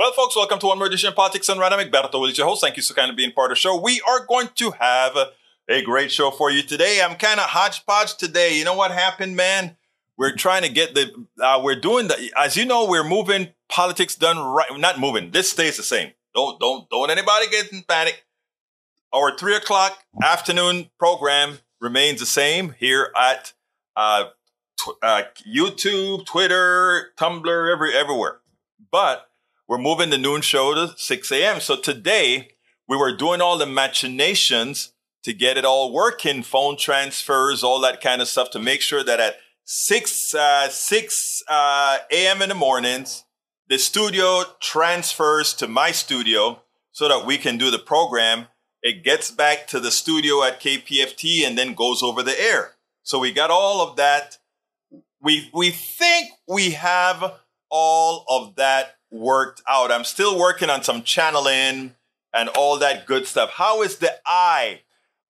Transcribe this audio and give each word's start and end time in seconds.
Well, 0.00 0.12
folks, 0.12 0.34
welcome 0.34 0.58
to 0.60 0.66
one 0.66 0.78
more 0.78 0.86
edition 0.86 1.10
of 1.10 1.14
Politics 1.14 1.46
and 1.50 1.60
Random. 1.60 1.78
Egberto 1.78 2.18
Willies, 2.18 2.38
your 2.38 2.46
host. 2.46 2.62
Thank 2.62 2.76
you 2.76 2.82
so 2.82 2.94
kindly 2.94 3.14
being 3.14 3.32
part 3.32 3.50
of 3.50 3.56
the 3.58 3.60
show. 3.60 3.78
We 3.78 4.00
are 4.08 4.24
going 4.24 4.48
to 4.54 4.70
have 4.80 5.14
a 5.68 5.82
great 5.82 6.10
show 6.10 6.30
for 6.30 6.50
you 6.50 6.62
today. 6.62 7.02
I'm 7.04 7.16
kind 7.16 7.38
of 7.38 7.44
hodgepodge 7.44 8.16
today. 8.16 8.56
You 8.56 8.64
know 8.64 8.74
what 8.74 8.92
happened, 8.92 9.36
man? 9.36 9.76
We're 10.16 10.34
trying 10.34 10.62
to 10.62 10.70
get 10.70 10.94
the, 10.94 11.26
uh, 11.38 11.60
we're 11.62 11.78
doing 11.78 12.08
the, 12.08 12.32
as 12.34 12.56
you 12.56 12.64
know, 12.64 12.86
we're 12.86 13.04
moving 13.04 13.48
politics 13.68 14.14
done 14.14 14.38
right. 14.38 14.70
Not 14.78 14.98
moving. 14.98 15.32
This 15.32 15.50
stays 15.50 15.76
the 15.76 15.82
same. 15.82 16.12
Don't, 16.34 16.58
don't, 16.58 16.88
don't 16.88 17.10
anybody 17.10 17.48
get 17.50 17.70
in 17.70 17.82
panic. 17.82 18.24
Our 19.12 19.36
three 19.36 19.54
o'clock 19.54 19.98
afternoon 20.22 20.88
program 20.98 21.58
remains 21.78 22.20
the 22.20 22.26
same 22.26 22.74
here 22.78 23.12
at 23.20 23.52
uh, 23.96 24.28
tw- 24.78 24.96
uh, 25.02 25.24
YouTube, 25.46 26.24
Twitter, 26.24 27.12
Tumblr, 27.18 27.70
every 27.70 27.94
everywhere. 27.94 28.40
But 28.90 29.29
we're 29.70 29.78
moving 29.78 30.10
the 30.10 30.18
noon 30.18 30.40
show 30.40 30.74
to 30.74 30.92
6 30.96 31.30
a.m. 31.30 31.60
So 31.60 31.76
today 31.76 32.48
we 32.88 32.96
were 32.96 33.16
doing 33.16 33.40
all 33.40 33.56
the 33.56 33.66
machinations 33.66 34.92
to 35.22 35.32
get 35.32 35.56
it 35.56 35.64
all 35.64 35.92
working, 35.92 36.42
phone 36.42 36.76
transfers, 36.76 37.62
all 37.62 37.80
that 37.82 38.00
kind 38.00 38.20
of 38.20 38.26
stuff 38.26 38.50
to 38.50 38.58
make 38.58 38.80
sure 38.80 39.04
that 39.04 39.20
at 39.20 39.36
6, 39.66 40.34
uh, 40.34 40.68
6 40.68 41.42
uh, 41.46 41.98
a.m. 42.10 42.42
in 42.42 42.48
the 42.48 42.54
mornings, 42.56 43.22
the 43.68 43.78
studio 43.78 44.42
transfers 44.58 45.54
to 45.54 45.68
my 45.68 45.92
studio 45.92 46.62
so 46.90 47.06
that 47.06 47.24
we 47.24 47.38
can 47.38 47.56
do 47.56 47.70
the 47.70 47.78
program. 47.78 48.48
It 48.82 49.04
gets 49.04 49.30
back 49.30 49.68
to 49.68 49.78
the 49.78 49.92
studio 49.92 50.42
at 50.42 50.60
KPFT 50.60 51.46
and 51.46 51.56
then 51.56 51.74
goes 51.74 52.02
over 52.02 52.24
the 52.24 52.42
air. 52.42 52.72
So 53.04 53.20
we 53.20 53.30
got 53.30 53.52
all 53.52 53.88
of 53.88 53.94
that. 53.98 54.38
We, 55.22 55.48
we 55.54 55.70
think 55.70 56.32
we 56.48 56.70
have 56.72 57.34
all 57.70 58.24
of 58.28 58.56
that 58.56 58.96
worked 59.10 59.62
out. 59.68 59.90
I'm 59.90 60.04
still 60.04 60.38
working 60.38 60.70
on 60.70 60.82
some 60.82 61.02
channeling 61.02 61.94
and 62.32 62.48
all 62.50 62.78
that 62.78 63.06
good 63.06 63.26
stuff. 63.26 63.50
How 63.50 63.82
is 63.82 63.98
the 63.98 64.14
eye? 64.26 64.80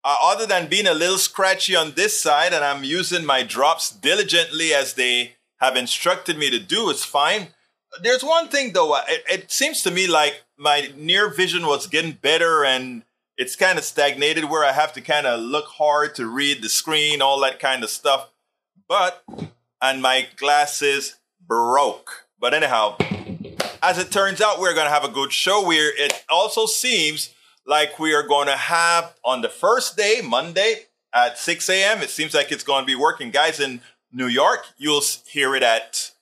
Uh, 0.03 0.17
other 0.23 0.47
than 0.47 0.69
being 0.69 0.87
a 0.87 0.95
little 0.95 1.19
scratchy 1.19 1.77
on 1.77 1.93
this 1.93 2.19
side, 2.19 2.53
and 2.55 2.65
I'm 2.65 2.85
using 2.85 3.25
my 3.25 3.43
drops 3.43 3.91
diligently 3.91 4.73
as 4.73 4.95
they 4.95 5.37
have 5.61 5.77
instructed 5.77 6.39
me 6.39 6.51
to 6.51 6.59
do, 6.59 6.89
it's 6.89 7.05
fine. 7.05 7.49
There's 8.03 8.23
one 8.23 8.49
thing 8.49 8.73
though, 8.73 8.95
uh, 8.95 9.03
it, 9.09 9.25
it 9.29 9.53
seems 9.53 9.83
to 9.83 9.91
me 9.91 10.07
like 10.07 10.43
my 10.57 10.91
near 10.97 11.29
vision 11.29 11.67
was 11.67 11.87
getting 11.87 12.13
better 12.13 12.65
and 12.65 13.03
it's 13.37 13.57
kind 13.57 13.79
of 13.79 13.85
stagnated 13.85 14.45
where 14.45 14.65
I 14.65 14.73
have 14.73 14.93
to 14.95 15.01
kind 15.01 15.27
of 15.27 15.41
look 15.41 15.67
hard 15.67 16.15
to 16.17 16.27
read 16.27 16.63
the 16.63 16.69
screen, 16.69 17.23
all 17.23 17.41
that 17.41 17.59
kind 17.59 17.83
of 17.83 17.91
stuff. 17.91 18.29
But, 18.87 19.23
and 19.81 20.03
my 20.03 20.29
glasses 20.37 21.17
broke. 21.47 22.27
But 22.39 22.55
anyhow, 22.55 22.97
as 23.83 23.99
it 23.99 24.11
turns 24.11 24.41
out, 24.41 24.61
we're 24.61 24.75
going 24.75 24.87
to 24.87 24.93
have 24.93 25.05
a 25.05 25.09
good 25.09 25.33
show. 25.33 25.71
It 25.71 26.25
also 26.29 26.67
seems 26.67 27.35
like 27.67 27.99
we 27.99 28.15
are 28.15 28.27
going 28.27 28.47
to 28.47 28.57
have 28.57 29.15
on 29.25 29.43
the 29.43 29.49
first 29.49 29.97
day, 29.97 30.21
Monday 30.25 30.87
at 31.13 31.39
6 31.39 31.69
a.m. 31.69 32.03
It 32.03 32.11
seems 32.11 32.35
like 32.35 32.53
it's 32.53 32.65
going 32.65 32.83
to 32.83 32.87
be 32.87 32.95
working. 32.95 33.31
Guys 33.31 33.61
in 33.61 33.81
New 34.13 34.27
York, 34.27 34.67
you'll 34.77 35.03
hear 35.27 35.55
it 35.55 35.63
at 35.63 36.13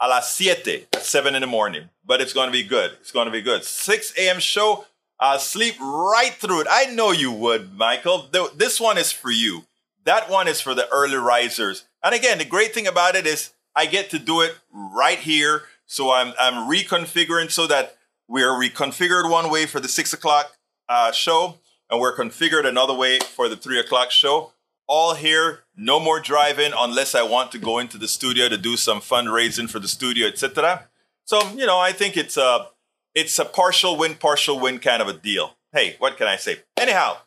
a 0.00 0.08
las 0.08 0.34
siete, 0.34 0.88
at 0.92 1.02
7 1.02 1.34
in 1.34 1.40
the 1.40 1.46
morning. 1.46 1.88
But 2.04 2.20
it's 2.20 2.32
going 2.32 2.48
to 2.48 2.52
be 2.52 2.64
good. 2.64 2.92
It's 3.00 3.12
going 3.12 3.26
to 3.26 3.32
be 3.32 3.42
good. 3.42 3.64
6 3.64 4.18
a.m. 4.18 4.40
show. 4.40 4.86
I'll 5.20 5.38
sleep 5.38 5.78
right 5.80 6.32
through 6.32 6.62
it. 6.62 6.66
I 6.68 6.86
know 6.86 7.12
you 7.12 7.30
would, 7.30 7.76
Michael. 7.76 8.28
This 8.56 8.80
one 8.80 8.98
is 8.98 9.12
for 9.12 9.30
you. 9.30 9.64
That 10.04 10.28
one 10.28 10.48
is 10.48 10.60
for 10.60 10.74
the 10.74 10.88
early 10.90 11.16
risers. 11.16 11.84
And 12.02 12.12
again, 12.12 12.38
the 12.38 12.44
great 12.44 12.74
thing 12.74 12.88
about 12.88 13.14
it 13.14 13.24
is 13.24 13.52
I 13.76 13.86
get 13.86 14.10
to 14.10 14.18
do 14.18 14.40
it 14.40 14.56
right 14.72 15.18
here. 15.18 15.62
So 15.92 16.10
I'm, 16.10 16.32
I'm 16.40 16.70
reconfiguring 16.70 17.50
so 17.50 17.66
that 17.66 17.98
we're 18.26 18.48
reconfigured 18.48 19.30
one 19.30 19.50
way 19.50 19.66
for 19.66 19.78
the 19.78 19.88
six 19.88 20.14
o'clock 20.14 20.50
uh, 20.88 21.12
show, 21.12 21.58
and 21.90 22.00
we're 22.00 22.16
configured 22.16 22.64
another 22.64 22.94
way 22.94 23.18
for 23.18 23.46
the 23.46 23.56
three 23.56 23.78
o'clock 23.78 24.10
show. 24.10 24.54
All 24.86 25.14
here, 25.14 25.64
no 25.76 26.00
more 26.00 26.18
driving 26.18 26.72
unless 26.74 27.14
I 27.14 27.22
want 27.24 27.52
to 27.52 27.58
go 27.58 27.78
into 27.78 27.98
the 27.98 28.08
studio 28.08 28.48
to 28.48 28.56
do 28.56 28.78
some 28.78 29.00
fundraising 29.00 29.68
for 29.68 29.80
the 29.80 29.86
studio, 29.86 30.28
etc. 30.28 30.88
So 31.26 31.42
you 31.50 31.66
know, 31.66 31.78
I 31.78 31.92
think 31.92 32.16
it's 32.16 32.38
a 32.38 32.68
it's 33.14 33.38
a 33.38 33.44
partial 33.44 33.98
win, 33.98 34.14
partial 34.14 34.58
win 34.58 34.78
kind 34.78 35.02
of 35.02 35.08
a 35.08 35.12
deal. 35.12 35.58
Hey, 35.74 35.96
what 35.98 36.16
can 36.16 36.26
I 36.26 36.36
say? 36.36 36.60
Anyhow, 36.78 37.18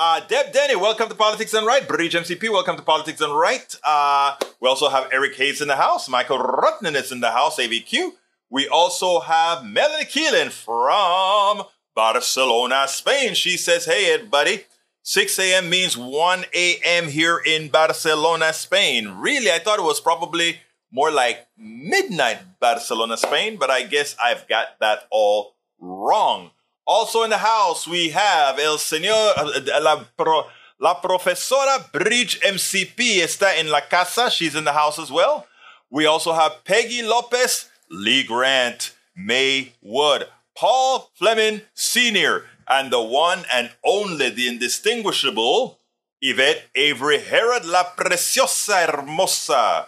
uh, 0.00 0.18
Deb 0.20 0.50
Denny, 0.50 0.76
welcome 0.76 1.10
to 1.10 1.14
Politics 1.14 1.52
Done 1.52 1.66
Right. 1.66 1.86
Bridge 1.86 2.14
MCP, 2.14 2.50
welcome 2.50 2.74
to 2.74 2.82
Politics 2.82 3.18
Done 3.18 3.36
Right. 3.36 3.76
Uh, 3.84 4.34
we 4.58 4.66
also 4.66 4.88
have 4.88 5.10
Eric 5.12 5.36
Hayes 5.36 5.60
in 5.60 5.68
the 5.68 5.76
house. 5.76 6.08
Michael 6.08 6.38
Rutnan 6.38 6.94
is 6.94 7.12
in 7.12 7.20
the 7.20 7.32
house, 7.32 7.58
AVQ. 7.58 8.12
We 8.48 8.66
also 8.66 9.20
have 9.20 9.62
Melanie 9.62 10.06
Keelan 10.06 10.50
from 10.50 11.66
Barcelona, 11.94 12.88
Spain. 12.88 13.34
She 13.34 13.58
says, 13.58 13.84
Hey, 13.84 14.16
buddy, 14.22 14.64
6 15.02 15.38
a.m. 15.38 15.68
means 15.68 15.98
1 15.98 16.46
a.m. 16.54 17.08
here 17.08 17.36
in 17.36 17.68
Barcelona, 17.68 18.54
Spain. 18.54 19.16
Really, 19.18 19.50
I 19.50 19.58
thought 19.58 19.78
it 19.78 19.84
was 19.84 20.00
probably 20.00 20.60
more 20.90 21.10
like 21.10 21.46
midnight 21.58 22.38
Barcelona, 22.58 23.18
Spain, 23.18 23.58
but 23.60 23.68
I 23.68 23.82
guess 23.82 24.16
I've 24.22 24.48
got 24.48 24.78
that 24.80 25.00
all 25.10 25.56
wrong. 25.78 26.52
Also 26.90 27.22
in 27.22 27.30
the 27.30 27.38
house, 27.38 27.86
we 27.86 28.08
have 28.08 28.58
el 28.58 28.76
señor, 28.76 29.80
la, 29.80 30.04
pro, 30.16 30.48
la 30.80 31.00
profesora 31.00 31.88
Bridge 31.92 32.40
MCP 32.40 33.20
está 33.22 33.56
en 33.56 33.70
la 33.70 33.82
casa. 33.82 34.28
She's 34.28 34.56
in 34.56 34.64
the 34.64 34.72
house 34.72 34.98
as 34.98 35.08
well. 35.08 35.46
We 35.88 36.06
also 36.06 36.32
have 36.32 36.64
Peggy 36.64 37.02
Lopez, 37.02 37.70
Lee 37.92 38.24
Grant, 38.24 38.92
May 39.14 39.72
Wood. 39.80 40.26
Paul 40.56 41.08
Fleming 41.14 41.60
Sr., 41.74 42.46
and 42.66 42.90
the 42.90 43.00
one 43.00 43.44
and 43.54 43.70
only, 43.84 44.28
the 44.30 44.48
indistinguishable 44.48 45.78
Yvette 46.20 46.64
Avery 46.74 47.20
Herod, 47.20 47.66
La 47.66 47.84
Preciosa 47.84 48.86
Hermosa. 48.86 49.86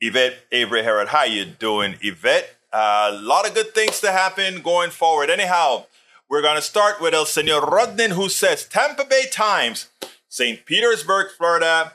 Yvette 0.00 0.38
Avery 0.52 0.84
Herod, 0.84 1.08
how 1.08 1.24
you 1.24 1.46
doing, 1.46 1.96
Yvette? 2.00 2.54
A 2.72 2.76
uh, 2.76 3.18
lot 3.20 3.48
of 3.48 3.54
good 3.54 3.74
things 3.74 3.98
to 4.02 4.12
happen 4.12 4.62
going 4.62 4.90
forward. 4.90 5.30
Anyhow, 5.30 5.86
we're 6.28 6.42
going 6.42 6.56
to 6.56 6.62
start 6.62 7.00
with 7.00 7.14
El 7.14 7.26
Senor 7.26 7.62
Rodnin, 7.62 8.10
who 8.10 8.28
says 8.28 8.64
Tampa 8.64 9.04
Bay 9.04 9.24
Times, 9.30 9.88
St. 10.28 10.64
Petersburg, 10.66 11.28
Florida, 11.36 11.94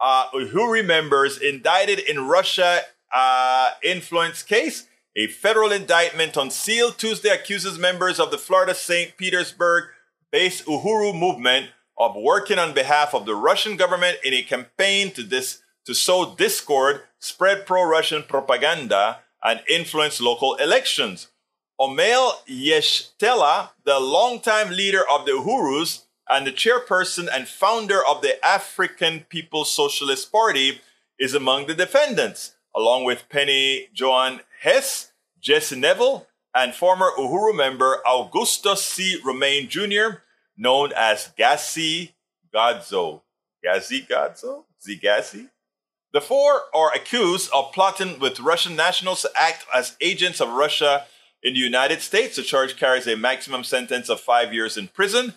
uh, 0.00 0.28
who 0.30 0.70
remembers 0.70 1.38
indicted 1.38 1.98
in 1.98 2.26
Russia 2.26 2.82
uh, 3.12 3.70
influence 3.82 4.42
case 4.42 4.86
a 5.14 5.26
federal 5.26 5.72
indictment 5.72 6.38
on 6.38 6.50
Seal 6.50 6.90
Tuesday 6.90 7.28
accuses 7.28 7.78
members 7.78 8.18
of 8.18 8.30
the 8.30 8.38
Florida 8.38 8.74
St. 8.74 9.14
Petersburg 9.18 9.84
based 10.30 10.64
Uhuru 10.64 11.18
movement 11.18 11.68
of 11.98 12.16
working 12.16 12.58
on 12.58 12.72
behalf 12.72 13.14
of 13.14 13.26
the 13.26 13.34
Russian 13.34 13.76
government 13.76 14.16
in 14.24 14.32
a 14.32 14.42
campaign 14.42 15.10
to, 15.10 15.22
dis- 15.22 15.60
to 15.84 15.94
sow 15.94 16.34
discord, 16.34 17.02
spread 17.18 17.66
pro 17.66 17.84
Russian 17.84 18.22
propaganda, 18.22 19.18
and 19.44 19.60
influence 19.68 20.18
local 20.18 20.54
elections. 20.54 21.28
Omali 21.82 22.32
Yeshitela, 22.48 23.70
the 23.82 23.98
longtime 23.98 24.70
leader 24.70 25.02
of 25.10 25.26
the 25.26 25.32
Uhurus 25.32 26.02
and 26.30 26.46
the 26.46 26.52
chairperson 26.52 27.28
and 27.34 27.48
founder 27.48 28.00
of 28.08 28.22
the 28.22 28.44
African 28.46 29.26
People's 29.28 29.74
Socialist 29.74 30.30
Party, 30.30 30.80
is 31.18 31.34
among 31.34 31.66
the 31.66 31.74
defendants, 31.74 32.54
along 32.72 33.02
with 33.02 33.28
Penny 33.28 33.88
Joan 33.92 34.42
Hess, 34.60 35.10
Jesse 35.40 35.74
Nevel, 35.74 36.26
and 36.54 36.72
former 36.72 37.10
Uhuru 37.18 37.56
member 37.56 38.00
Augusto 38.06 38.76
C. 38.76 39.20
Romain 39.24 39.68
Jr., 39.68 40.20
known 40.56 40.92
as 40.96 41.32
Gassi 41.36 42.12
Gadzo. 42.54 43.22
Gassi 43.66 44.06
Gadzo? 44.06 44.66
Zigazi? 44.80 45.48
The 46.12 46.20
four 46.20 46.60
are 46.72 46.92
accused 46.94 47.50
of 47.52 47.72
plotting 47.72 48.20
with 48.20 48.38
Russian 48.38 48.76
nationals 48.76 49.22
to 49.22 49.30
act 49.36 49.66
as 49.74 49.96
agents 50.00 50.40
of 50.40 50.48
Russia 50.50 51.06
in 51.42 51.54
the 51.54 51.60
United 51.60 52.00
States. 52.00 52.36
The 52.36 52.42
charge 52.42 52.76
carries 52.76 53.06
a 53.06 53.16
maximum 53.16 53.64
sentence 53.64 54.08
of 54.08 54.20
five 54.20 54.54
years 54.54 54.76
in 54.76 54.88
prison. 54.88 55.34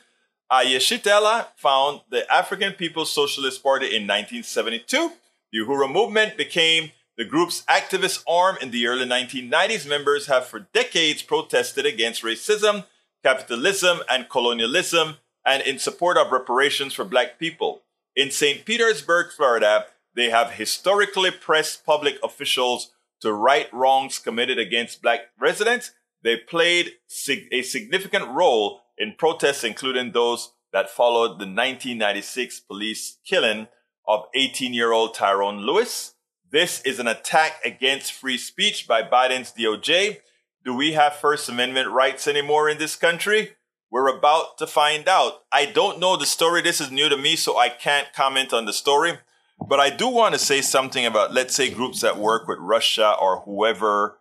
Ayeshitela 0.51 1.47
found 1.55 2.01
the 2.09 2.31
African 2.31 2.73
People's 2.73 3.11
Socialist 3.11 3.63
Party 3.63 3.87
in 3.87 4.03
1972. 4.03 5.11
The 5.51 5.59
Uhuru 5.59 5.91
movement 5.91 6.37
became 6.37 6.91
the 7.17 7.25
group's 7.25 7.63
activist 7.63 8.23
arm 8.27 8.57
in 8.61 8.71
the 8.71 8.87
early 8.87 9.05
1990s 9.05 9.87
members 9.87 10.27
have 10.27 10.45
for 10.45 10.67
decades 10.73 11.21
protested 11.21 11.85
against 11.85 12.23
racism, 12.23 12.85
capitalism, 13.23 13.99
and 14.09 14.29
colonialism, 14.29 15.17
and 15.45 15.63
in 15.63 15.79
support 15.79 16.17
of 16.17 16.31
reparations 16.31 16.93
for 16.93 17.05
black 17.05 17.39
people. 17.39 17.81
In 18.15 18.31
St. 18.31 18.65
Petersburg, 18.65 19.31
Florida, 19.31 19.85
they 20.13 20.29
have 20.29 20.51
historically 20.51 21.31
pressed 21.31 21.85
public 21.85 22.17
officials 22.23 22.91
to 23.25 23.33
right 23.33 23.71
wrongs 23.73 24.19
committed 24.19 24.57
against 24.57 25.01
black 25.01 25.21
residents. 25.39 25.91
They 26.23 26.37
played 26.37 26.93
sig- 27.07 27.49
a 27.51 27.61
significant 27.61 28.29
role 28.29 28.81
in 28.97 29.15
protests, 29.17 29.63
including 29.63 30.11
those 30.11 30.53
that 30.71 30.89
followed 30.89 31.39
the 31.39 31.45
1996 31.45 32.61
police 32.61 33.17
killing 33.25 33.67
of 34.07 34.25
18 34.33 34.73
year 34.73 34.91
old 34.91 35.13
Tyrone 35.13 35.59
Lewis 35.59 36.15
this 36.55 36.81
is 36.83 36.99
an 36.99 37.07
attack 37.07 37.59
against 37.65 38.13
free 38.13 38.37
speech 38.37 38.87
by 38.87 39.01
Biden's 39.01 39.51
DOJ. 39.51 40.19
Do 40.63 40.73
we 40.73 40.93
have 40.93 41.15
First 41.15 41.49
Amendment 41.49 41.89
rights 41.89 42.29
anymore 42.29 42.69
in 42.69 42.77
this 42.77 42.95
country? 42.95 43.57
We're 43.91 44.07
about 44.07 44.57
to 44.59 44.65
find 44.65 45.09
out. 45.09 45.43
I 45.51 45.65
don't 45.65 45.99
know 45.99 46.15
the 46.15 46.25
story. 46.25 46.61
This 46.61 46.79
is 46.79 46.91
new 46.91 47.09
to 47.09 47.17
me, 47.17 47.35
so 47.35 47.57
I 47.57 47.67
can't 47.67 48.13
comment 48.13 48.53
on 48.53 48.63
the 48.63 48.71
story. 48.71 49.17
But 49.59 49.79
I 49.79 49.89
do 49.89 50.07
want 50.07 50.33
to 50.33 50.39
say 50.39 50.61
something 50.61 51.05
about, 51.05 51.33
let's 51.33 51.55
say, 51.55 51.69
groups 51.69 52.01
that 52.01 52.17
work 52.17 52.47
with 52.47 52.59
Russia 52.59 53.15
or 53.19 53.41
whoever, 53.41 54.19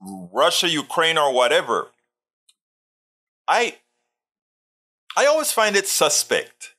Russia, 0.00 0.68
Ukraine, 0.68 1.18
or 1.18 1.32
whatever. 1.32 1.88
I, 3.48 3.76
I 5.16 5.26
always 5.26 5.52
find 5.52 5.76
it 5.76 5.86
suspect 5.86 6.74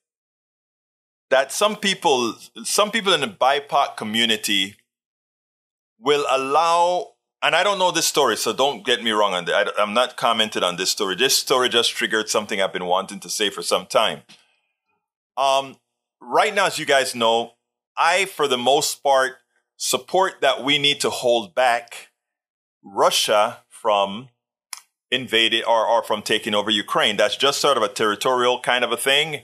that 1.30 1.52
some 1.52 1.76
people, 1.76 2.36
some 2.64 2.92
people 2.92 3.14
in 3.14 3.22
the 3.22 3.28
BIPOC 3.28 3.98
community 3.98 4.76
will 6.00 6.26
allow 6.30 7.14
and 7.44 7.56
I 7.56 7.64
don't 7.64 7.78
know 7.78 7.92
this 7.92 8.08
story, 8.08 8.36
so 8.36 8.52
don't 8.52 8.86
get 8.86 9.04
me 9.04 9.12
wrong 9.12 9.34
on 9.34 9.46
that. 9.46 9.74
I, 9.78 9.84
am 9.84 9.94
not 9.94 10.18
commented 10.18 10.64
on 10.64 10.76
this 10.76 10.90
story. 10.90 11.16
This 11.16 11.38
story 11.38 11.70
just 11.70 11.92
triggered 11.92 12.30
something 12.30 12.62
I've 12.62 12.74
been 12.74 12.86
wanting 12.86 13.20
to 13.22 13.30
say 13.30 13.50
for 13.50 13.62
some 13.62 13.86
time. 13.86 14.24
Um, 15.38 15.78
right 16.20 16.54
now, 16.54 16.66
as 16.66 16.80
you 16.80 16.86
guys 16.86 17.14
know, 17.14 17.54
I, 17.98 18.26
for 18.26 18.48
the 18.48 18.58
most 18.58 19.04
part, 19.04 19.38
support 19.78 20.42
that 20.42 20.64
we 20.64 20.78
need 20.78 21.00
to 21.02 21.10
hold 21.10 21.56
back 21.56 22.10
Russia 22.84 23.60
from 23.70 24.30
invading 25.12 25.64
or, 25.64 25.88
or 25.88 26.04
from 26.04 26.22
taking 26.22 26.54
over 26.54 26.70
Ukraine. 26.70 27.18
That's 27.18 27.38
just 27.38 27.60
sort 27.60 27.78
of 27.78 27.84
a 27.84 27.88
territorial 27.88 28.60
kind 28.60 28.84
of 28.84 28.92
a 28.92 28.98
thing. 28.98 29.44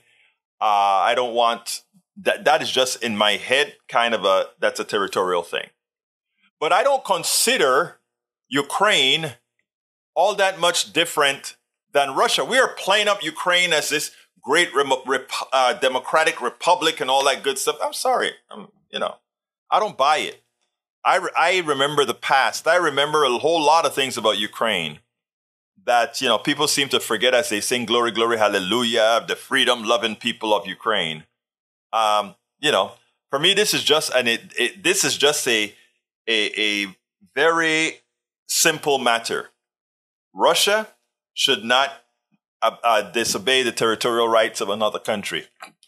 Uh, 0.61 1.01
I 1.09 1.13
don't 1.15 1.33
want 1.33 1.83
that. 2.17 2.45
That 2.45 2.61
is 2.61 2.71
just 2.71 3.03
in 3.03 3.17
my 3.17 3.33
head, 3.33 3.75
kind 3.87 4.13
of 4.13 4.25
a 4.25 4.47
that's 4.59 4.79
a 4.79 4.83
territorial 4.83 5.43
thing. 5.43 5.67
But 6.59 6.71
I 6.71 6.83
don't 6.83 7.03
consider 7.03 7.99
Ukraine 8.47 9.33
all 10.15 10.35
that 10.35 10.59
much 10.59 10.93
different 10.93 11.55
than 11.91 12.15
Russia. 12.15 12.45
We 12.45 12.59
are 12.59 12.73
playing 12.75 13.07
up 13.07 13.23
Ukraine 13.23 13.73
as 13.73 13.89
this 13.89 14.11
great 14.43 14.69
rep- 14.75 15.31
uh, 15.51 15.73
democratic 15.73 16.41
republic 16.41 16.99
and 16.99 17.09
all 17.09 17.23
that 17.25 17.43
good 17.43 17.57
stuff. 17.57 17.77
I'm 17.81 17.93
sorry, 17.93 18.31
I'm, 18.51 18.67
you 18.91 18.99
know, 18.99 19.15
I 19.71 19.79
don't 19.79 19.97
buy 19.97 20.17
it. 20.17 20.43
I, 21.05 21.17
re- 21.17 21.31
I 21.37 21.59
remember 21.59 22.05
the 22.05 22.13
past. 22.13 22.67
I 22.67 22.75
remember 22.75 23.23
a 23.23 23.37
whole 23.37 23.61
lot 23.61 23.85
of 23.85 23.93
things 23.93 24.17
about 24.17 24.37
Ukraine 24.37 24.99
that 25.85 26.21
you 26.21 26.27
know 26.27 26.37
people 26.37 26.67
seem 26.67 26.89
to 26.89 26.99
forget 26.99 27.33
as 27.33 27.49
they 27.49 27.59
sing 27.59 27.85
"Glory, 27.85 28.11
Glory, 28.11 28.37
Hallelujah." 28.37 29.25
The 29.27 29.35
freedom-loving 29.35 30.17
people 30.17 30.53
of 30.53 30.65
Ukraine. 30.65 31.25
Um, 31.91 32.35
you 32.59 32.71
know, 32.71 32.93
for 33.29 33.39
me, 33.39 33.53
this 33.53 33.73
is 33.73 33.83
just 33.83 34.13
and 34.13 34.27
it, 34.27 34.53
it 34.57 34.83
this 34.83 35.03
is 35.03 35.17
just 35.17 35.47
a 35.47 35.73
a, 36.27 36.61
a 36.85 36.95
very 37.35 37.99
simple 38.47 38.97
matter. 38.97 39.49
Russia 40.33 40.87
should 41.33 41.63
not 41.63 41.91
uh, 42.63 42.75
uh, 42.83 43.11
disobey 43.11 43.61
the 43.61 43.71
territorial 43.71 44.27
rights 44.27 44.61
of 44.61 44.69
another 44.69 44.99
country. 44.99 45.45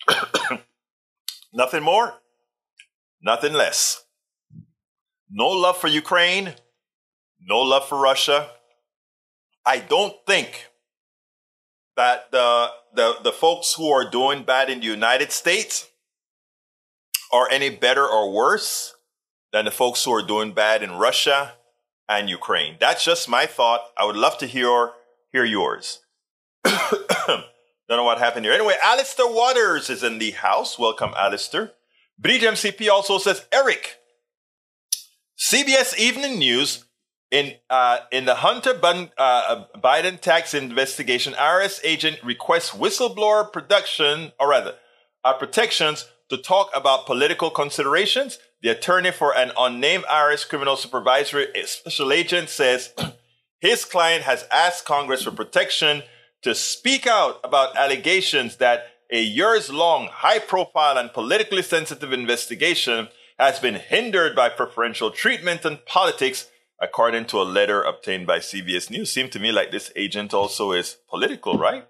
nothing 1.54 1.82
more, 1.82 2.16
nothing 3.22 3.54
less. 3.54 4.04
No 5.30 5.48
love 5.48 5.78
for 5.78 5.88
Ukraine, 5.88 6.54
no 7.42 7.60
love 7.62 7.88
for 7.88 8.00
Russia. 8.00 8.50
I 9.66 9.80
don't 9.80 10.14
think 10.28 10.68
that 11.96 12.32
the, 12.32 12.70
the, 12.94 13.16
the 13.24 13.32
folks 13.32 13.74
who 13.74 13.90
are 13.90 14.10
doing 14.10 14.44
bad 14.44 14.70
in 14.70 14.82
the 14.82 14.86
United 14.86 15.32
States 15.32 15.90
are 17.32 17.50
any 17.50 17.70
better 17.70 18.06
or 18.06 18.32
worse 18.32 18.94
than 19.52 19.66
the 19.66 19.72
folks 19.72 20.04
who 20.04 20.12
are 20.12 20.22
doing 20.22 20.52
bad 20.52 20.84
in 20.84 20.92
Russia 20.92 21.54
and 22.08 22.30
Ukraine. 22.30 22.76
That's 22.80 23.04
just 23.04 23.28
my 23.30 23.46
thought. 23.46 23.82
I 23.98 24.06
would 24.06 24.18
love 24.18 24.38
to 24.40 24.46
hear 24.46 24.92
hear 25.32 25.46
yours. 25.46 26.05
Don't 27.88 27.98
know 27.98 28.04
what 28.04 28.18
happened 28.18 28.46
here. 28.46 28.54
Anyway, 28.54 28.76
Alistair 28.84 29.28
Waters 29.28 29.90
is 29.90 30.04
in 30.04 30.18
the 30.18 30.32
house. 30.32 30.80
Welcome, 30.80 31.14
Alistair. 31.18 31.72
Bridge 32.18 32.42
MCP 32.42 32.90
also 32.90 33.18
says, 33.18 33.46
Eric, 33.52 33.98
CBS 35.38 35.98
Evening 35.98 36.40
News 36.40 36.86
in 37.30 37.54
uh, 37.70 38.00
in 38.12 38.26
the 38.26 38.36
Hunter 38.36 38.74
Biden, 38.74 39.12
uh, 39.18 39.66
Biden 39.76 40.20
tax 40.20 40.54
investigation, 40.54 41.34
IRS 41.34 41.80
agent 41.84 42.18
requests 42.24 42.72
whistleblower 42.72 43.52
production, 43.52 44.32
or 44.40 44.50
rather, 44.50 44.76
uh, 45.24 45.34
protections 45.34 46.06
to 46.30 46.38
talk 46.38 46.72
about 46.74 47.06
political 47.06 47.50
considerations. 47.50 48.40
The 48.62 48.70
attorney 48.70 49.12
for 49.12 49.36
an 49.38 49.52
unnamed 49.58 50.06
IRS 50.06 50.48
criminal 50.48 50.76
supervisory 50.76 51.48
special 51.66 52.12
agent 52.12 52.50
says 52.50 52.94
his 53.60 53.86
client 53.86 54.24
has 54.24 54.48
asked 54.52 54.86
Congress 54.86 55.24
for 55.24 55.32
protection 55.32 56.02
to 56.46 56.54
speak 56.54 57.08
out 57.08 57.40
about 57.44 57.76
allegations 57.76 58.58
that 58.58 58.86
a 59.12 59.20
years 59.20 59.72
long, 59.72 60.10
high 60.12 60.38
profile, 60.38 60.96
and 60.96 61.12
politically 61.12 61.64
sensitive 61.64 62.14
investigation 62.14 63.08
has 63.40 63.60
been 63.60 63.74
hindered 63.74 64.36
by 64.36 64.50
preferential 64.50 65.10
treatment 65.10 65.66
and 65.66 65.84
politics, 65.88 66.48
according 66.80 67.26
to 67.26 67.42
a 67.42 67.52
letter 67.58 67.82
obtained 67.82 68.28
by 68.28 68.38
CBS 68.38 68.92
News. 68.92 69.12
Seemed 69.12 69.32
to 69.32 69.40
me 69.40 69.52
like 69.52 69.72
this 69.72 69.92
agent 69.96 70.36
also 70.36 70.72
is 70.72 70.98
political, 71.10 71.58
right? 71.58 71.88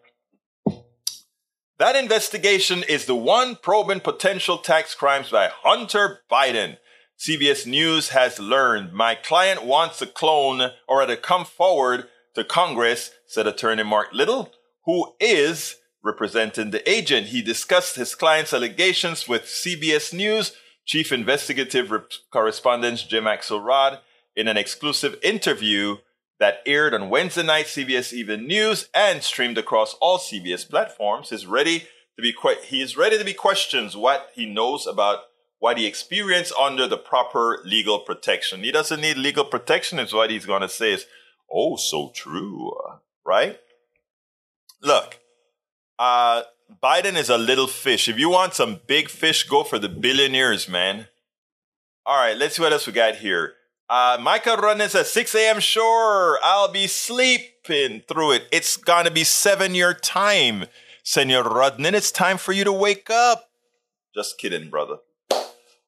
That 1.77 1.97
investigation 1.97 2.81
is 2.87 3.07
the 3.07 3.15
one 3.15 3.57
probing 3.57 3.99
potential 3.99 4.57
tax 4.57 4.95
crimes 4.95 5.31
by 5.31 5.49
Hunter 5.63 6.21
Biden. 6.31 6.77
CBS 7.19 7.65
News 7.65 8.09
has 8.09 8.39
learned 8.39 8.93
my 8.93 9.15
client 9.15 9.65
wants 9.65 9.99
to 9.99 10.05
clone 10.05 10.71
or 10.87 11.05
to 11.05 11.17
come 11.17 11.43
forward 11.43 12.07
to 12.35 12.45
Congress, 12.45 13.11
said 13.27 13.47
attorney 13.47 13.83
Mark 13.83 14.09
Lytle, 14.13 14.51
who 14.85 15.13
is 15.19 15.77
representing 16.03 16.71
the 16.71 16.87
agent. 16.89 17.27
He 17.27 17.41
discussed 17.41 17.95
his 17.95 18.15
client's 18.15 18.53
allegations 18.53 19.27
with 19.27 19.43
CBS 19.43 20.13
News 20.13 20.53
chief 20.85 21.11
investigative 21.11 21.91
correspondent 22.31 23.05
Jim 23.09 23.23
Axelrod 23.23 23.99
in 24.35 24.47
an 24.47 24.55
exclusive 24.57 25.17
interview 25.23 25.97
that 26.39 26.59
aired 26.65 26.93
on 26.93 27.09
Wednesday 27.09 27.43
night 27.43 27.65
CBS 27.65 28.13
Even 28.13 28.45
News 28.45 28.89
and 28.93 29.23
streamed 29.23 29.57
across 29.57 29.95
all 29.99 30.17
CBS 30.17 30.69
platforms 30.69 31.31
is 31.31 31.47
ready 31.47 31.79
to 32.15 32.21
be 32.21 32.33
que- 32.33 32.61
he 32.63 32.81
is 32.81 32.97
ready 32.97 33.17
to 33.17 33.23
be 33.23 33.33
questioned 33.33 33.93
what 33.93 34.29
he 34.35 34.45
knows 34.45 34.85
about 34.85 35.19
what 35.59 35.77
he 35.77 35.87
experienced 35.87 36.53
under 36.59 36.87
the 36.87 36.97
proper 36.97 37.61
legal 37.65 37.99
protection. 37.99 38.63
He 38.63 38.71
doesn't 38.71 39.01
need 39.01 39.17
legal 39.17 39.45
protection 39.45 39.97
is 39.99 40.13
what 40.13 40.29
he's 40.29 40.45
going 40.45 40.61
to 40.61 40.69
say 40.69 40.93
is 40.93 41.05
oh 41.51 41.77
so 41.77 42.11
true, 42.13 42.71
right? 43.25 43.59
Look, 44.81 45.19
uh 45.99 46.43
Biden 46.83 47.15
is 47.15 47.29
a 47.29 47.37
little 47.37 47.67
fish. 47.67 48.07
If 48.07 48.17
you 48.17 48.29
want 48.29 48.55
some 48.55 48.79
big 48.87 49.09
fish, 49.09 49.43
go 49.43 49.63
for 49.63 49.77
the 49.77 49.89
billionaires, 49.89 50.67
man. 50.67 51.07
All 52.05 52.17
right, 52.17 52.35
let's 52.35 52.55
see 52.55 52.61
what 52.61 52.73
else 52.73 52.87
we 52.87 52.93
got 52.93 53.15
here. 53.17 53.53
Uh, 53.87 54.17
Michael 54.19 54.57
Ronan 54.57 54.81
at 54.81 55.05
6 55.05 55.35
a.m. 55.35 55.59
Sure, 55.59 56.39
I'll 56.43 56.71
be 56.71 56.87
sleeping 56.87 58.01
through 58.07 58.33
it. 58.33 58.47
It's 58.51 58.77
gonna 58.77 59.11
be 59.11 59.23
seven 59.23 59.75
year 59.75 59.93
time, 59.93 60.65
Senor 61.03 61.43
Rodnan. 61.43 61.93
It's 61.93 62.11
time 62.11 62.37
for 62.37 62.51
you 62.51 62.63
to 62.63 62.71
wake 62.71 63.09
up. 63.11 63.49
Just 64.15 64.39
kidding, 64.39 64.69
brother. 64.69 64.97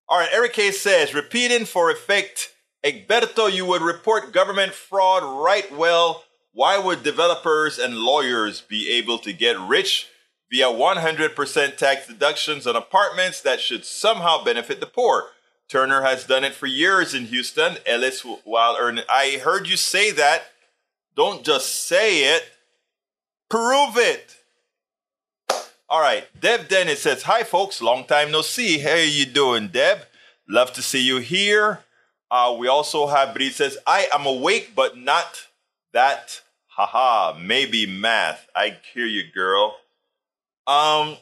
All 0.10 0.20
right, 0.20 0.30
Eric 0.32 0.54
K 0.54 0.72
says, 0.72 1.14
repeating 1.14 1.66
for 1.66 1.90
effect, 1.90 2.54
Egberto, 2.86 3.52
you 3.52 3.66
would 3.66 3.82
report 3.82 4.32
government 4.32 4.74
fraud 4.74 5.24
right 5.24 5.76
well. 5.76 6.24
Why 6.58 6.80
would 6.80 7.04
developers 7.04 7.78
and 7.78 8.00
lawyers 8.00 8.62
be 8.62 8.90
able 8.94 9.20
to 9.20 9.32
get 9.32 9.60
rich 9.60 10.08
via 10.50 10.66
100% 10.66 11.78
tax 11.78 12.08
deductions 12.08 12.66
on 12.66 12.76
apartments 12.76 13.42
that 13.42 13.62
should 13.62 13.86
somehow 13.86 14.44
benefit 14.44 14.80
the 14.80 14.88
poor? 14.88 15.28
Turner 15.70 16.02
has 16.02 16.24
done 16.24 16.44
it 16.44 16.56
for 16.56 16.66
years 16.66 17.14
in 17.14 17.26
Houston. 17.26 17.78
Ellis, 17.86 18.26
while 18.44 18.76
earning, 18.80 19.04
I 19.08 19.40
heard 19.44 19.68
you 19.68 19.78
say 19.78 20.10
that. 20.14 20.46
Don't 21.16 21.46
just 21.46 21.86
say 21.86 22.36
it, 22.36 22.50
prove 23.52 23.96
it. 23.96 24.38
All 25.88 26.02
right, 26.02 26.26
Deb 26.42 26.70
Dennis 26.70 27.04
says, 27.04 27.22
"Hi, 27.22 27.44
folks. 27.44 27.84
Long 27.84 28.04
time 28.04 28.32
no 28.32 28.42
see. 28.42 28.80
How 28.80 28.94
are 28.94 29.04
you 29.04 29.28
doing, 29.28 29.68
Deb? 29.68 30.08
Love 30.50 30.74
to 30.74 30.82
see 30.82 31.04
you 31.04 31.18
here." 31.18 31.86
Uh, 32.32 32.56
we 32.58 32.68
also 32.68 33.06
have 33.06 33.36
Bree 33.36 33.52
says, 33.52 33.78
"I 33.86 34.10
am 34.12 34.26
awake, 34.26 34.74
but 34.74 34.98
not 34.98 35.46
that. 35.94 36.42
Haha, 36.78 37.38
maybe 37.40 37.86
math. 37.86 38.48
I 38.56 38.78
hear 38.94 39.06
you, 39.06 39.24
girl." 39.34 39.78
Um, 40.68 41.18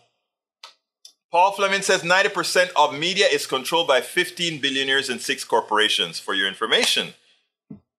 Paul 1.31 1.51
Fleming 1.51 1.81
says 1.81 2.01
90% 2.01 2.69
of 2.75 2.97
media 2.97 3.25
is 3.27 3.45
controlled 3.45 3.87
by 3.87 4.01
15 4.01 4.61
billionaires 4.61 5.09
and 5.09 5.19
six 5.19 5.43
corporations, 5.43 6.19
for 6.19 6.33
your 6.33 6.47
information. 6.47 7.13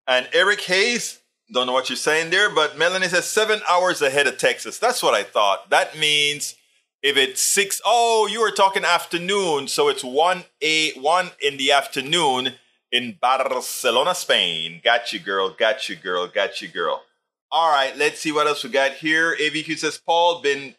And 0.07 0.29
Eric 0.33 0.63
Hayes, 0.63 1.21
don't 1.53 1.67
know 1.67 1.73
what 1.73 1.89
you're 1.89 1.97
saying 1.97 2.31
there, 2.31 2.49
but 2.49 2.79
Melanie 2.79 3.09
says 3.09 3.27
seven 3.27 3.61
hours 3.69 4.03
ahead 4.03 4.27
of 4.27 4.39
Texas. 4.39 4.79
That's 4.79 5.03
what 5.03 5.15
I 5.15 5.23
thought. 5.23 5.71
That 5.71 5.99
means 5.99 6.55
if 7.03 7.17
it's 7.17 7.41
six, 7.41 7.81
oh, 7.85 8.27
you 8.31 8.41
were 8.41 8.51
talking 8.51 8.85
afternoon, 8.85 9.69
so 9.69 9.89
it's 9.89 10.03
1 10.03 10.45
a 10.63 10.93
1 10.93 11.31
in 11.43 11.57
the 11.57 11.73
afternoon 11.73 12.55
in 12.91 13.19
Barcelona, 13.21 14.15
Spain. 14.15 14.81
Got 14.83 15.13
you, 15.13 15.21
girl. 15.21 15.51
Got 15.51 15.89
you, 15.89 15.97
girl. 15.97 16.27
Got 16.27 16.63
you, 16.63 16.69
girl. 16.69 17.03
All 17.51 17.71
right, 17.71 17.97
let's 17.97 18.21
see 18.21 18.33
what 18.33 18.47
else 18.47 18.65
we 18.65 18.71
got 18.71 18.93
here. 18.93 19.37
AVQ 19.37 19.79
says, 19.79 19.99
Paul, 19.99 20.41
been 20.41 20.75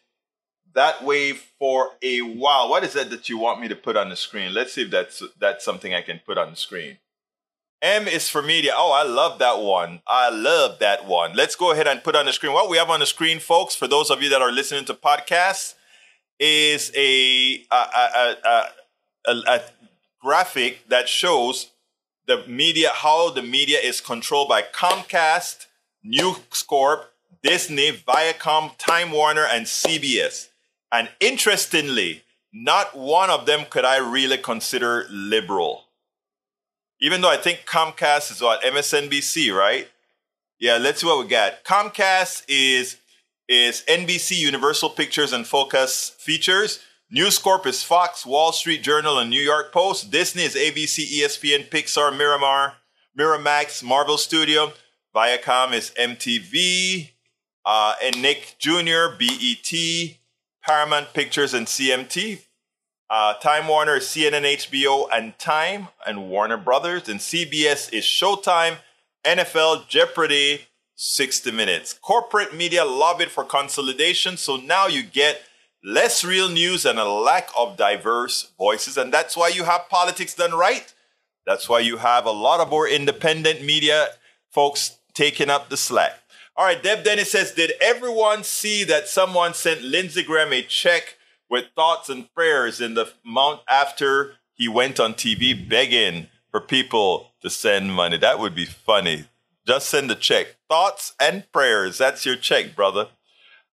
that 0.74 1.02
way 1.02 1.32
for 1.32 1.92
a 2.02 2.20
while. 2.20 2.68
What 2.68 2.84
is 2.84 2.92
that 2.92 3.10
that 3.10 3.28
you 3.28 3.38
want 3.38 3.60
me 3.60 3.68
to 3.68 3.74
put 3.76 3.96
on 3.96 4.10
the 4.10 4.16
screen? 4.16 4.52
Let's 4.52 4.74
see 4.74 4.82
if 4.82 4.90
that's 4.90 5.22
that's 5.38 5.64
something 5.64 5.94
I 5.94 6.02
can 6.02 6.20
put 6.24 6.38
on 6.38 6.50
the 6.50 6.56
screen. 6.56 6.98
M 7.80 8.08
is 8.08 8.28
for 8.28 8.42
media. 8.42 8.72
Oh, 8.76 8.92
I 8.92 9.08
love 9.08 9.38
that 9.38 9.60
one. 9.60 10.02
I 10.06 10.30
love 10.30 10.80
that 10.80 11.06
one. 11.06 11.34
Let's 11.34 11.54
go 11.54 11.70
ahead 11.70 11.86
and 11.86 12.02
put 12.02 12.16
on 12.16 12.26
the 12.26 12.32
screen. 12.32 12.52
What 12.52 12.68
we 12.68 12.76
have 12.76 12.90
on 12.90 13.00
the 13.00 13.06
screen, 13.06 13.38
folks, 13.38 13.74
for 13.74 13.86
those 13.86 14.10
of 14.10 14.22
you 14.22 14.28
that 14.30 14.42
are 14.42 14.50
listening 14.50 14.84
to 14.86 14.94
podcasts, 14.94 15.74
is 16.38 16.92
a 16.94 17.64
a, 17.70 17.76
a, 17.76 18.64
a, 19.26 19.32
a 19.46 19.60
graphic 20.20 20.88
that 20.88 21.08
shows 21.08 21.70
the 22.26 22.44
media, 22.46 22.90
how 22.92 23.30
the 23.30 23.42
media 23.42 23.78
is 23.78 24.00
controlled 24.00 24.48
by 24.48 24.62
Comcast, 24.62 25.66
News 26.08 26.62
Corp, 26.62 27.12
Disney, 27.42 27.92
Viacom, 27.92 28.76
Time 28.78 29.12
Warner, 29.12 29.44
and 29.44 29.66
CBS. 29.66 30.48
And 30.90 31.10
interestingly, 31.20 32.22
not 32.50 32.96
one 32.96 33.28
of 33.28 33.44
them 33.44 33.66
could 33.68 33.84
I 33.84 33.98
really 33.98 34.38
consider 34.38 35.06
liberal. 35.10 35.84
Even 37.00 37.20
though 37.20 37.30
I 37.30 37.36
think 37.36 37.64
Comcast 37.66 38.32
is 38.32 38.40
what 38.40 38.62
MSNBC, 38.62 39.54
right? 39.54 39.86
Yeah, 40.58 40.78
let's 40.78 41.02
see 41.02 41.06
what 41.06 41.22
we 41.22 41.28
got. 41.28 41.62
Comcast 41.64 42.44
is 42.48 42.96
is 43.46 43.82
NBC 43.86 44.36
Universal 44.36 44.90
Pictures 44.90 45.32
and 45.32 45.46
Focus 45.46 46.10
Features. 46.18 46.80
News 47.10 47.38
Corp 47.38 47.66
is 47.66 47.82
Fox, 47.82 48.26
Wall 48.26 48.52
Street 48.52 48.82
Journal, 48.82 49.18
and 49.18 49.30
New 49.30 49.40
York 49.40 49.72
Post. 49.72 50.10
Disney 50.10 50.42
is 50.42 50.54
ABC, 50.54 51.20
ESPN, 51.20 51.68
Pixar, 51.68 52.14
Miramar, 52.16 52.74
Miramax, 53.18 53.82
Marvel 53.82 54.18
Studio. 54.18 54.72
Viacom 55.14 55.72
is 55.72 55.90
MTV, 55.98 57.10
uh, 57.64 57.94
and 58.02 58.20
Nick 58.22 58.56
Jr., 58.58 59.16
BET, 59.18 60.16
Paramount 60.62 61.12
Pictures, 61.14 61.54
and 61.54 61.66
CMT. 61.66 62.42
Uh, 63.10 63.34
Time 63.34 63.68
Warner 63.68 63.96
is 63.96 64.04
CNN, 64.04 64.44
HBO, 64.44 65.08
and 65.12 65.38
Time, 65.38 65.88
and 66.06 66.28
Warner 66.28 66.58
Brothers. 66.58 67.08
And 67.08 67.20
CBS 67.20 67.92
is 67.92 68.04
Showtime, 68.04 68.76
NFL, 69.24 69.88
Jeopardy, 69.88 70.66
60 70.94 71.50
Minutes. 71.52 71.94
Corporate 71.94 72.54
media 72.54 72.84
love 72.84 73.20
it 73.20 73.30
for 73.30 73.44
consolidation, 73.44 74.36
so 74.36 74.56
now 74.56 74.86
you 74.86 75.02
get 75.02 75.42
less 75.82 76.24
real 76.24 76.48
news 76.48 76.84
and 76.84 76.98
a 76.98 77.04
lack 77.04 77.48
of 77.56 77.76
diverse 77.76 78.50
voices. 78.58 78.96
And 78.98 79.12
that's 79.12 79.36
why 79.36 79.48
you 79.48 79.64
have 79.64 79.88
politics 79.88 80.34
done 80.34 80.52
right. 80.52 80.92
That's 81.46 81.68
why 81.68 81.80
you 81.80 81.96
have 81.96 82.26
a 82.26 82.30
lot 82.30 82.60
of 82.60 82.68
more 82.68 82.86
independent 82.86 83.62
media 83.64 84.08
folks 84.50 84.97
taking 85.18 85.50
up 85.50 85.68
the 85.68 85.76
slack. 85.76 86.20
All 86.54 86.64
right, 86.64 86.80
Deb 86.80 87.02
Dennis 87.02 87.32
says, 87.32 87.50
Did 87.50 87.72
everyone 87.80 88.44
see 88.44 88.84
that 88.84 89.08
someone 89.08 89.52
sent 89.52 89.82
Lindsey 89.82 90.22
Graham 90.22 90.52
a 90.52 90.62
check 90.62 91.16
with 91.50 91.64
thoughts 91.74 92.08
and 92.08 92.32
prayers 92.32 92.80
in 92.80 92.94
the 92.94 93.12
month 93.24 93.60
after 93.68 94.34
he 94.54 94.68
went 94.68 95.00
on 95.00 95.14
TV 95.14 95.68
begging 95.68 96.28
for 96.52 96.60
people 96.60 97.32
to 97.42 97.50
send 97.50 97.92
money? 97.92 98.16
That 98.16 98.38
would 98.38 98.54
be 98.54 98.64
funny. 98.64 99.24
Just 99.66 99.88
send 99.88 100.08
a 100.12 100.14
check. 100.14 100.56
Thoughts 100.68 101.14
and 101.20 101.50
prayers. 101.50 101.98
That's 101.98 102.24
your 102.24 102.36
check, 102.36 102.76
brother. 102.76 103.08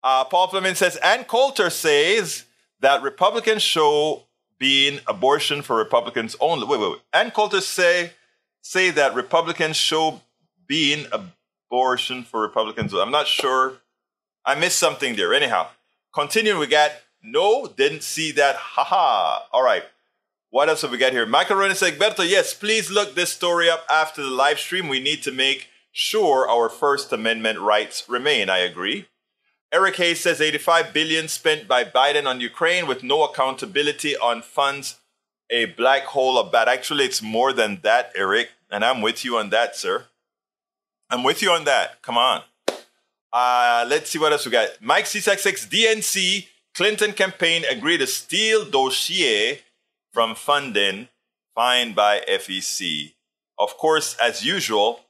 Uh, 0.05 0.25
Paul 0.25 0.49
Fleming 0.49 0.75
says, 0.75 0.97
Ann 0.97 1.25
Coulter 1.25 1.71
says 1.71 2.45
that 2.81 3.03
Republicans 3.03 3.63
show 3.63 4.25
being 4.59 5.01
abortion 5.07 5.63
for 5.63 5.77
Republicans 5.77 6.37
only. 6.39 6.67
Wait, 6.67 6.81
wait, 6.81 6.91
wait. 6.91 7.01
Ann 7.15 7.31
Coulter 7.31 7.63
say 7.63 8.13
say 8.61 8.91
that 8.91 9.15
Republicans 9.15 9.77
show 9.77 10.21
being 10.71 11.05
abortion 11.11 12.23
for 12.23 12.41
Republicans. 12.41 12.95
I'm 12.95 13.11
not 13.11 13.27
sure. 13.27 13.79
I 14.47 14.55
missed 14.55 14.79
something 14.79 15.17
there. 15.17 15.35
Anyhow, 15.35 15.67
continuing, 16.15 16.61
we 16.61 16.69
got 16.69 16.93
no, 17.25 17.67
didn't 17.67 18.05
see 18.05 18.31
that. 18.33 18.55
Haha. 18.55 19.47
All 19.53 19.65
right. 19.65 19.83
What 20.51 20.69
else 20.69 20.83
have 20.83 20.93
we 20.93 20.99
got 20.99 21.11
here? 21.11 21.27
Says, 21.27 21.99
Berto, 21.99 22.29
yes, 22.29 22.55
please 22.55 22.89
look 22.89 23.17
this 23.17 23.33
story 23.33 23.69
up 23.69 23.85
after 23.91 24.23
the 24.23 24.31
live 24.31 24.61
stream. 24.61 24.87
We 24.87 25.01
need 25.01 25.25
to 25.25 25.33
make 25.33 25.67
sure 25.91 26.49
our 26.49 26.69
First 26.69 27.13
Amendment 27.13 27.59
rights 27.59 28.09
remain. 28.09 28.49
I 28.49 28.59
agree. 28.59 29.07
Eric 29.73 29.97
Hayes 29.97 30.21
says 30.21 30.41
85 30.41 30.93
billion 30.93 31.27
spent 31.27 31.67
by 31.67 31.83
Biden 31.83 32.27
on 32.27 32.41
Ukraine 32.41 32.87
with 32.87 33.03
no 33.03 33.25
accountability 33.25 34.17
on 34.17 34.41
funds. 34.41 35.01
A 35.51 35.65
black 35.65 36.05
hole 36.05 36.39
of 36.39 36.53
bad. 36.53 36.69
Actually, 36.69 37.07
it's 37.07 37.23
more 37.23 37.53
than 37.53 37.81
that, 37.83 38.13
Eric. 38.15 38.51
And 38.71 38.85
I'm 38.85 39.03
with 39.03 39.25
you 39.25 39.37
on 39.37 39.51
that, 39.51 39.75
sir. 39.75 40.07
I'm 41.11 41.25
with 41.25 41.43
you 41.43 41.51
on 41.51 41.65
that. 41.65 42.03
Come 42.03 42.17
on. 42.17 42.43
Uh, 43.33 43.85
let's 43.89 44.11
see 44.11 44.19
what 44.19 44.33
else 44.33 44.47
we 44.47 44.53
got. 44.53 44.69
Mike 44.81 45.05
C66 45.05 45.69
DNC 45.69 46.47
Clinton 46.75 47.13
campaign 47.13 47.65
agreed 47.69 47.99
to 47.99 48.07
Steele 48.07 48.65
dossier 48.65 49.61
from 50.13 50.35
funding 50.35 51.09
fined 51.55 51.95
by 51.95 52.21
FEC. 52.29 53.13
Of 53.59 53.77
course, 53.77 54.17
as 54.23 54.45
usual, 54.45 55.01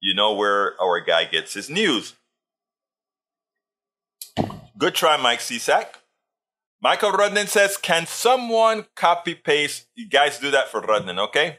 you 0.00 0.14
know 0.14 0.34
where 0.34 0.80
our 0.80 1.00
guy 1.00 1.24
gets 1.24 1.54
his 1.54 1.68
news. 1.68 2.14
Good 4.76 4.94
try, 4.94 5.16
Mike 5.16 5.40
Cisak. 5.40 5.86
Michael 6.80 7.12
Rudnin 7.12 7.48
says, 7.48 7.76
Can 7.76 8.06
someone 8.06 8.86
copy 8.94 9.34
paste? 9.34 9.86
You 9.94 10.08
guys 10.08 10.38
do 10.38 10.50
that 10.52 10.68
for 10.68 10.80
Rudnin, 10.80 11.18
okay? 11.18 11.58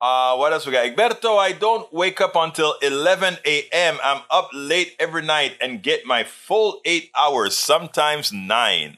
Uh, 0.00 0.34
what 0.36 0.52
else 0.52 0.64
we 0.64 0.72
got? 0.72 0.86
Egberto, 0.86 1.36
I 1.38 1.52
don't 1.52 1.92
wake 1.92 2.22
up 2.22 2.34
until 2.34 2.74
11 2.80 3.36
a.m. 3.44 3.98
I'm 4.02 4.22
up 4.30 4.48
late 4.54 4.96
every 4.98 5.22
night 5.22 5.58
and 5.60 5.82
get 5.82 6.06
my 6.06 6.24
full 6.24 6.80
eight 6.86 7.10
hours, 7.16 7.54
sometimes 7.56 8.32
nine. 8.32 8.96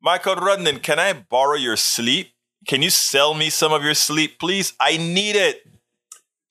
Michael 0.00 0.36
Rudnin, 0.36 0.82
can 0.82 0.98
I 0.98 1.12
borrow 1.12 1.56
your 1.56 1.76
sleep? 1.76 2.32
Can 2.66 2.80
you 2.80 2.90
sell 2.90 3.34
me 3.34 3.50
some 3.50 3.72
of 3.72 3.84
your 3.84 3.94
sleep, 3.94 4.38
please? 4.38 4.72
I 4.80 4.96
need 4.96 5.36
it. 5.36 5.66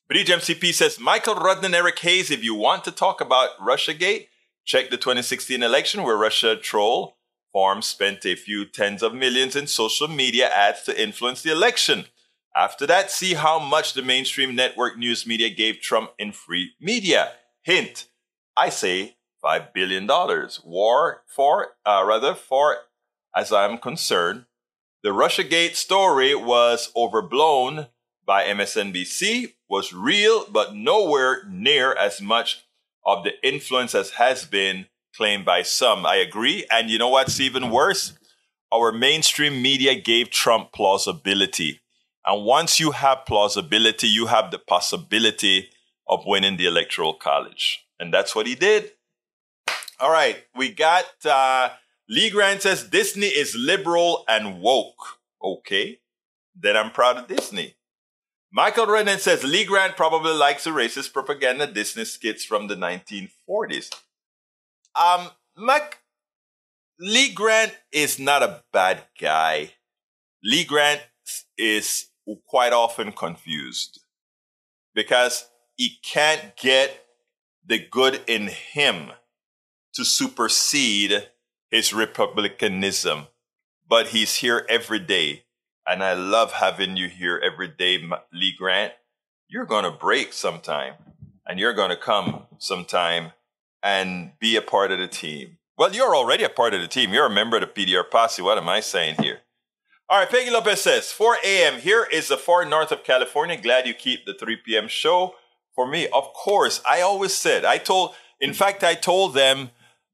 Bridge 0.07 0.27
MCP 0.27 0.73
says, 0.73 0.99
Michael 0.99 1.35
Rudnin, 1.35 1.73
Eric 1.73 1.97
Hayes, 1.99 2.29
if 2.29 2.43
you 2.43 2.53
want 2.53 2.83
to 2.83 2.91
talk 2.91 3.21
about 3.21 3.57
Russiagate, 3.59 4.27
check 4.65 4.89
the 4.89 4.97
2016 4.97 5.63
election 5.63 6.03
where 6.03 6.17
Russia 6.17 6.55
troll 6.55 7.17
farm 7.51 7.81
spent 7.81 8.25
a 8.25 8.35
few 8.35 8.65
tens 8.65 9.01
of 9.01 9.13
millions 9.13 9.55
in 9.55 9.67
social 9.67 10.07
media 10.07 10.49
ads 10.49 10.83
to 10.83 11.01
influence 11.01 11.41
the 11.41 11.51
election. 11.51 12.05
After 12.55 12.85
that, 12.87 13.09
see 13.11 13.33
how 13.33 13.59
much 13.59 13.93
the 13.93 14.01
mainstream 14.01 14.55
network 14.55 14.97
news 14.97 15.25
media 15.25 15.49
gave 15.49 15.79
Trump 15.79 16.11
in 16.19 16.33
free 16.33 16.71
media. 16.81 17.31
Hint, 17.63 18.07
I 18.57 18.69
say 18.69 19.15
$5 19.43 19.73
billion. 19.73 20.07
War 20.65 21.23
for, 21.27 21.67
uh, 21.85 22.03
rather, 22.05 22.35
for, 22.35 22.77
as 23.35 23.53
I'm 23.53 23.77
concerned, 23.77 24.45
the 25.03 25.09
Russiagate 25.09 25.75
story 25.75 26.35
was 26.35 26.91
overblown 26.95 27.87
by 28.25 28.43
MSNBC, 28.43 29.53
was 29.69 29.93
real, 29.93 30.45
but 30.49 30.75
nowhere 30.75 31.43
near 31.49 31.93
as 31.93 32.21
much 32.21 32.65
of 33.05 33.23
the 33.23 33.31
influence 33.41 33.95
as 33.95 34.11
has 34.11 34.45
been 34.45 34.85
claimed 35.15 35.45
by 35.45 35.61
some. 35.63 36.05
I 36.05 36.15
agree. 36.15 36.65
And 36.71 36.89
you 36.89 36.97
know 36.97 37.09
what's 37.09 37.39
even 37.39 37.71
worse? 37.71 38.13
Our 38.71 38.91
mainstream 38.91 39.61
media 39.61 39.95
gave 39.95 40.29
Trump 40.29 40.71
plausibility. 40.71 41.80
And 42.25 42.45
once 42.45 42.79
you 42.79 42.91
have 42.91 43.25
plausibility, 43.25 44.07
you 44.07 44.27
have 44.27 44.51
the 44.51 44.59
possibility 44.59 45.69
of 46.07 46.23
winning 46.25 46.57
the 46.57 46.67
electoral 46.67 47.13
college. 47.13 47.85
And 47.99 48.13
that's 48.13 48.35
what 48.35 48.47
he 48.47 48.55
did. 48.55 48.91
All 49.99 50.11
right, 50.11 50.37
we 50.55 50.71
got 50.71 51.05
uh, 51.25 51.69
Lee 52.09 52.29
Grant 52.29 52.63
says 52.63 52.83
Disney 52.83 53.27
is 53.27 53.55
liberal 53.55 54.25
and 54.27 54.59
woke. 54.59 55.19
Okay, 55.43 55.99
then 56.55 56.75
I'm 56.75 56.91
proud 56.91 57.17
of 57.17 57.27
Disney. 57.27 57.75
Michael 58.51 58.87
Renan 58.87 59.19
says 59.19 59.43
Lee 59.43 59.63
Grant 59.63 59.95
probably 59.95 60.33
likes 60.33 60.65
the 60.65 60.71
racist 60.71 61.13
propaganda 61.13 61.67
Disney 61.67 62.03
skits 62.03 62.43
from 62.43 62.67
the 62.67 62.75
1940s. 62.75 63.91
Um, 64.99 65.29
Mac, 65.55 65.99
Lee 66.99 67.31
Grant 67.33 67.73
is 67.91 68.19
not 68.19 68.43
a 68.43 68.63
bad 68.73 69.03
guy. 69.19 69.71
Lee 70.43 70.65
Grant 70.65 71.01
is 71.57 72.07
quite 72.47 72.73
often 72.73 73.11
confused 73.11 74.01
because 74.93 75.49
he 75.75 75.97
can't 76.03 76.55
get 76.55 77.05
the 77.65 77.79
good 77.79 78.21
in 78.27 78.47
him 78.47 79.11
to 79.93 80.05
supersede 80.05 81.29
his 81.69 81.93
republicanism. 81.93 83.27
But 83.87 84.07
he's 84.07 84.35
here 84.37 84.65
every 84.69 84.99
day. 84.99 85.43
And 85.87 86.03
I 86.03 86.13
love 86.13 86.53
having 86.53 86.95
you 86.95 87.09
here 87.09 87.41
every 87.43 87.67
day, 87.67 87.97
Lee 88.31 88.53
Grant. 88.57 88.93
You're 89.47 89.65
going 89.65 89.83
to 89.83 89.91
break 89.91 90.31
sometime 90.31 90.93
and 91.45 91.59
you're 91.59 91.73
going 91.73 91.89
to 91.89 91.97
come 91.97 92.43
sometime 92.57 93.31
and 93.83 94.31
be 94.39 94.55
a 94.55 94.61
part 94.61 94.91
of 94.91 94.99
the 94.99 95.07
team. 95.07 95.57
Well, 95.77 95.93
you're 95.93 96.15
already 96.15 96.43
a 96.43 96.49
part 96.49 96.73
of 96.73 96.81
the 96.81 96.87
team. 96.87 97.13
You're 97.13 97.25
a 97.25 97.31
member 97.31 97.57
of 97.57 97.61
the 97.61 97.67
PDR 97.85 98.09
posse. 98.09 98.41
What 98.41 98.57
am 98.57 98.69
I 98.69 98.79
saying 98.79 99.15
here? 99.21 99.39
All 100.11 100.17
right, 100.17 100.29
Peggy 100.29 100.51
Lopez 100.51 100.81
says 100.81 101.09
4 101.13 101.37
a.m. 101.45 101.79
Here 101.79 102.05
is 102.11 102.27
the 102.27 102.35
far 102.35 102.65
north 102.65 102.91
of 102.91 103.01
California. 103.01 103.55
Glad 103.55 103.87
you 103.87 103.93
keep 103.93 104.25
the 104.25 104.33
3 104.33 104.57
p.m. 104.57 104.89
show 104.89 105.35
for 105.73 105.87
me. 105.87 106.09
Of 106.09 106.33
course, 106.33 106.81
I 106.85 106.99
always 106.99 107.33
said, 107.33 107.63
I 107.63 107.77
told, 107.77 108.13
in 108.37 108.51
fact, 108.51 108.83
I 108.83 108.93
told 108.93 109.35
them, 109.35 109.69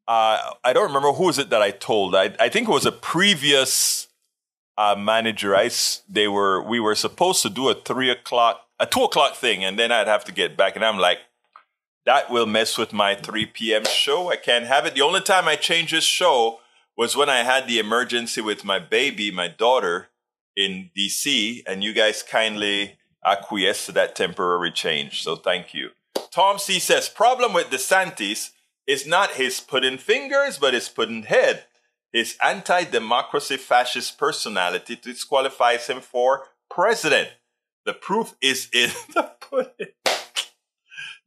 uh, 0.07 0.51
I 0.63 0.71
don't 0.71 0.85
remember 0.85 1.13
who 1.13 1.23
was 1.25 1.39
it 1.39 1.49
that 1.49 1.63
I 1.63 1.71
told. 1.71 2.13
I, 2.13 2.31
I 2.39 2.47
think 2.47 2.67
it 2.67 2.71
was 2.71 2.85
a 2.85 2.91
previous 2.91 4.07
uh, 4.77 4.95
manager. 4.95 5.55
I, 5.55 5.71
they 6.07 6.27
were, 6.27 6.61
we 6.61 6.79
were 6.79 6.93
supposed 6.93 7.41
to 7.41 7.49
do 7.49 7.67
a 7.69 7.73
three 7.73 8.11
o'clock, 8.11 8.67
a 8.79 8.85
two 8.85 9.01
o'clock 9.01 9.33
thing, 9.33 9.63
and 9.63 9.79
then 9.79 9.91
I'd 9.91 10.07
have 10.07 10.25
to 10.25 10.31
get 10.31 10.55
back. 10.55 10.75
And 10.75 10.85
I'm 10.85 10.99
like, 10.99 11.21
that 12.05 12.29
will 12.29 12.45
mess 12.45 12.77
with 12.77 12.93
my 12.93 13.15
3 13.15 13.47
p.m. 13.47 13.85
show. 13.85 14.29
I 14.29 14.35
can't 14.35 14.65
have 14.65 14.85
it. 14.85 14.93
The 14.93 15.01
only 15.01 15.21
time 15.21 15.47
I 15.47 15.55
change 15.55 15.89
this 15.89 16.03
show 16.03 16.59
was 16.97 17.15
when 17.15 17.29
I 17.29 17.43
had 17.43 17.67
the 17.67 17.79
emergency 17.79 18.41
with 18.41 18.65
my 18.65 18.79
baby, 18.79 19.29
my 19.31 19.47
daughter, 19.47 20.09
in 20.55 20.89
DC, 20.97 21.61
and 21.67 21.83
you 21.83 21.93
guys 21.93 22.23
kindly 22.23 22.97
acquiesced 23.23 23.85
to 23.85 23.91
that 23.91 24.15
temporary 24.15 24.71
change. 24.71 25.21
So 25.21 25.35
thank 25.35 25.73
you. 25.73 25.91
Tom 26.31 26.57
C 26.57 26.79
says, 26.79 27.07
problem 27.07 27.53
with 27.53 27.67
DeSantis 27.67 28.51
is 28.87 29.05
not 29.05 29.31
his 29.31 29.59
pudding 29.59 29.99
fingers, 29.99 30.57
but 30.57 30.73
his 30.73 30.89
pudding 30.89 31.23
head. 31.23 31.65
His 32.11 32.35
anti-democracy 32.43 33.57
fascist 33.57 34.17
personality 34.17 34.95
disqualifies 34.95 35.87
him 35.87 36.01
for 36.01 36.45
president. 36.69 37.29
The 37.85 37.93
proof 37.93 38.33
is 38.41 38.69
in 38.73 38.89
the 39.13 39.31
pudding. 39.39 39.93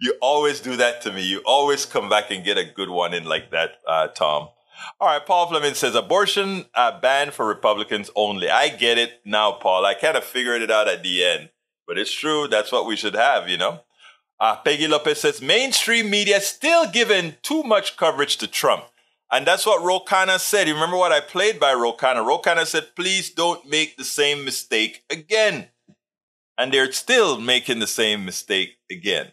You 0.00 0.14
always 0.20 0.60
do 0.60 0.76
that 0.76 1.02
to 1.02 1.12
me. 1.12 1.22
You 1.22 1.42
always 1.44 1.84
come 1.84 2.08
back 2.08 2.30
and 2.30 2.42
get 2.42 2.56
a 2.56 2.64
good 2.64 2.88
one 2.88 3.12
in 3.12 3.24
like 3.24 3.50
that, 3.50 3.76
uh, 3.86 4.08
Tom. 4.08 4.48
All 5.00 5.08
right, 5.08 5.24
Paul 5.24 5.48
Fleming 5.48 5.74
says 5.74 5.94
abortion 5.94 6.66
uh, 6.74 7.00
banned 7.00 7.32
for 7.32 7.46
Republicans 7.46 8.10
only. 8.14 8.50
I 8.50 8.68
get 8.68 8.98
it 8.98 9.20
now, 9.24 9.52
Paul. 9.52 9.84
I 9.84 9.94
kind 9.94 10.16
of 10.16 10.24
figured 10.24 10.62
it 10.62 10.70
out 10.70 10.88
at 10.88 11.02
the 11.02 11.24
end, 11.24 11.50
but 11.86 11.98
it's 11.98 12.12
true. 12.12 12.48
That's 12.48 12.72
what 12.72 12.86
we 12.86 12.96
should 12.96 13.14
have, 13.14 13.48
you 13.48 13.56
know. 13.56 13.80
Uh, 14.38 14.56
Peggy 14.56 14.88
Lopez 14.88 15.20
says 15.20 15.42
mainstream 15.42 16.08
media 16.08 16.40
still 16.40 16.90
giving 16.90 17.36
too 17.42 17.62
much 17.62 17.96
coverage 17.96 18.38
to 18.38 18.46
Trump. 18.46 18.84
And 19.30 19.46
that's 19.46 19.64
what 19.64 19.82
Ro 19.82 20.00
Khanna 20.00 20.40
said. 20.40 20.66
You 20.66 20.74
remember 20.74 20.96
what 20.96 21.12
I 21.12 21.20
played 21.20 21.60
by 21.60 21.72
Ro 21.72 21.92
Khanna? 21.92 22.26
Rokana 22.26 22.66
said, 22.66 22.96
please 22.96 23.30
don't 23.30 23.68
make 23.68 23.96
the 23.96 24.04
same 24.04 24.44
mistake 24.44 25.04
again. 25.08 25.68
And 26.58 26.72
they're 26.72 26.90
still 26.90 27.40
making 27.40 27.78
the 27.78 27.86
same 27.86 28.24
mistake 28.24 28.78
again. 28.90 29.32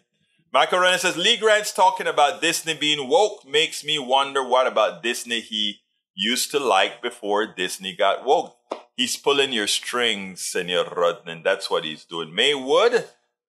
Michael 0.50 0.78
Renner 0.78 0.96
says 0.96 1.18
Lee 1.18 1.36
Grant's 1.36 1.74
talking 1.74 2.06
about 2.06 2.40
Disney 2.40 2.72
being 2.72 3.06
woke 3.06 3.46
makes 3.46 3.84
me 3.84 3.98
wonder 3.98 4.42
what 4.42 4.66
about 4.66 5.02
Disney 5.02 5.40
he 5.40 5.80
used 6.14 6.50
to 6.52 6.58
like 6.58 7.02
before 7.02 7.46
Disney 7.46 7.94
got 7.94 8.24
woke. 8.24 8.56
He's 8.96 9.16
pulling 9.16 9.52
your 9.52 9.66
strings, 9.66 10.40
Senor 10.40 10.84
Rodman. 10.96 11.42
That's 11.42 11.70
what 11.70 11.84
he's 11.84 12.06
doing. 12.06 12.34
Maywood 12.34 13.04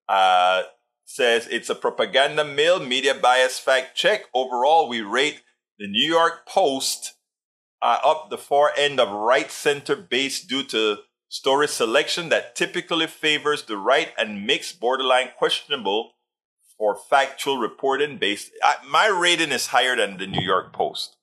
uh, 0.09 0.63
says 1.05 1.47
it's 1.49 1.69
a 1.69 1.75
propaganda 1.75 2.43
mill, 2.43 2.81
media 2.81 3.13
bias 3.13 3.59
fact 3.59 3.95
check. 3.95 4.23
Overall, 4.33 4.89
we 4.89 4.99
rate 4.99 5.41
the 5.77 5.87
New 5.87 6.05
York 6.05 6.45
Post 6.45 7.13
uh, 7.81 7.99
up 8.03 8.29
the 8.29 8.37
far 8.37 8.73
end 8.77 8.99
of 8.99 9.09
right 9.09 9.49
center 9.49 9.95
base 9.95 10.43
due 10.43 10.63
to 10.63 10.97
story 11.29 11.69
selection 11.69 12.27
that 12.27 12.57
typically 12.57 13.07
favors 13.07 13.63
the 13.63 13.77
right 13.77 14.09
and 14.17 14.45
makes 14.45 14.73
borderline 14.73 15.29
questionable 15.37 16.11
for 16.79 16.95
factual 16.95 17.57
reporting 17.57 18.17
based. 18.17 18.51
Uh, 18.63 18.73
my 18.89 19.05
rating 19.05 19.51
is 19.51 19.67
higher 19.67 19.95
than 19.95 20.17
the 20.17 20.25
New 20.25 20.41
York 20.41 20.73
Post. 20.73 21.17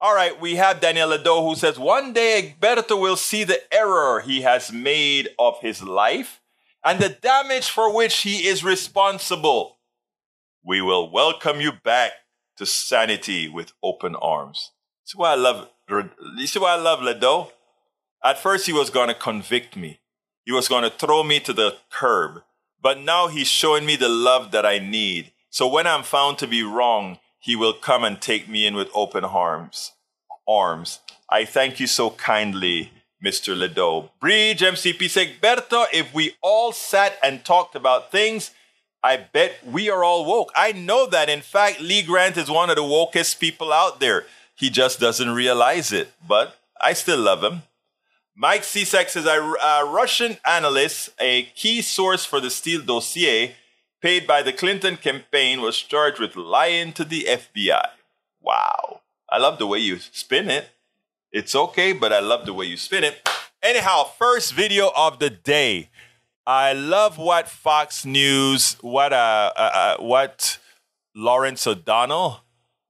All 0.00 0.14
right, 0.14 0.40
we 0.40 0.56
have 0.56 0.80
Daniel 0.80 1.10
Lado 1.10 1.46
who 1.46 1.54
says 1.54 1.78
one 1.78 2.14
day 2.14 2.56
Egberto 2.58 2.98
will 2.98 3.16
see 3.16 3.44
the 3.44 3.60
error 3.74 4.20
he 4.20 4.40
has 4.40 4.72
made 4.72 5.28
of 5.38 5.60
his 5.60 5.82
life 5.82 6.40
and 6.82 6.98
the 7.00 7.10
damage 7.10 7.68
for 7.68 7.94
which 7.94 8.20
he 8.20 8.46
is 8.46 8.64
responsible. 8.64 9.76
We 10.64 10.80
will 10.80 11.10
welcome 11.10 11.60
you 11.60 11.72
back 11.72 12.12
to 12.56 12.64
sanity 12.64 13.48
with 13.48 13.72
open 13.82 14.14
arms. 14.14 14.70
See 15.04 15.18
why 15.18 15.32
I 15.32 15.36
love. 15.36 15.68
You 15.88 16.46
see 16.46 16.58
why 16.58 16.74
I 16.74 16.80
love 16.80 17.02
Lado? 17.02 17.52
At 18.24 18.38
first, 18.38 18.66
he 18.66 18.72
was 18.72 18.90
going 18.90 19.08
to 19.08 19.14
convict 19.14 19.76
me. 19.76 20.00
He 20.44 20.52
was 20.52 20.68
going 20.68 20.84
to 20.84 20.90
throw 20.90 21.22
me 21.22 21.40
to 21.40 21.52
the 21.52 21.76
curb. 21.90 22.42
But 22.82 23.00
now 23.00 23.28
he's 23.28 23.48
showing 23.48 23.84
me 23.84 23.96
the 23.96 24.08
love 24.08 24.52
that 24.52 24.64
I 24.64 24.78
need. 24.78 25.32
So 25.50 25.66
when 25.66 25.86
I'm 25.86 26.02
found 26.02 26.38
to 26.38 26.46
be 26.46 26.62
wrong, 26.62 27.18
he 27.38 27.56
will 27.56 27.72
come 27.72 28.04
and 28.04 28.20
take 28.20 28.48
me 28.48 28.66
in 28.66 28.74
with 28.74 28.88
open 28.94 29.24
arms. 29.24 29.92
Arms. 30.48 31.00
I 31.28 31.44
thank 31.44 31.80
you 31.80 31.86
so 31.86 32.10
kindly, 32.10 32.92
Mr. 33.24 33.56
Ledo. 33.56 34.10
Bridge 34.20 34.60
MCP 34.60 35.08
Segberto, 35.08 35.86
if 35.92 36.12
we 36.14 36.36
all 36.42 36.72
sat 36.72 37.18
and 37.22 37.44
talked 37.44 37.74
about 37.74 38.10
things, 38.10 38.52
I 39.02 39.16
bet 39.16 39.66
we 39.66 39.88
are 39.88 40.04
all 40.04 40.24
woke. 40.24 40.52
I 40.54 40.72
know 40.72 41.06
that. 41.06 41.30
In 41.30 41.40
fact, 41.40 41.80
Lee 41.80 42.02
Grant 42.02 42.36
is 42.36 42.50
one 42.50 42.68
of 42.68 42.76
the 42.76 42.82
wokest 42.82 43.40
people 43.40 43.72
out 43.72 44.00
there. 44.00 44.26
He 44.54 44.68
just 44.68 45.00
doesn't 45.00 45.30
realize 45.30 45.90
it, 45.90 46.12
but 46.26 46.56
I 46.80 46.92
still 46.92 47.18
love 47.18 47.42
him. 47.42 47.62
Mike 48.40 48.62
Cisak 48.62 49.10
says 49.10 49.26
a, 49.26 49.38
a 49.38 49.84
Russian 49.84 50.38
analyst, 50.46 51.10
a 51.20 51.42
key 51.54 51.82
source 51.82 52.24
for 52.24 52.40
the 52.40 52.48
Steele 52.48 52.80
dossier, 52.80 53.54
paid 54.00 54.26
by 54.26 54.40
the 54.40 54.50
Clinton 54.50 54.96
campaign, 54.96 55.60
was 55.60 55.76
charged 55.76 56.18
with 56.18 56.36
lying 56.36 56.94
to 56.94 57.04
the 57.04 57.26
FBI. 57.28 57.84
Wow. 58.40 59.02
I 59.28 59.36
love 59.36 59.58
the 59.58 59.66
way 59.66 59.80
you 59.80 59.98
spin 59.98 60.48
it. 60.48 60.70
It's 61.30 61.54
okay, 61.54 61.92
but 61.92 62.14
I 62.14 62.20
love 62.20 62.46
the 62.46 62.54
way 62.54 62.64
you 62.64 62.78
spin 62.78 63.04
it. 63.04 63.28
Anyhow, 63.62 64.04
first 64.04 64.54
video 64.54 64.90
of 64.96 65.18
the 65.18 65.28
day. 65.28 65.90
I 66.46 66.72
love 66.72 67.18
what 67.18 67.46
Fox 67.46 68.06
News, 68.06 68.78
what 68.80 69.12
uh, 69.12 69.52
uh, 69.54 69.70
uh 69.74 69.96
what 69.98 70.56
Lawrence 71.14 71.66
O'Donnell 71.66 72.40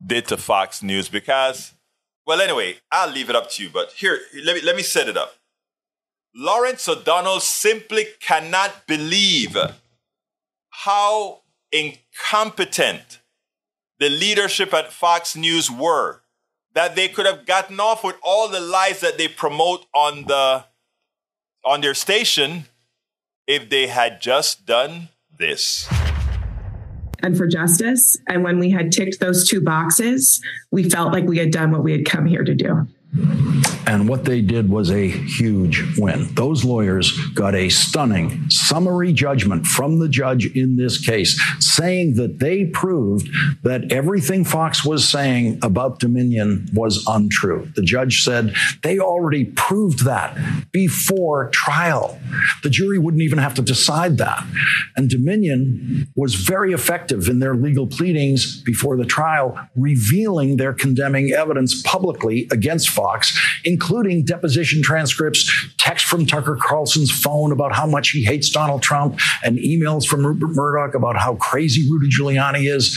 did 0.06 0.28
to 0.28 0.36
Fox 0.36 0.80
News 0.80 1.08
because, 1.08 1.74
well, 2.24 2.40
anyway, 2.40 2.76
I'll 2.92 3.10
leave 3.10 3.28
it 3.28 3.34
up 3.34 3.50
to 3.50 3.64
you. 3.64 3.68
But 3.68 3.90
here, 3.90 4.16
let 4.44 4.54
me 4.54 4.62
let 4.62 4.76
me 4.76 4.84
set 4.84 5.08
it 5.08 5.16
up. 5.16 5.34
Lawrence 6.34 6.88
O'Donnell 6.88 7.40
simply 7.40 8.06
cannot 8.20 8.86
believe 8.86 9.56
how 10.70 11.42
incompetent 11.72 13.20
the 13.98 14.08
leadership 14.08 14.72
at 14.72 14.92
Fox 14.92 15.36
News 15.36 15.70
were 15.70 16.22
that 16.74 16.94
they 16.94 17.08
could 17.08 17.26
have 17.26 17.46
gotten 17.46 17.80
off 17.80 18.04
with 18.04 18.16
all 18.22 18.48
the 18.48 18.60
lies 18.60 19.00
that 19.00 19.18
they 19.18 19.28
promote 19.28 19.86
on 19.92 20.24
the 20.24 20.64
on 21.64 21.80
their 21.80 21.94
station 21.94 22.64
if 23.46 23.68
they 23.68 23.88
had 23.88 24.20
just 24.20 24.64
done 24.64 25.08
this. 25.36 25.88
And 27.22 27.36
for 27.36 27.46
justice 27.46 28.16
and 28.28 28.44
when 28.44 28.58
we 28.58 28.70
had 28.70 28.92
ticked 28.92 29.20
those 29.20 29.46
two 29.48 29.60
boxes 29.60 30.40
we 30.70 30.88
felt 30.88 31.12
like 31.12 31.24
we 31.24 31.36
had 31.36 31.50
done 31.50 31.70
what 31.70 31.82
we 31.82 31.92
had 31.92 32.06
come 32.06 32.24
here 32.24 32.44
to 32.44 32.54
do 32.54 32.86
and 33.90 34.08
what 34.08 34.24
they 34.24 34.40
did 34.40 34.70
was 34.70 34.92
a 34.92 35.08
huge 35.08 35.82
win. 35.98 36.32
Those 36.36 36.64
lawyers 36.64 37.10
got 37.34 37.56
a 37.56 37.68
stunning 37.68 38.48
summary 38.48 39.12
judgment 39.12 39.66
from 39.66 39.98
the 39.98 40.08
judge 40.08 40.46
in 40.54 40.76
this 40.76 41.04
case, 41.04 41.40
saying 41.58 42.14
that 42.14 42.38
they 42.38 42.66
proved 42.66 43.28
that 43.64 43.90
everything 43.90 44.44
Fox 44.44 44.84
was 44.84 45.08
saying 45.08 45.58
about 45.62 45.98
Dominion 45.98 46.68
was 46.72 47.04
untrue. 47.08 47.68
The 47.74 47.82
judge 47.82 48.22
said 48.22 48.54
they 48.84 49.00
already 49.00 49.46
proved 49.46 50.04
that 50.04 50.38
before 50.70 51.50
trial. 51.50 52.16
The 52.62 52.70
jury 52.70 52.98
wouldn't 52.98 53.24
even 53.24 53.38
have 53.38 53.54
to 53.54 53.62
decide 53.62 54.18
that. 54.18 54.46
And 54.94 55.10
Dominion 55.10 56.06
was 56.14 56.36
very 56.36 56.72
effective 56.72 57.28
in 57.28 57.40
their 57.40 57.56
legal 57.56 57.88
pleadings 57.88 58.62
before 58.62 58.96
the 58.96 59.04
trial, 59.04 59.58
revealing 59.74 60.58
their 60.58 60.72
condemning 60.72 61.32
evidence 61.32 61.82
publicly 61.82 62.46
against 62.52 62.88
Fox, 62.88 63.36
deposition 64.24 64.82
transcripts, 64.82 65.50
text 65.78 66.06
from 66.06 66.26
Tucker 66.26 66.56
Carlson's 66.60 67.10
phone 67.10 67.52
about 67.52 67.74
how 67.74 67.86
much 67.86 68.10
he 68.10 68.24
hates 68.24 68.50
Donald 68.50 68.82
Trump, 68.82 69.18
and 69.42 69.58
emails 69.58 70.06
from 70.06 70.24
Rupert 70.24 70.50
Murdoch 70.50 70.94
about 70.94 71.16
how 71.16 71.36
crazy 71.36 71.88
Rudy 71.90 72.08
Giuliani 72.08 72.72
is. 72.72 72.96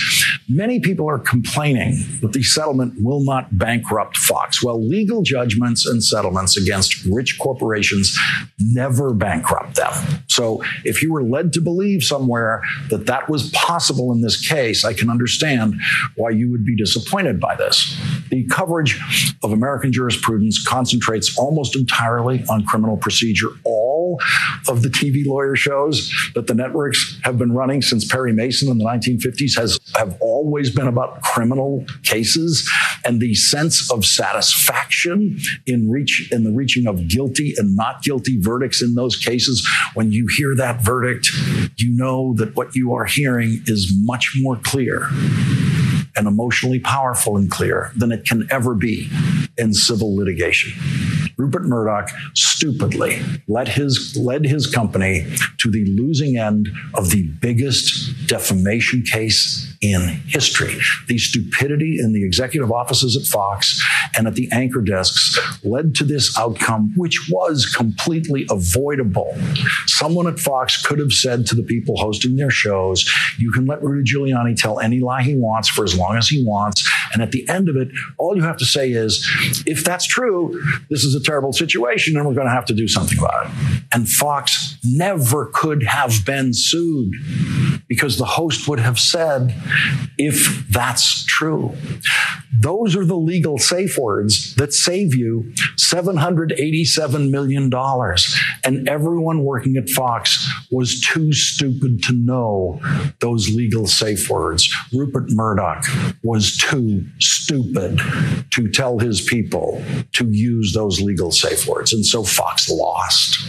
Many 0.50 0.80
people 0.80 1.10
are 1.10 1.20
complaining 1.20 2.04
that 2.22 2.34
the 2.34 2.44
settlement 2.44 2.96
will 3.02 3.24
not 3.24 3.58
bankrupt 3.58 4.18
Fox. 4.18 4.64
Well, 4.64 4.86
legal 4.86 5.24
judgments 5.24 5.86
and 5.86 6.04
settlements 6.04 6.58
against 6.58 7.06
rich 7.06 7.40
corporations 7.40 8.18
never 8.60 9.14
bankrupt 9.14 9.76
them. 9.76 9.94
So 10.28 10.64
if 10.84 11.02
you 11.02 11.14
were 11.14 11.24
led 11.24 11.54
to 11.54 11.62
believe 11.62 12.04
somewhere 12.04 12.62
that 12.90 13.06
that 13.06 13.30
was 13.30 13.50
possible 13.52 14.12
in 14.12 14.22
this 14.22 14.48
case, 14.48 14.84
I 14.84 14.94
can 14.94 15.10
understand 15.10 15.76
why 16.16 16.32
you 16.32 16.52
would 16.52 16.66
be 16.66 16.76
disappointed 16.76 17.40
by 17.40 17.56
this. 17.56 17.98
The 18.30 18.46
coverage 18.48 19.00
of 19.44 19.52
American 19.52 19.92
jurisprudence 19.92 20.66
concentrates 20.74 21.38
almost 21.38 21.76
entirely 21.76 22.44
on 22.50 22.66
criminal 22.66 22.98
procedure. 22.98 23.50
All 23.64 24.20
of 24.68 24.82
the 24.82 24.90
TV 24.90 25.24
lawyer 25.24 25.56
shows 25.56 26.12
that 26.34 26.48
the 26.48 26.56
networks 26.56 27.20
have 27.24 27.38
been 27.38 27.52
running 27.54 27.84
since 27.84 28.12
Perry 28.12 28.34
Mason 28.34 28.72
in 28.72 28.80
the 28.80 28.86
1950s 28.86 29.56
has 29.56 29.80
have 29.96 30.18
always 30.20 30.72
been 30.72 30.88
about 30.88 31.22
criminal 31.22 31.86
cases. 32.04 32.68
and 33.06 33.20
the 33.20 33.36
sense 33.36 33.92
of 33.92 34.06
satisfaction 34.06 35.38
in 35.68 35.90
reach 35.92 36.30
in 36.32 36.44
the 36.44 36.52
reaching 36.52 36.88
of 36.88 37.08
guilty 37.08 37.54
and 37.58 37.76
not 37.76 38.02
guilty 38.02 38.40
verdicts 38.40 38.82
in 38.82 38.96
those 38.96 39.16
cases. 39.18 39.68
When 39.94 40.12
you 40.12 40.28
hear 40.38 40.56
that 40.56 40.82
verdict, 40.82 41.30
you 41.78 41.96
know 41.96 42.34
that 42.38 42.56
what 42.56 42.76
you 42.76 42.94
are 42.94 43.06
hearing 43.06 43.62
is 43.68 43.94
much 44.06 44.34
more 44.42 44.58
clear 44.64 45.10
and 46.16 46.28
emotionally 46.28 46.80
powerful 46.80 47.38
and 47.38 47.50
clear 47.50 47.92
than 47.96 48.12
it 48.12 48.26
can 48.26 48.48
ever 48.52 48.76
be 48.76 49.10
in 49.58 49.74
civil 49.74 50.16
litigation. 50.16 50.74
Rupert 51.38 51.64
Murdoch 51.64 52.10
stupidly 52.34 53.22
led 53.48 53.68
his, 53.68 54.16
led 54.16 54.46
his 54.46 54.68
company 54.68 55.26
to 55.60 55.72
the 55.72 55.86
losing 55.86 56.38
end 56.38 56.70
of 56.94 57.10
the 57.10 57.24
biggest 57.42 58.28
defamation 58.28 59.04
case 59.04 59.73
in 59.84 60.22
history. 60.28 60.78
The 61.08 61.18
stupidity 61.18 62.00
in 62.00 62.14
the 62.14 62.24
executive 62.24 62.72
offices 62.72 63.18
at 63.18 63.24
Fox 63.24 63.84
and 64.18 64.28
at 64.28 64.36
the 64.36 64.50
anchor 64.52 64.82
desks 64.82 65.38
led 65.64 65.94
to 65.96 66.06
this 66.06 66.38
outcome, 66.40 66.94
which 66.96 67.30
was 67.30 67.66
completely 67.66 68.48
avoidable. 68.50 69.38
Someone 69.88 70.28
at 70.28 70.40
Fox 70.40 70.82
could 70.84 71.00
have 71.00 71.12
said 71.12 71.46
to 71.48 71.56
the 71.56 71.64
people 71.64 71.98
hosting 71.98 72.38
their 72.38 72.50
shows, 72.50 73.12
you 73.38 73.52
can 73.52 73.66
let 73.66 73.84
Rudy 73.84 74.10
Giuliani 74.10 74.56
tell 74.56 74.80
any 74.80 75.02
lie 75.02 75.22
he 75.22 75.36
wants 75.36 75.68
for 75.68 75.84
as 75.84 75.98
long 75.98 76.16
as 76.16 76.30
he 76.30 76.46
wants. 76.46 76.90
And 77.14 77.22
at 77.22 77.32
the 77.32 77.48
end 77.50 77.68
of 77.68 77.76
it, 77.76 77.90
all 78.18 78.36
you 78.36 78.44
have 78.44 78.58
to 78.58 78.66
say 78.66 78.92
is, 78.92 79.30
if 79.66 79.84
that's 79.84 80.06
true, 80.06 80.64
this 80.90 81.04
is 81.04 81.14
a 81.14 81.22
terrible 81.22 81.52
situation 81.52 82.16
and 82.16 82.26
we're 82.26 82.34
going 82.34 82.48
to 82.48 82.54
have 82.54 82.66
to 82.66 82.74
do 82.74 82.88
something 82.88 83.18
about 83.18 83.48
it. 83.48 83.52
And 83.92 84.10
Fox 84.10 84.78
never 84.84 85.48
could 85.54 85.84
have 85.84 86.26
been 86.26 86.54
sued 86.54 87.14
because 87.88 88.18
the 88.18 88.26
host 88.26 88.68
would 88.68 88.80
have 88.80 89.00
said, 89.00 89.54
if 90.18 90.68
that's 90.70 91.26
true. 91.26 91.76
Those 92.60 92.96
are 92.96 93.06
the 93.06 93.18
legal 93.18 93.58
safe 93.58 93.98
words 93.98 94.56
that 94.56 94.74
save 94.74 95.16
you 95.16 95.52
$787 95.78 97.30
million. 97.30 97.72
And 98.64 98.88
everyone 98.88 99.44
working 99.44 99.76
at 99.78 99.90
Fox 99.90 100.50
was 100.72 101.02
too 101.02 101.34
stupid 101.34 102.04
to 102.04 102.14
know 102.14 102.80
those 103.20 103.50
legal 103.50 103.88
safe 103.88 104.30
words. 104.30 104.74
Rupert 104.94 105.32
Murdoch 105.32 105.86
was 106.24 106.58
too 106.58 107.06
stupid 107.20 108.00
to 108.52 108.70
tell 108.70 109.00
his 109.00 109.22
people 109.22 109.84
to 110.14 110.30
use 110.30 110.74
those 110.74 111.02
legal 111.02 111.32
safe 111.32 111.68
words. 111.68 111.94
And 111.94 112.06
so 112.06 112.24
Fox 112.24 112.70
lost 112.70 113.40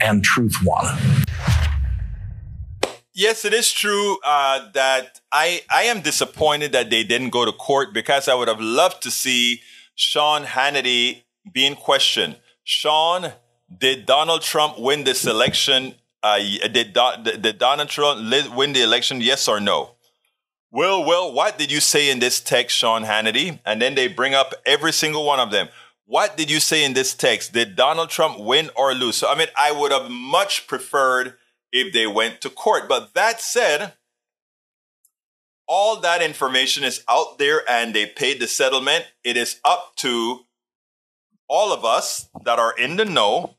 and 0.00 0.22
truth 0.22 0.54
won. 0.64 0.96
Yes, 3.18 3.46
it 3.46 3.54
is 3.54 3.72
true 3.72 4.18
uh, 4.22 4.70
that 4.74 5.22
I 5.32 5.62
I 5.70 5.84
am 5.84 6.02
disappointed 6.02 6.72
that 6.72 6.90
they 6.90 7.02
didn't 7.02 7.30
go 7.30 7.46
to 7.46 7.52
court 7.52 7.94
because 7.94 8.28
I 8.28 8.34
would 8.34 8.46
have 8.46 8.60
loved 8.60 9.02
to 9.04 9.10
see 9.10 9.62
Sean 9.94 10.44
Hannity 10.44 11.22
being 11.50 11.76
questioned. 11.76 12.36
Sean, 12.62 13.32
did 13.74 14.04
Donald 14.04 14.42
Trump 14.42 14.78
win 14.78 15.04
this 15.04 15.24
election? 15.26 15.94
Uh, 16.22 16.40
did, 16.70 16.92
Do- 16.92 17.38
did 17.38 17.56
Donald 17.56 17.88
Trump 17.88 18.20
win 18.54 18.74
the 18.74 18.82
election? 18.82 19.22
Yes 19.22 19.48
or 19.48 19.60
no? 19.60 19.92
Well, 20.70 21.02
well, 21.02 21.32
what 21.32 21.56
did 21.56 21.72
you 21.72 21.80
say 21.80 22.10
in 22.10 22.18
this 22.18 22.38
text, 22.38 22.76
Sean 22.76 23.04
Hannity? 23.04 23.60
And 23.64 23.80
then 23.80 23.94
they 23.94 24.08
bring 24.08 24.34
up 24.34 24.52
every 24.66 24.92
single 24.92 25.24
one 25.24 25.40
of 25.40 25.50
them. 25.50 25.68
What 26.04 26.36
did 26.36 26.50
you 26.50 26.60
say 26.60 26.84
in 26.84 26.92
this 26.92 27.14
text? 27.14 27.54
Did 27.54 27.76
Donald 27.76 28.10
Trump 28.10 28.38
win 28.38 28.68
or 28.76 28.92
lose? 28.92 29.16
So, 29.16 29.30
I 29.30 29.38
mean, 29.38 29.48
I 29.56 29.72
would 29.72 29.90
have 29.90 30.10
much 30.10 30.66
preferred 30.66 31.34
if 31.76 31.92
they 31.92 32.06
went 32.06 32.40
to 32.40 32.50
court. 32.50 32.88
But 32.88 33.14
that 33.14 33.40
said, 33.40 33.92
all 35.68 36.00
that 36.00 36.22
information 36.22 36.84
is 36.84 37.04
out 37.08 37.38
there 37.38 37.62
and 37.68 37.94
they 37.94 38.06
paid 38.06 38.40
the 38.40 38.46
settlement. 38.46 39.06
It 39.22 39.36
is 39.36 39.60
up 39.64 39.94
to 39.96 40.40
all 41.48 41.72
of 41.72 41.84
us 41.84 42.28
that 42.44 42.58
are 42.58 42.76
in 42.76 42.96
the 42.96 43.04
know 43.04 43.56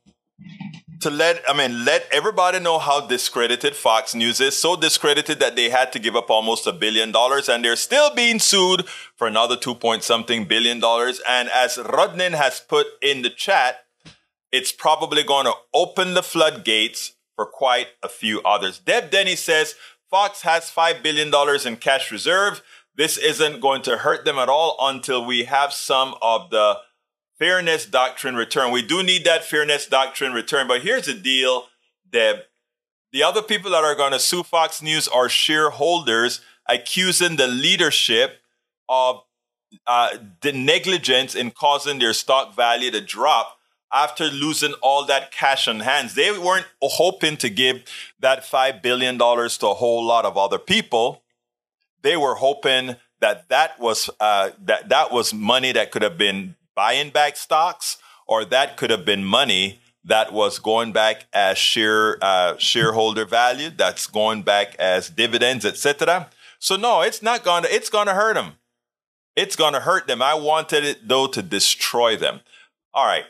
to 0.99 1.11
let 1.11 1.43
I 1.47 1.55
mean 1.55 1.85
let 1.85 2.07
everybody 2.11 2.59
know 2.59 2.79
how 2.79 3.05
discredited 3.05 3.75
Fox 3.75 4.15
News 4.15 4.39
is. 4.39 4.57
So 4.57 4.75
discredited 4.75 5.39
that 5.39 5.55
they 5.55 5.69
had 5.69 5.91
to 5.93 5.99
give 5.99 6.15
up 6.15 6.31
almost 6.31 6.65
a 6.65 6.73
billion 6.73 7.11
dollars 7.11 7.47
and 7.47 7.63
they're 7.63 7.75
still 7.75 8.13
being 8.15 8.39
sued 8.39 8.87
for 9.15 9.27
another 9.27 9.55
two 9.55 9.75
point 9.75 10.03
something 10.03 10.45
billion 10.45 10.79
dollars. 10.79 11.21
And 11.29 11.49
as 11.49 11.77
Rudnin 11.77 12.33
has 12.33 12.59
put 12.59 12.87
in 13.03 13.21
the 13.21 13.29
chat, 13.29 13.85
it's 14.51 14.71
probably 14.71 15.23
going 15.23 15.45
to 15.45 15.53
open 15.73 16.15
the 16.15 16.23
floodgates 16.23 17.13
for 17.37 17.45
quite 17.45 17.87
a 18.03 18.09
few 18.09 18.41
others. 18.41 18.79
Deb 18.79 19.09
Denny 19.11 19.37
says 19.37 19.75
Fox 20.09 20.41
has 20.41 20.71
$5 20.71 21.01
billion 21.01 21.31
in 21.65 21.77
cash 21.77 22.11
reserve. 22.11 22.61
This 22.95 23.17
isn't 23.17 23.61
going 23.61 23.83
to 23.83 23.97
hurt 23.97 24.25
them 24.25 24.39
at 24.39 24.49
all 24.49 24.75
until 24.81 25.23
we 25.23 25.45
have 25.45 25.71
some 25.71 26.15
of 26.21 26.49
the 26.49 26.79
fairness 27.37 27.85
doctrine 27.85 28.35
return. 28.35 28.71
We 28.71 28.81
do 28.81 29.03
need 29.03 29.23
that 29.25 29.43
fairness 29.43 29.85
doctrine 29.85 30.33
return. 30.33 30.67
But 30.67 30.81
here's 30.81 31.05
the 31.05 31.13
deal, 31.13 31.65
Deb. 32.11 32.37
The 33.13 33.23
other 33.23 33.43
people 33.43 33.71
that 33.71 33.83
are 33.83 33.95
going 33.95 34.13
to 34.13 34.19
sue 34.19 34.43
Fox 34.43 34.81
News 34.81 35.07
are 35.07 35.29
shareholders 35.29 36.41
accusing 36.67 37.35
the 37.35 37.47
leadership 37.47 38.39
of 38.89 39.21
uh, 39.85 40.17
the 40.41 40.51
negligence 40.51 41.35
in 41.35 41.51
causing 41.51 41.99
their 41.99 42.13
stock 42.13 42.55
value 42.55 42.89
to 42.91 43.01
drop 43.01 43.56
after 43.93 44.25
losing 44.25 44.73
all 44.81 45.05
that 45.05 45.31
cash 45.31 45.67
on 45.67 45.79
hands. 45.81 46.15
They 46.15 46.37
weren't 46.37 46.67
hoping 46.81 47.37
to 47.37 47.49
give 47.49 47.83
that 48.19 48.43
$5 48.43 48.81
billion 48.81 49.17
to 49.17 49.67
a 49.67 49.73
whole 49.73 50.03
lot 50.03 50.25
of 50.25 50.37
other 50.37 50.59
people. 50.59 51.23
They 52.01 52.17
were 52.17 52.35
hoping 52.35 52.97
that 53.19 53.49
that 53.49 53.79
was, 53.79 54.09
uh, 54.19 54.51
that, 54.65 54.89
that 54.89 55.11
was 55.11 55.33
money 55.33 55.71
that 55.71 55.91
could 55.91 56.01
have 56.01 56.17
been 56.17 56.55
buying 56.75 57.09
back 57.09 57.37
stocks 57.37 57.97
or 58.27 58.45
that 58.45 58.77
could 58.77 58.89
have 58.89 59.05
been 59.05 59.23
money 59.23 59.79
that 60.03 60.31
was 60.31 60.59
going 60.59 60.91
back 60.91 61.25
as 61.33 61.57
share, 61.57 62.17
uh, 62.21 62.55
shareholder 62.57 63.25
value, 63.25 63.69
that's 63.69 64.07
going 64.07 64.41
back 64.41 64.75
as 64.75 65.09
dividends, 65.09 65.65
etc. 65.65 66.29
So 66.59 66.75
no, 66.75 67.01
it's 67.01 67.21
not 67.21 67.43
to, 67.43 67.63
it's 67.63 67.89
going 67.89 68.07
to 68.07 68.13
hurt 68.13 68.35
them. 68.35 68.53
It's 69.35 69.55
going 69.55 69.73
to 69.73 69.81
hurt 69.81 70.07
them. 70.07 70.21
I 70.21 70.33
wanted 70.33 70.83
it 70.83 71.07
though 71.07 71.27
to 71.27 71.41
destroy 71.41 72.15
them. 72.15 72.41
All 72.93 73.05
right. 73.05 73.25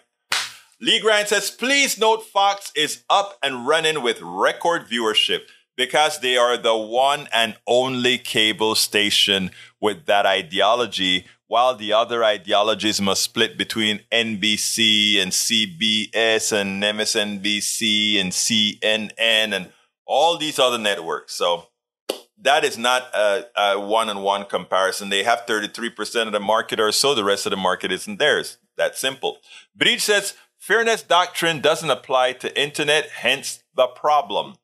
Lee 0.80 1.00
Grant 1.00 1.30
says, 1.30 1.50
please 1.50 1.98
note 1.98 2.24
Fox 2.24 2.72
is 2.76 3.04
up 3.10 3.40
and 3.42 3.68
running 3.68 4.04
with 4.04 4.22
record 4.22 4.88
viewership 4.88 5.42
because 5.76 6.20
they 6.20 6.38
are 6.38 6.56
the 6.56 6.78
one 6.78 7.28
and 7.34 7.56
only 7.66 8.20
cable 8.20 8.76
station 8.76 9.50
with 9.82 10.06
that 10.06 10.28
ideology, 10.28 11.26
while 11.48 11.76
the 11.76 11.94
other 11.94 12.24
ideologies 12.24 13.02
must 13.02 13.24
split 13.24 13.58
between 13.58 14.02
NBC 14.12 15.20
and 15.20 15.32
CBS 15.32 16.52
and 16.52 16.84
MSNBC 16.84 18.20
and 18.20 18.32
CNN 18.32 19.12
and 19.18 19.72
all 20.06 20.38
these 20.38 20.60
other 20.60 20.78
networks. 20.78 21.34
So 21.34 21.68
that 22.40 22.64
is 22.64 22.78
not 22.78 23.04
a, 23.16 23.46
a 23.56 23.80
one-on-one 23.80 24.46
comparison. 24.46 25.10
They 25.10 25.24
have 25.24 25.46
33% 25.48 26.28
of 26.28 26.34
the 26.34 26.40
market 26.40 26.80
or 26.80 26.92
so. 26.92 27.16
The 27.16 27.24
rest 27.24 27.48
of 27.48 27.50
the 27.50 27.58
market 27.58 27.92
isn't 27.92 28.20
theirs. 28.20 28.58
That 28.78 28.96
simple. 28.96 29.40
Breach 29.76 30.02
says, 30.02 30.36
Fairness 30.68 31.02
doctrine 31.02 31.62
doesn't 31.62 31.90
apply 31.90 32.34
to 32.34 32.62
internet, 32.62 33.10
hence 33.22 33.64
the 33.78 33.88
problem. 33.88 34.56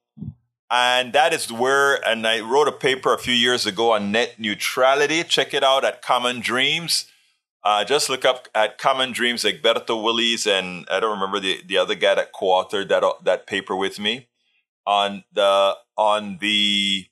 And 0.69 1.13
that 1.13 1.31
is 1.31 1.49
where, 1.49 2.05
and 2.05 2.27
I 2.27 2.41
wrote 2.41 2.67
a 2.67 2.73
paper 2.73 3.13
a 3.13 3.17
few 3.17 3.33
years 3.33 3.65
ago 3.65 3.93
on 3.93 4.11
net 4.11 4.35
neutrality. 4.37 5.23
Check 5.23 5.53
it 5.53 5.63
out 5.63 5.85
at 5.85 6.01
Common 6.01 6.41
Dreams. 6.41 7.05
Uh, 7.63 7.85
just 7.85 8.09
look 8.09 8.25
up 8.25 8.49
at 8.53 8.77
Common 8.77 9.13
Dreams, 9.13 9.45
Egberto 9.45 10.03
Willies, 10.03 10.45
and 10.45 10.85
I 10.91 10.99
don't 10.99 11.13
remember 11.13 11.39
the, 11.39 11.61
the 11.65 11.77
other 11.77 11.95
guy 11.95 12.15
that 12.15 12.33
co-authored 12.33 12.89
that, 12.89 13.03
that 13.23 13.47
paper 13.47 13.73
with 13.73 13.97
me 13.97 14.27
on 14.85 15.23
the, 15.31 15.77
on 15.97 16.39
the 16.41 17.05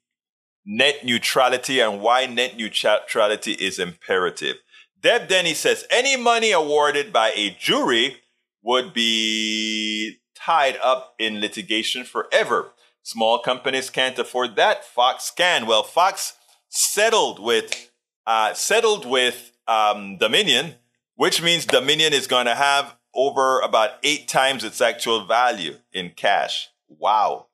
net 0.65 1.05
neutrality 1.05 1.79
and 1.79 2.01
why 2.01 2.25
net 2.25 2.57
neutrality 2.57 3.53
is 3.53 3.79
imperative. 3.79 4.57
Deb 4.99 5.29
Denny 5.29 5.53
says, 5.53 5.85
any 5.89 6.17
money 6.17 6.51
awarded 6.51 7.13
by 7.13 7.31
a 7.37 7.55
jury 7.57 8.17
would 8.63 8.93
be 8.93 10.19
tied 10.35 10.77
up 10.81 11.15
in 11.19 11.41
litigation 11.41 12.03
forever. 12.03 12.73
Small 13.03 13.39
companies 13.39 13.89
can't 13.89 14.17
afford 14.19 14.55
that. 14.55 14.85
Fox 14.85 15.31
can. 15.35 15.65
Well, 15.65 15.83
Fox 15.83 16.33
settled 16.69 17.39
with 17.39 17.91
uh, 18.27 18.53
settled 18.53 19.05
with 19.05 19.51
um, 19.67 20.17
Dominion, 20.17 20.75
which 21.15 21.41
means 21.41 21.65
Dominion 21.65 22.13
is 22.13 22.27
going 22.27 22.45
to 22.45 22.55
have 22.55 22.95
over 23.13 23.59
about 23.59 23.91
eight 24.03 24.27
times 24.27 24.63
its 24.63 24.79
actual 24.79 25.25
value 25.25 25.77
in 25.91 26.11
cash. 26.15 26.69
Wow, 26.87 27.47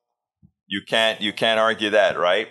you 0.67 0.81
can't 0.85 1.21
you 1.21 1.31
can't 1.31 1.59
argue 1.59 1.89
that, 1.91 2.17
right? 2.19 2.49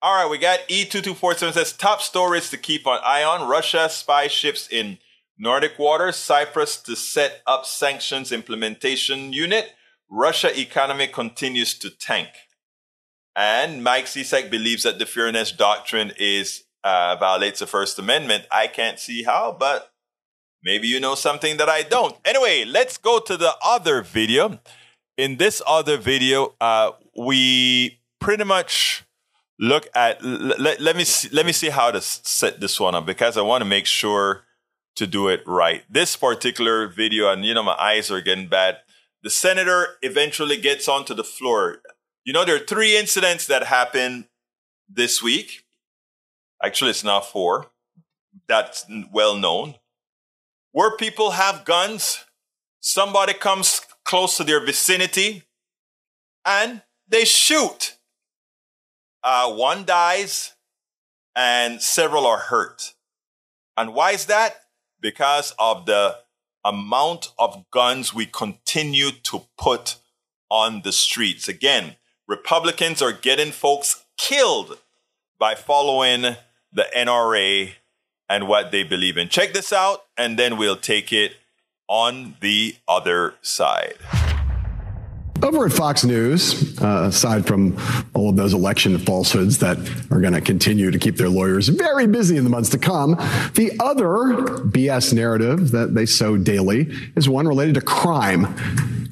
All 0.00 0.16
right, 0.16 0.28
we 0.28 0.38
got 0.38 0.66
E2247 0.68 1.52
says 1.52 1.72
top 1.72 2.02
stories 2.02 2.50
to 2.50 2.56
keep 2.56 2.88
on 2.88 2.98
eye 3.04 3.22
on. 3.22 3.48
Russia 3.48 3.88
spy 3.88 4.26
ships 4.26 4.66
in 4.68 4.98
Nordic 5.42 5.76
waters, 5.76 6.14
Cyprus 6.14 6.76
to 6.82 6.94
set 6.94 7.42
up 7.48 7.66
sanctions 7.66 8.30
implementation 8.30 9.32
unit. 9.32 9.72
Russia 10.08 10.56
economy 10.56 11.08
continues 11.08 11.76
to 11.80 11.90
tank. 11.90 12.28
And 13.34 13.82
Mike 13.82 14.04
Cisak 14.04 14.52
believes 14.52 14.84
that 14.84 15.00
the 15.00 15.04
fairness 15.04 15.50
doctrine 15.50 16.12
is 16.16 16.62
uh, 16.84 17.16
violates 17.18 17.58
the 17.58 17.66
First 17.66 17.98
Amendment. 17.98 18.44
I 18.52 18.68
can't 18.68 19.00
see 19.00 19.24
how, 19.24 19.56
but 19.58 19.92
maybe 20.62 20.86
you 20.86 21.00
know 21.00 21.16
something 21.16 21.56
that 21.56 21.68
I 21.68 21.82
don't. 21.82 22.14
Anyway, 22.24 22.64
let's 22.64 22.96
go 22.96 23.18
to 23.18 23.36
the 23.36 23.54
other 23.64 24.00
video. 24.00 24.60
In 25.16 25.38
this 25.38 25.60
other 25.66 25.96
video, 25.96 26.54
uh, 26.60 26.92
we 27.18 27.98
pretty 28.20 28.44
much 28.44 29.02
look 29.58 29.88
at. 29.92 30.22
Let, 30.22 30.80
let 30.80 30.94
me 30.94 31.02
see, 31.02 31.30
let 31.32 31.46
me 31.46 31.52
see 31.52 31.70
how 31.70 31.90
to 31.90 32.00
set 32.00 32.60
this 32.60 32.78
one 32.78 32.94
up 32.94 33.06
because 33.06 33.36
I 33.36 33.42
want 33.42 33.62
to 33.62 33.68
make 33.68 33.86
sure 33.86 34.44
to 34.96 35.06
do 35.06 35.28
it 35.28 35.42
right. 35.46 35.84
This 35.90 36.16
particular 36.16 36.86
video, 36.86 37.30
and 37.30 37.44
you 37.44 37.54
know 37.54 37.62
my 37.62 37.76
eyes 37.78 38.10
are 38.10 38.20
getting 38.20 38.48
bad. 38.48 38.78
The 39.22 39.30
senator 39.30 39.96
eventually 40.02 40.56
gets 40.56 40.88
onto 40.88 41.14
the 41.14 41.24
floor. 41.24 41.78
You 42.24 42.32
know 42.32 42.44
there 42.44 42.56
are 42.56 42.66
three 42.66 42.96
incidents 42.96 43.46
that 43.46 43.64
happened 43.64 44.26
this 44.88 45.22
week. 45.22 45.64
Actually, 46.62 46.90
it's 46.90 47.04
now 47.04 47.20
four. 47.20 47.70
That's 48.48 48.86
well 49.12 49.36
known. 49.36 49.76
Where 50.72 50.96
people 50.96 51.32
have 51.32 51.64
guns, 51.64 52.24
somebody 52.80 53.34
comes 53.34 53.82
close 54.04 54.36
to 54.36 54.44
their 54.44 54.64
vicinity 54.64 55.44
and 56.44 56.82
they 57.08 57.24
shoot. 57.24 57.96
Uh, 59.22 59.52
one 59.52 59.84
dies 59.84 60.54
and 61.36 61.80
several 61.80 62.26
are 62.26 62.38
hurt. 62.38 62.94
And 63.76 63.94
why 63.94 64.12
is 64.12 64.26
that? 64.26 64.61
Because 65.02 65.54
of 65.58 65.84
the 65.84 66.16
amount 66.64 67.32
of 67.38 67.64
guns 67.70 68.14
we 68.14 68.24
continue 68.24 69.10
to 69.24 69.42
put 69.58 69.96
on 70.48 70.82
the 70.82 70.92
streets. 70.92 71.48
Again, 71.48 71.96
Republicans 72.28 73.02
are 73.02 73.12
getting 73.12 73.50
folks 73.50 74.04
killed 74.16 74.78
by 75.38 75.54
following 75.54 76.36
the 76.72 76.86
NRA 76.96 77.72
and 78.28 78.46
what 78.46 78.70
they 78.70 78.84
believe 78.84 79.18
in. 79.18 79.28
Check 79.28 79.52
this 79.52 79.72
out, 79.72 80.04
and 80.16 80.38
then 80.38 80.56
we'll 80.56 80.76
take 80.76 81.12
it 81.12 81.32
on 81.88 82.36
the 82.40 82.76
other 82.86 83.34
side. 83.42 83.98
Over 85.42 85.66
at 85.66 85.72
Fox 85.72 86.04
News, 86.04 86.80
uh, 86.80 87.06
aside 87.08 87.48
from 87.48 87.76
all 88.14 88.30
of 88.30 88.36
those 88.36 88.54
election 88.54 88.96
falsehoods 88.98 89.58
that 89.58 89.76
are 90.12 90.20
going 90.20 90.34
to 90.34 90.40
continue 90.40 90.92
to 90.92 90.98
keep 91.00 91.16
their 91.16 91.28
lawyers 91.28 91.66
very 91.66 92.06
busy 92.06 92.36
in 92.36 92.44
the 92.44 92.50
months 92.50 92.70
to 92.70 92.78
come, 92.78 93.16
the 93.54 93.72
other 93.80 94.06
BS 94.68 95.12
narrative 95.12 95.72
that 95.72 95.94
they 95.94 96.06
sow 96.06 96.36
daily 96.36 96.92
is 97.16 97.28
one 97.28 97.48
related 97.48 97.74
to 97.74 97.80
crime. 97.80 98.44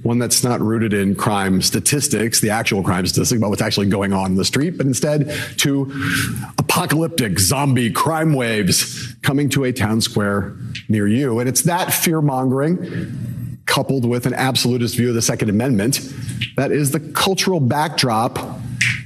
One 0.05 0.21
that's 0.21 0.45
not 0.45 0.61
rooted 0.61 0.95
in 0.95 1.17
crime 1.17 1.61
statistics, 1.63 2.41
the 2.41 2.51
actual 2.51 2.85
crime 2.85 3.07
statistics 3.07 3.37
about 3.37 3.51
what's 3.51 3.61
actually 3.61 3.89
going 3.89 4.13
on 4.13 4.31
in 4.31 4.37
the 4.37 4.45
street, 4.45 4.77
but 4.79 4.87
instead 4.87 5.35
to 5.59 5.93
apocalyptic 6.59 7.41
zombie 7.41 7.91
crime 7.91 8.35
waves 8.35 9.15
coming 9.23 9.49
to 9.51 9.65
a 9.65 9.73
town 9.73 10.01
square 10.01 10.55
near 10.89 11.09
you. 11.09 11.41
And 11.41 11.49
it's 11.49 11.63
that 11.63 11.93
fear 11.93 12.23
mongering 12.23 13.39
coupled 13.71 14.05
with 14.05 14.27
an 14.27 14.35
absolutist 14.35 14.97
view 14.97 15.09
of 15.09 15.15
the 15.15 15.23
Second 15.23 15.49
Amendment. 15.49 16.01
That 16.57 16.73
is 16.73 16.91
the 16.91 16.99
cultural 17.01 17.61
backdrop 17.61 18.39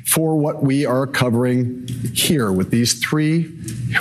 for 0.06 0.36
what 0.36 0.62
we 0.62 0.86
are 0.86 1.06
covering 1.06 1.86
here 2.14 2.50
with 2.50 2.70
these 2.70 2.94
three 2.94 3.52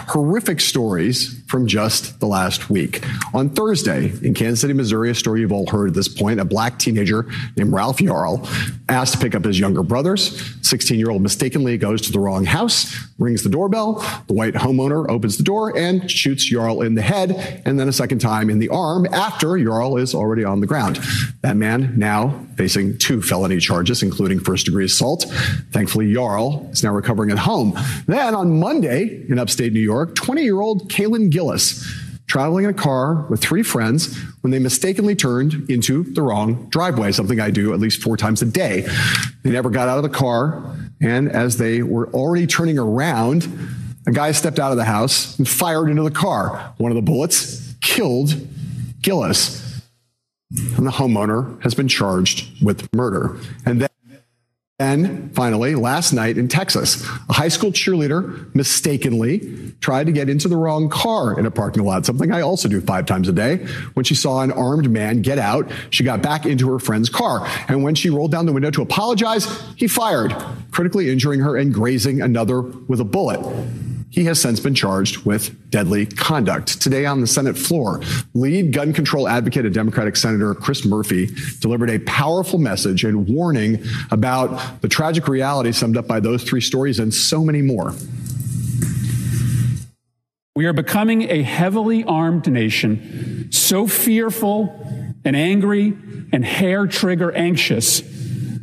horrific 0.08 0.62
stories 0.62 1.42
from 1.54 1.68
just 1.68 2.20
the 2.20 2.26
last 2.26 2.72
week. 2.72 3.06
On 3.32 3.48
Thursday 3.48 4.12
in 4.24 4.34
Kansas 4.34 4.62
City, 4.62 4.74
Missouri, 4.74 5.12
a 5.12 5.13
story 5.13 5.42
you've 5.42 5.52
all 5.52 5.68
heard 5.68 5.89
at 5.89 5.94
this 5.94 6.08
point, 6.08 6.39
a 6.39 6.46
black 6.46 6.80
teenager 6.80 7.28
named 7.56 7.72
Ralph 7.72 8.00
Yarl 8.00 8.50
asked 8.89 9.13
to 9.13 9.20
pick 9.20 9.36
up 9.36 9.46
his 9.46 9.60
younger 9.60 9.84
brothers. 9.84 10.52
16 10.68 10.98
year 10.98 11.12
old 11.12 11.22
mistakenly 11.22 11.78
goes 11.78 12.02
to 12.02 12.12
the 12.12 12.18
wrong 12.18 12.44
house, 12.46 12.98
rings 13.20 13.44
the 13.44 13.50
doorbell. 13.50 14.04
The 14.26 14.34
white 14.34 14.56
homeowner 14.56 15.08
opens 15.08 15.38
the 15.38 15.44
door 15.44 15.78
and 15.78 16.10
shoots 16.10 16.52
Yarl 16.52 16.84
in 16.84 16.96
the 16.96 17.04
head 17.04 17.62
and 17.68 17.80
then 17.80 17.88
a 17.88 17.94
second 17.94 18.18
time 18.18 18.50
in 18.50 18.58
the 18.58 18.70
arm 18.70 19.06
after 19.13 19.50
Yarl 19.50 20.02
is 20.02 20.16
already 20.16 20.44
on 20.44 20.60
the 20.60 20.66
ground. 20.66 21.00
That 21.44 21.56
man 21.56 21.94
now 22.00 22.48
facing 22.58 22.98
two 22.98 23.22
felony 23.22 23.60
charges, 23.60 24.04
including 24.04 24.39
first 24.39 24.66
degree 24.66 24.86
assault. 24.86 25.26
Thankfully, 25.72 26.12
Yarl 26.12 26.72
is 26.72 26.84
now 26.84 26.94
recovering 26.94 27.32
at 27.32 27.38
home. 27.38 27.78
Then 28.08 28.34
on 28.36 28.60
Monday 28.60 29.24
in 29.30 29.38
upstate 29.39 29.74
New 29.74 29.80
York, 29.80 30.16
20 30.16 30.44
year 30.44 30.62
old 30.62 30.92
Kaylin 30.92 31.30
Gillis 31.43 31.86
traveling 32.25 32.63
in 32.63 32.69
a 32.69 32.73
car 32.73 33.27
with 33.29 33.41
three 33.41 33.63
friends 33.63 34.17
when 34.41 34.51
they 34.51 34.60
mistakenly 34.60 35.13
turned 35.13 35.69
into 35.69 36.03
the 36.03 36.21
wrong 36.21 36.67
driveway, 36.69 37.12
something 37.12 37.39
I 37.39 37.51
do 37.51 37.73
at 37.73 37.79
least 37.79 38.01
four 38.01 38.15
times 38.15 38.41
a 38.41 38.45
day. 38.45 38.88
They 39.43 39.51
never 39.51 39.69
got 39.69 39.89
out 39.89 39.97
of 39.97 40.03
the 40.03 40.17
car, 40.17 40.63
and 41.01 41.29
as 41.29 41.58
they 41.58 41.84
were 41.84 42.08
already 42.10 42.47
turning 42.47 42.79
around, 42.79 43.47
a 44.08 44.12
guy 44.12 44.32
stepped 44.32 44.58
out 44.58 44.71
of 44.71 44.77
the 44.77 44.86
house 44.86 45.38
and 45.38 45.47
fired 45.47 45.89
into 45.89 46.03
the 46.03 46.12
car. 46.12 46.73
One 46.77 46.91
of 46.91 46.95
the 46.95 47.01
bullets 47.01 47.73
killed 47.82 48.36
Gillis. 49.01 49.62
And 50.77 50.86
the 50.86 50.91
homeowner 50.91 51.62
has 51.63 51.73
been 51.73 51.88
charged 51.88 52.63
with 52.63 52.88
murder. 52.93 53.38
And 53.65 53.82
then 53.82 53.89
and 54.80 55.34
finally, 55.36 55.76
last 55.76 56.14
night 56.14 56.36
in 56.36 56.48
Texas, 56.48 57.08
a 57.30 57.34
high 57.34 57.50
school 57.50 57.72
cheerleader 57.72 58.54
mistakenly 58.56 59.72
tried 59.82 60.08
to 60.08 60.12
get 60.12 60.30
into 60.30 60.48
the 60.48 60.58
wrong 60.58 60.90
car 60.90 61.38
in 61.40 61.46
a 61.46 61.52
parking 61.52 61.84
lot, 61.84 62.08
something 62.08 62.32
I 62.32 62.42
also 62.42 62.68
do 62.68 62.82
five 62.82 63.06
times 63.06 63.30
a 63.30 63.34
day. 63.34 63.58
When 63.94 64.04
she 64.04 64.16
saw 64.16 64.42
an 64.42 64.52
armed 64.52 64.90
man 64.90 65.22
get 65.22 65.38
out, 65.38 65.72
she 65.92 66.04
got 66.04 66.24
back 66.24 66.48
into 66.48 66.72
her 66.72 66.80
friend's 66.80 67.08
car. 67.08 67.48
And 67.68 67.84
when 67.84 67.94
she 67.94 68.10
rolled 68.10 68.32
down 68.32 68.48
the 68.48 68.54
window 68.54 68.72
to 68.72 68.82
apologize, 68.82 69.46
he 69.76 69.88
fired, 69.88 70.36
critically 70.72 71.12
injuring 71.12 71.42
her 71.42 71.56
and 71.56 71.72
grazing 71.72 72.22
another 72.22 72.62
with 72.62 73.00
a 73.00 73.06
bullet. 73.06 73.42
He 74.13 74.26
has 74.26 74.39
since 74.39 74.60
been 74.60 74.76
charged 74.76 75.26
with 75.26 75.71
deadly 75.71 76.06
conduct. 76.06 76.80
Today 76.80 77.08
on 77.08 77.19
the 77.19 77.26
Senate 77.26 77.58
floor, 77.58 77.99
lead 78.36 78.71
gun 78.71 78.93
control 78.93 79.28
advocate 79.28 79.65
and 79.65 79.73
Democratic 79.73 80.15
Senator 80.15 80.54
Chris 80.54 80.86
Murphy 80.86 81.32
delivered 81.62 81.89
a 81.89 81.97
powerful 81.97 82.60
message 82.60 83.04
and 83.04 83.28
warning 83.28 83.84
about 84.12 84.84
the 84.84 84.88
tragic 84.88 85.28
reality 85.28 85.71
summed 85.71 85.97
up 85.97 86.08
by 86.08 86.19
those 86.19 86.43
three 86.43 86.62
stories 86.62 86.99
and 86.99 87.12
so 87.12 87.43
many 87.43 87.63
more. 87.63 87.95
We 90.56 90.67
are 90.67 90.73
becoming 90.73 91.23
a 91.23 91.41
heavily 91.41 92.04
armed 92.04 92.52
nation, 92.52 93.52
so 93.52 93.88
fearful 93.88 95.15
and 95.26 95.36
angry 95.36 95.97
and 96.32 96.45
hair 96.45 96.86
trigger 96.86 97.32
anxious 97.32 98.04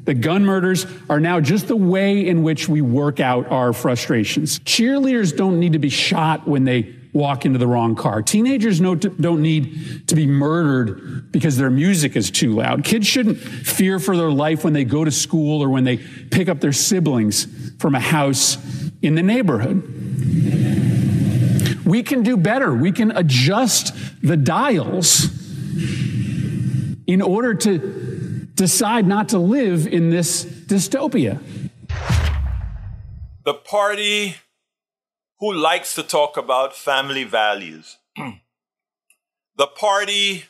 the 0.04 0.14
gun 0.14 0.44
murders 0.44 0.86
are 1.08 1.20
now 1.20 1.40
just 1.40 1.68
the 1.68 1.76
way 1.76 2.26
in 2.26 2.42
which 2.42 2.68
we 2.68 2.80
work 2.80 3.20
out 3.20 3.50
our 3.50 3.72
frustrations. 3.72 4.58
Cheerleaders 4.60 5.36
don't 5.36 5.60
need 5.60 5.72
to 5.74 5.78
be 5.78 5.90
shot 5.90 6.46
when 6.46 6.64
they 6.64 6.94
walk 7.12 7.44
into 7.44 7.58
the 7.58 7.66
wrong 7.66 7.96
car. 7.96 8.22
Teenagers 8.22 8.78
don't 8.80 9.42
need 9.42 10.06
to 10.08 10.14
be 10.14 10.26
murdered 10.26 11.32
because 11.32 11.56
their 11.56 11.70
music 11.70 12.16
is 12.16 12.30
too 12.30 12.52
loud. 12.52 12.84
Kids 12.84 13.06
shouldn't 13.06 13.38
fear 13.38 13.98
for 13.98 14.16
their 14.16 14.30
life 14.30 14.62
when 14.62 14.72
they 14.72 14.84
go 14.84 15.04
to 15.04 15.10
school 15.10 15.62
or 15.62 15.68
when 15.68 15.84
they 15.84 15.96
pick 15.96 16.48
up 16.48 16.60
their 16.60 16.72
siblings 16.72 17.46
from 17.78 17.94
a 17.94 18.00
house 18.00 18.58
in 19.02 19.16
the 19.16 19.22
neighborhood. 19.22 19.82
We 21.84 22.04
can 22.04 22.22
do 22.22 22.36
better. 22.36 22.72
We 22.72 22.92
can 22.92 23.10
adjust 23.10 23.92
the 24.22 24.36
dials 24.36 25.28
in 27.08 27.20
order 27.20 27.54
to 27.54 28.09
decide 28.60 29.06
not 29.06 29.30
to 29.30 29.38
live 29.38 29.86
in 29.86 30.10
this 30.10 30.44
dystopia. 30.44 31.40
The 33.46 33.54
party 33.54 34.34
who 35.38 35.54
likes 35.54 35.94
to 35.94 36.02
talk 36.02 36.36
about 36.36 36.76
family 36.76 37.24
values. 37.24 37.96
the 39.56 39.66
party 39.66 40.44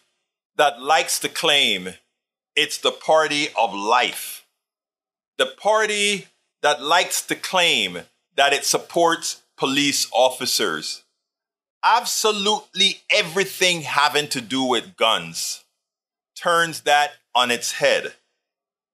that 0.57 0.83
likes 0.83 1.21
to 1.21 1.29
claim 1.29 1.91
it's 2.57 2.79
the 2.79 2.91
party 2.91 3.47
of 3.57 3.73
life. 3.73 4.45
The 5.39 5.47
party 5.47 6.27
that 6.63 6.83
likes 6.83 7.25
to 7.29 7.37
claim 7.37 8.01
that 8.35 8.53
it 8.53 8.65
supports 8.65 9.43
police 9.57 10.09
officers. 10.13 11.05
Absolutely 11.85 13.03
everything 13.09 13.83
having 13.83 14.27
to 14.31 14.41
do 14.41 14.65
with 14.65 14.97
guns 14.97 15.65
turns 16.35 16.81
that 16.81 17.13
on 17.35 17.51
its 17.51 17.73
head. 17.73 18.15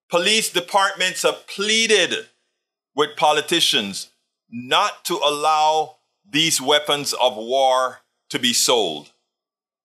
Police 0.09 0.51
departments 0.51 1.23
have 1.23 1.47
pleaded 1.47 2.27
with 2.95 3.17
politicians 3.17 4.11
not 4.51 5.05
to 5.05 5.15
allow 5.15 5.97
these 6.29 6.61
weapons 6.61 7.13
of 7.13 7.37
war 7.37 8.01
to 8.31 8.39
be 8.39 8.53
sold. 8.53 9.13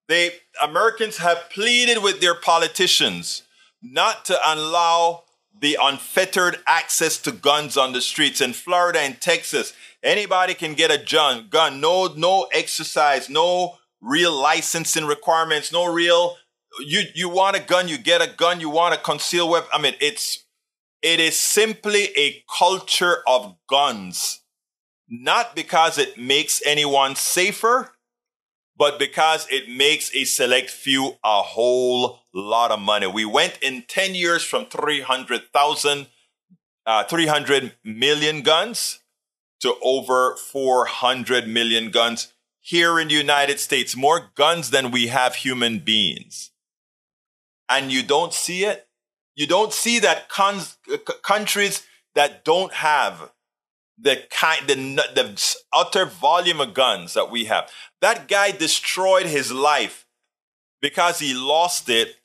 They, 0.07 0.31
Americans 0.61 1.17
have 1.17 1.49
pleaded 1.49 2.03
with 2.03 2.21
their 2.21 2.35
politicians 2.35 3.43
not 3.81 4.25
to 4.25 4.39
allow 4.45 5.23
the 5.59 5.77
unfettered 5.81 6.57
access 6.67 7.17
to 7.19 7.31
guns 7.31 7.77
on 7.77 7.93
the 7.93 8.01
streets 8.01 8.41
in 8.41 8.53
Florida 8.53 8.99
and 8.99 9.19
Texas. 9.21 9.73
Anybody 10.03 10.53
can 10.53 10.73
get 10.73 10.91
a 10.91 11.03
gun, 11.03 11.47
gun, 11.49 11.79
no, 11.79 12.07
no 12.15 12.47
exercise, 12.51 13.29
no 13.29 13.77
real 14.01 14.33
licensing 14.33 15.05
requirements, 15.05 15.71
no 15.71 15.91
real 15.91 16.37
you 16.79 17.03
you 17.13 17.29
want 17.29 17.57
a 17.57 17.59
gun, 17.59 17.87
you 17.87 17.97
get 17.97 18.21
a 18.21 18.33
gun, 18.35 18.59
you 18.59 18.69
want 18.69 18.93
a 18.93 18.97
concealed 18.97 19.49
weapon. 19.49 19.69
I 19.73 19.81
mean, 19.81 19.95
it's 19.99 20.45
it 21.01 21.19
is 21.19 21.35
simply 21.35 22.09
a 22.15 22.43
culture 22.57 23.17
of 23.27 23.55
guns, 23.67 24.41
not 25.09 25.55
because 25.55 25.97
it 25.97 26.17
makes 26.17 26.61
anyone 26.65 27.15
safer, 27.15 27.91
but 28.77 28.99
because 28.99 29.47
it 29.49 29.69
makes 29.69 30.13
a 30.15 30.23
select 30.23 30.69
few 30.69 31.17
a 31.23 31.41
whole 31.41 32.19
lot 32.33 32.71
of 32.71 32.79
money. 32.79 33.07
We 33.07 33.25
went 33.25 33.59
in 33.61 33.83
10 33.87 34.15
years 34.15 34.43
from 34.43 34.65
300,000, 34.65 36.07
uh, 36.85 37.03
300 37.03 37.75
million 37.83 38.41
guns 38.41 38.99
to 39.61 39.75
over 39.83 40.35
400 40.35 41.47
million 41.47 41.91
guns 41.91 42.33
here 42.59 42.99
in 42.99 43.07
the 43.07 43.15
United 43.15 43.59
States, 43.59 43.95
more 43.95 44.29
guns 44.35 44.69
than 44.69 44.91
we 44.91 45.07
have 45.07 45.35
human 45.35 45.79
beings. 45.79 46.50
And 47.71 47.91
you 47.91 48.03
don't 48.03 48.33
see 48.33 48.65
it. 48.65 48.87
You 49.35 49.47
don't 49.47 49.73
see 49.73 49.99
that 49.99 50.29
cons- 50.29 50.77
countries 51.23 51.87
that 52.13 52.43
don't 52.43 52.73
have 52.73 53.31
the 53.97 54.23
kind, 54.29 54.67
the, 54.67 54.75
the 54.75 55.55
utter 55.73 56.05
volume 56.05 56.59
of 56.59 56.73
guns 56.73 57.13
that 57.13 57.31
we 57.31 57.45
have. 57.45 57.69
That 58.01 58.27
guy 58.27 58.51
destroyed 58.51 59.27
his 59.27 59.51
life 59.51 60.05
because 60.81 61.19
he 61.19 61.33
lost 61.33 61.89
it 61.89 62.15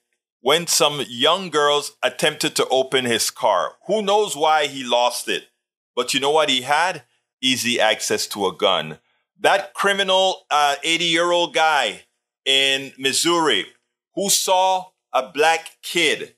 when 0.40 0.66
some 0.66 1.02
young 1.09 1.50
girls 1.50 1.96
attempted 2.02 2.56
to 2.56 2.68
open 2.68 3.04
his 3.04 3.30
car. 3.30 3.74
Who 3.87 4.02
knows 4.02 4.37
why 4.37 4.66
he 4.66 4.82
lost 4.85 5.28
it? 5.28 5.48
But 5.94 6.14
you 6.14 6.20
know 6.20 6.30
what 6.30 6.48
he 6.48 6.62
had? 6.62 7.02
Easy 7.42 7.80
access 7.80 8.26
to 8.28 8.46
a 8.46 8.54
gun. 8.54 8.98
That 9.38 9.74
criminal 9.74 10.46
80 10.50 11.04
uh, 11.04 11.09
year 11.09 11.30
old 11.30 11.54
guy 11.54 12.02
in 12.44 12.92
Missouri 12.98 13.66
who 14.14 14.30
saw 14.30 14.87
a 15.16 15.31
black 15.33 15.79
kid 15.83 16.37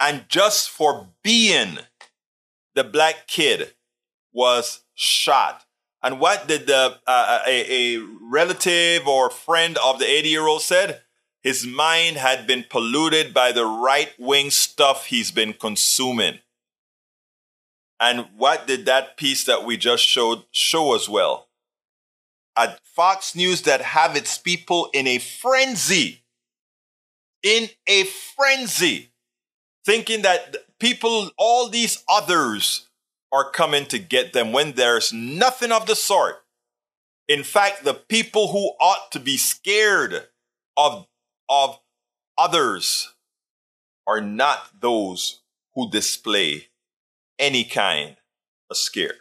and 0.00 0.24
just 0.28 0.68
for 0.68 1.10
being 1.22 1.78
the 2.74 2.82
black 2.82 3.28
kid 3.28 3.74
was 4.32 4.82
shot. 4.94 5.64
And 6.02 6.18
what 6.20 6.48
did 6.48 6.66
the 6.66 6.98
uh, 7.06 7.10
uh 7.10 7.40
a, 7.46 7.96
a 7.96 7.98
relative 8.20 9.06
or 9.06 9.30
friend 9.30 9.78
of 9.78 10.00
the 10.00 10.10
80 10.10 10.28
year 10.28 10.46
old 10.46 10.62
said? 10.62 11.02
His 11.40 11.64
mind 11.64 12.16
had 12.16 12.48
been 12.48 12.64
polluted 12.68 13.32
by 13.32 13.52
the 13.52 13.64
right 13.64 14.12
wing 14.18 14.50
stuff 14.50 15.06
he's 15.06 15.30
been 15.30 15.52
consuming. 15.52 16.40
And 18.00 18.26
what 18.36 18.66
did 18.66 18.86
that 18.86 19.16
piece 19.16 19.44
that 19.44 19.64
we 19.64 19.76
just 19.76 20.04
showed 20.04 20.42
show 20.50 20.96
as 20.96 21.08
well? 21.08 21.48
A 22.56 22.76
Fox 22.82 23.36
News 23.36 23.62
that 23.62 23.80
have 23.80 24.16
its 24.16 24.36
people 24.38 24.90
in 24.92 25.06
a 25.06 25.18
frenzy, 25.18 26.24
in 27.46 27.68
a 27.86 28.02
frenzy, 28.02 29.12
thinking 29.84 30.22
that 30.22 30.56
people, 30.80 31.30
all 31.38 31.68
these 31.68 32.02
others 32.08 32.88
are 33.32 33.52
coming 33.52 33.86
to 33.86 34.00
get 34.00 34.32
them 34.32 34.50
when 34.50 34.72
there's 34.72 35.12
nothing 35.12 35.70
of 35.70 35.86
the 35.86 35.94
sort. 35.94 36.42
In 37.28 37.44
fact, 37.44 37.84
the 37.84 37.94
people 37.94 38.48
who 38.48 38.72
ought 38.80 39.12
to 39.12 39.20
be 39.20 39.36
scared 39.36 40.26
of, 40.76 41.06
of 41.48 41.78
others 42.36 43.14
are 44.08 44.20
not 44.20 44.80
those 44.80 45.40
who 45.76 45.88
display 45.88 46.66
any 47.38 47.62
kind 47.62 48.16
of 48.68 48.76
scare. 48.76 49.14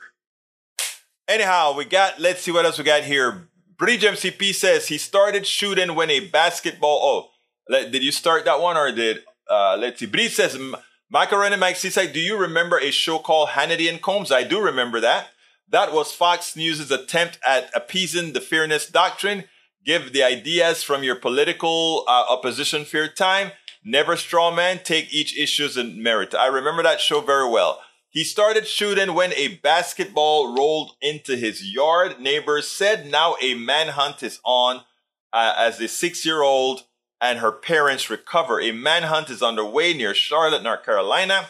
Anyhow, 1.28 1.76
we 1.78 1.86
got, 1.86 2.20
let's 2.20 2.42
see 2.42 2.52
what 2.52 2.66
else 2.66 2.80
we 2.80 2.84
got 2.84 3.04
here. 3.04 3.50
Bridge 3.78 4.02
MCP 4.02 4.56
says 4.56 4.88
he 4.88 4.98
started 4.98 5.46
shooting 5.46 5.94
when 5.94 6.10
a 6.10 6.22
basketball. 6.22 7.00
Oh, 7.04 7.35
did 7.70 8.04
you 8.04 8.12
start 8.12 8.46
that 8.46 8.62
one 8.62 8.78
or 8.78 8.92
did, 8.92 9.24
uh, 9.50 9.78
let's 9.80 10.00
see. 10.00 10.06
Bridge 10.06 10.34
says, 10.34 10.58
Macaroni 11.10 11.54
and 11.54 11.60
Mike 11.60 11.76
Seaside, 11.76 12.14
do 12.14 12.20
you 12.20 12.38
remember 12.38 12.78
a 12.78 12.92
show 12.92 13.20
called 13.20 13.50
Hannity 13.50 13.90
and 13.90 14.02
Colmes? 14.02 14.32
I 14.32 14.44
do 14.44 14.60
remember 14.60 15.00
that. 15.00 15.30
That 15.70 15.94
was 15.94 16.12
Fox 16.12 16.56
News' 16.56 16.92
attempt 16.92 17.40
at 17.46 17.70
appeasing 17.74 18.34
the 18.34 18.42
fairness 18.42 18.88
doctrine. 18.88 19.46
Give 19.84 20.14
the 20.14 20.24
ideas 20.24 20.84
from 20.84 21.04
your 21.04 21.16
political 21.16 22.04
uh, 22.08 22.26
opposition 22.30 22.86
fair 22.86 23.08
time. 23.08 23.52
Never 23.84 24.16
straw 24.18 24.54
man. 24.54 24.80
Take 24.84 25.14
each 25.14 25.38
issues 25.38 25.78
and 25.78 25.98
merit. 25.98 26.34
I 26.34 26.48
remember 26.48 26.82
that 26.84 27.00
show 27.00 27.22
very 27.22 27.50
well. 27.50 27.82
He 28.10 28.24
started 28.24 28.66
shooting 28.68 29.14
when 29.14 29.34
a 29.34 29.60
basketball 29.62 30.56
rolled 30.56 30.94
into 31.02 31.36
his 31.36 31.72
yard. 31.72 32.20
Neighbors 32.20 32.68
said 32.68 33.12
now 33.12 33.36
a 33.42 33.54
manhunt 33.56 34.24
is 34.24 34.40
on 34.44 34.82
uh, 35.34 35.54
as 35.58 35.78
the 35.78 35.88
six 35.88 36.26
year 36.26 36.42
old 36.42 36.86
and 37.26 37.40
her 37.40 37.52
parents 37.52 38.08
recover. 38.08 38.62
A 38.62 38.72
manhunt 38.72 39.32
is 39.32 39.42
underway 39.42 39.94
near 39.94 40.14
Charlotte, 40.14 40.62
North 40.62 40.86
Carolina, 40.86 41.48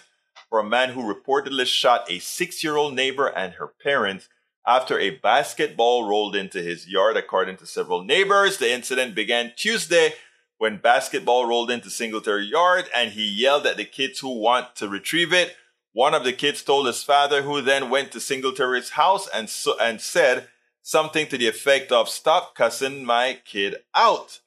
for 0.50 0.60
a 0.60 0.64
man 0.64 0.92
who 0.92 1.14
reportedly 1.14 1.66
shot 1.66 2.10
a 2.10 2.20
six 2.20 2.64
year 2.64 2.78
old 2.78 2.96
neighbor 2.96 3.28
and 3.28 3.56
her 3.56 3.68
parents 3.68 4.30
after 4.66 4.98
a 4.98 5.10
basketball 5.10 6.08
rolled 6.08 6.34
into 6.34 6.62
his 6.62 6.88
yard, 6.88 7.18
according 7.18 7.58
to 7.58 7.66
several 7.66 8.06
neighbors. 8.06 8.58
The 8.58 8.72
incident 8.72 9.16
began 9.16 9.52
Tuesday 9.58 10.14
when 10.58 10.78
basketball 10.78 11.46
rolled 11.46 11.70
into 11.70 11.90
Singletary 11.90 12.46
yard 12.46 12.86
and 12.96 13.12
he 13.12 13.26
yelled 13.26 13.66
at 13.66 13.76
the 13.76 13.84
kids 13.84 14.20
who 14.20 14.40
want 14.40 14.78
to 14.78 14.88
retrieve 14.88 15.34
it. 15.34 15.58
One 15.92 16.14
of 16.14 16.24
the 16.24 16.34
kids 16.34 16.64
told 16.64 16.88
his 16.88 17.04
father, 17.04 17.42
who 17.42 17.62
then 17.62 17.90
went 17.90 18.14
to 18.14 18.22
Singletary's 18.22 18.92
house 18.92 19.28
and, 19.34 19.50
so, 19.50 19.78
and 19.80 20.00
said 20.00 20.48
something 20.82 21.28
to 21.28 21.38
the 21.38 21.50
effect 21.50 21.92
of, 21.92 22.08
Stop 22.08 22.56
cussing 22.56 23.04
my 23.04 23.40
kid 23.44 23.76
out. 23.94 24.40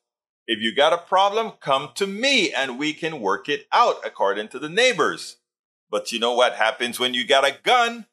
If 0.50 0.60
you 0.60 0.74
got 0.74 0.94
a 0.94 0.98
problem, 0.98 1.52
come 1.60 1.90
to 1.96 2.06
me 2.06 2.54
and 2.54 2.78
we 2.78 2.94
can 2.94 3.20
work 3.20 3.50
it 3.50 3.66
out 3.70 3.96
according 4.02 4.48
to 4.48 4.58
the 4.58 4.70
neighbors. 4.70 5.36
But 5.90 6.10
you 6.10 6.18
know 6.18 6.32
what 6.32 6.54
happens 6.54 6.98
when 6.98 7.12
you 7.12 7.26
got 7.26 7.46
a 7.46 7.58
gun? 7.62 8.06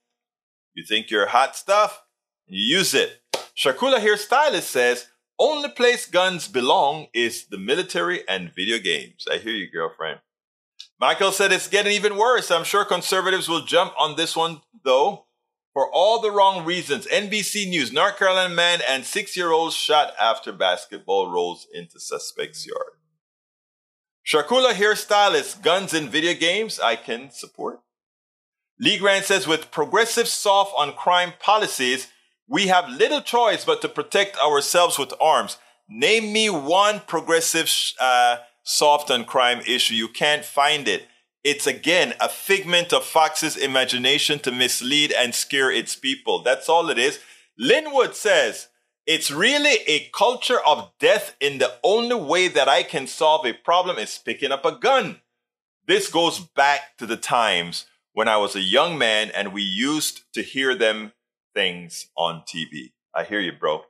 You 0.73 0.83
think 0.85 1.09
you're 1.09 1.27
hot 1.27 1.55
stuff, 1.55 2.03
you 2.45 2.77
use 2.77 2.93
it. 2.93 3.21
Shakula 3.57 3.99
Hairstylist 3.99 4.63
says, 4.63 5.07
only 5.39 5.69
place 5.69 6.05
guns 6.05 6.49
belong 6.49 7.07
is 7.13 7.47
the 7.47 7.57
military 7.57 8.27
and 8.27 8.53
video 8.53 8.79
games. 8.79 9.25
I 9.31 9.37
hear 9.37 9.53
you, 9.53 9.71
girlfriend. 9.71 10.19
Michael 10.99 11.31
said 11.31 11.53
it's 11.53 11.69
getting 11.69 11.93
even 11.93 12.17
worse. 12.17 12.51
I'm 12.51 12.65
sure 12.65 12.83
conservatives 12.83 13.47
will 13.47 13.63
jump 13.63 13.93
on 13.97 14.17
this 14.17 14.35
one, 14.35 14.59
though 14.83 15.24
for 15.75 15.91
all 15.91 16.21
the 16.21 16.31
wrong 16.31 16.63
reasons. 16.63 17.05
NBC 17.07 17.67
News, 17.67 17.91
North 17.91 18.17
Carolina 18.17 18.51
man 18.51 18.79
and 18.89 19.05
six 19.05 19.35
year 19.35 19.51
old 19.51 19.73
shot 19.73 20.13
after 20.19 20.53
basketball 20.53 21.29
rolls 21.29 21.67
into 21.71 21.99
suspect's 21.99 22.65
yard. 22.65 22.93
Sharkula 24.25 24.71
hairstylist, 24.71 25.61
guns 25.61 25.93
in 25.93 26.09
video 26.09 26.33
games, 26.33 26.79
I 26.79 26.95
can 26.95 27.29
support. 27.29 27.81
Lee 28.79 28.97
Grant 28.97 29.25
says, 29.25 29.47
with 29.47 29.69
progressive 29.69 30.29
soft 30.29 30.73
on 30.77 30.93
crime 30.93 31.33
policies, 31.39 32.07
we 32.47 32.67
have 32.67 32.89
little 32.89 33.21
choice 33.21 33.65
but 33.65 33.81
to 33.81 33.89
protect 33.89 34.37
ourselves 34.39 34.97
with 34.97 35.13
arms. 35.19 35.57
Name 35.89 36.31
me 36.31 36.49
one 36.49 37.01
progressive 37.01 37.69
uh, 37.99 38.37
soft 38.63 39.11
on 39.11 39.25
crime 39.25 39.59
issue. 39.67 39.93
You 39.93 40.07
can't 40.07 40.45
find 40.45 40.87
it. 40.87 41.07
It's 41.45 41.67
again 41.67 42.15
a 42.19 42.27
figment 42.27 42.91
of 42.91 43.05
Fox's 43.05 43.55
imagination 43.55 44.39
to 44.39 44.51
mislead 44.51 45.11
and 45.11 45.35
scare 45.35 45.69
its 45.69 45.95
people. 45.95 46.41
That's 46.41 46.67
all 46.67 46.89
it 46.89 46.97
is. 46.97 47.19
Linwood 47.55 48.15
says, 48.15 48.69
it's 49.05 49.29
really 49.29 49.77
a 49.85 50.09
culture 50.11 50.59
of 50.65 50.89
death 50.99 51.35
in 51.39 51.59
the 51.59 51.75
only 51.83 52.15
way 52.15 52.47
that 52.47 52.67
I 52.67 52.81
can 52.81 53.05
solve 53.05 53.45
a 53.45 53.53
problem 53.53 53.99
is 53.99 54.17
picking 54.17 54.51
up 54.51 54.65
a 54.65 54.71
gun. 54.71 55.21
This 55.85 56.09
goes 56.09 56.39
back 56.39 56.97
to 56.97 57.05
the 57.05 57.15
times 57.15 57.85
when 58.13 58.27
I 58.27 58.37
was 58.37 58.55
a 58.55 58.61
young 58.61 58.97
man 58.97 59.29
and 59.29 59.53
we 59.53 59.61
used 59.61 60.21
to 60.33 60.41
hear 60.41 60.73
them 60.73 61.11
things 61.53 62.07
on 62.17 62.41
TV. 62.41 62.93
I 63.13 63.23
hear 63.23 63.39
you, 63.39 63.51
bro. 63.51 63.83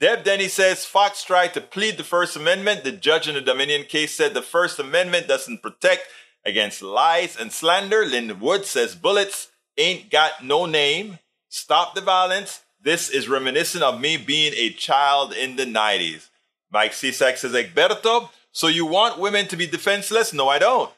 Deb 0.00 0.22
Denny 0.22 0.48
says 0.48 0.84
Fox 0.84 1.24
tried 1.24 1.54
to 1.54 1.62
plead 1.62 1.96
the 1.96 2.04
First 2.04 2.36
Amendment. 2.36 2.84
The 2.84 2.92
judge 2.92 3.26
in 3.26 3.36
the 3.36 3.40
Dominion 3.40 3.84
case 3.84 4.14
said 4.14 4.34
the 4.34 4.42
First 4.42 4.78
Amendment 4.78 5.28
doesn't 5.28 5.62
protect 5.62 6.08
against 6.44 6.82
lies 6.82 7.36
and 7.36 7.52
slander. 7.52 8.04
Lynn 8.04 8.40
Wood 8.40 8.64
says 8.64 8.94
bullets 8.94 9.48
ain't 9.76 10.10
got 10.10 10.44
no 10.44 10.66
name. 10.66 11.18
Stop 11.48 11.94
the 11.94 12.00
violence. 12.00 12.62
This 12.80 13.08
is 13.08 13.28
reminiscent 13.28 13.82
of 13.82 14.00
me 14.00 14.16
being 14.16 14.52
a 14.56 14.70
child 14.70 15.32
in 15.32 15.56
the 15.56 15.64
90s. 15.64 16.28
Mike 16.70 16.92
Cisak 16.92 17.38
says, 17.38 17.52
Egberto, 17.52 18.30
so 18.52 18.66
you 18.66 18.84
want 18.84 19.18
women 19.18 19.46
to 19.48 19.56
be 19.56 19.66
defenseless? 19.66 20.32
No, 20.32 20.48
I 20.48 20.58
don't. 20.58 20.90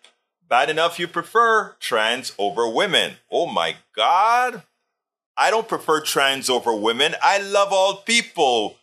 Bad 0.48 0.70
enough 0.70 0.98
you 0.98 1.06
prefer 1.06 1.76
trans 1.80 2.32
over 2.38 2.68
women. 2.68 3.14
Oh 3.30 3.46
my 3.46 3.76
God. 3.94 4.62
I 5.36 5.50
don't 5.50 5.68
prefer 5.68 6.00
trans 6.00 6.48
over 6.48 6.74
women. 6.74 7.14
I 7.22 7.38
love 7.38 7.68
all 7.72 7.96
people. 7.96 8.76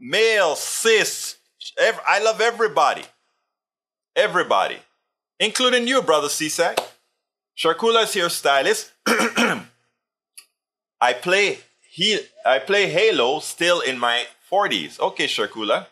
Male, 0.00 0.56
cis. 0.56 1.36
I 1.78 2.20
love 2.22 2.40
everybody. 2.40 3.04
Everybody 4.16 4.78
including 5.42 5.88
you, 5.88 6.00
brother 6.00 6.28
CSAC. 6.28 6.78
Sharkula 7.58 8.04
is 8.04 8.14
your 8.14 8.30
stylist. 8.30 8.92
I 11.00 11.12
play 11.20 11.58
he 11.90 12.20
I 12.46 12.60
play 12.60 12.88
Halo 12.88 13.40
still 13.40 13.80
in 13.80 13.98
my 13.98 14.26
40s. 14.50 15.00
Okay, 15.00 15.26
Sharkula. 15.26 15.86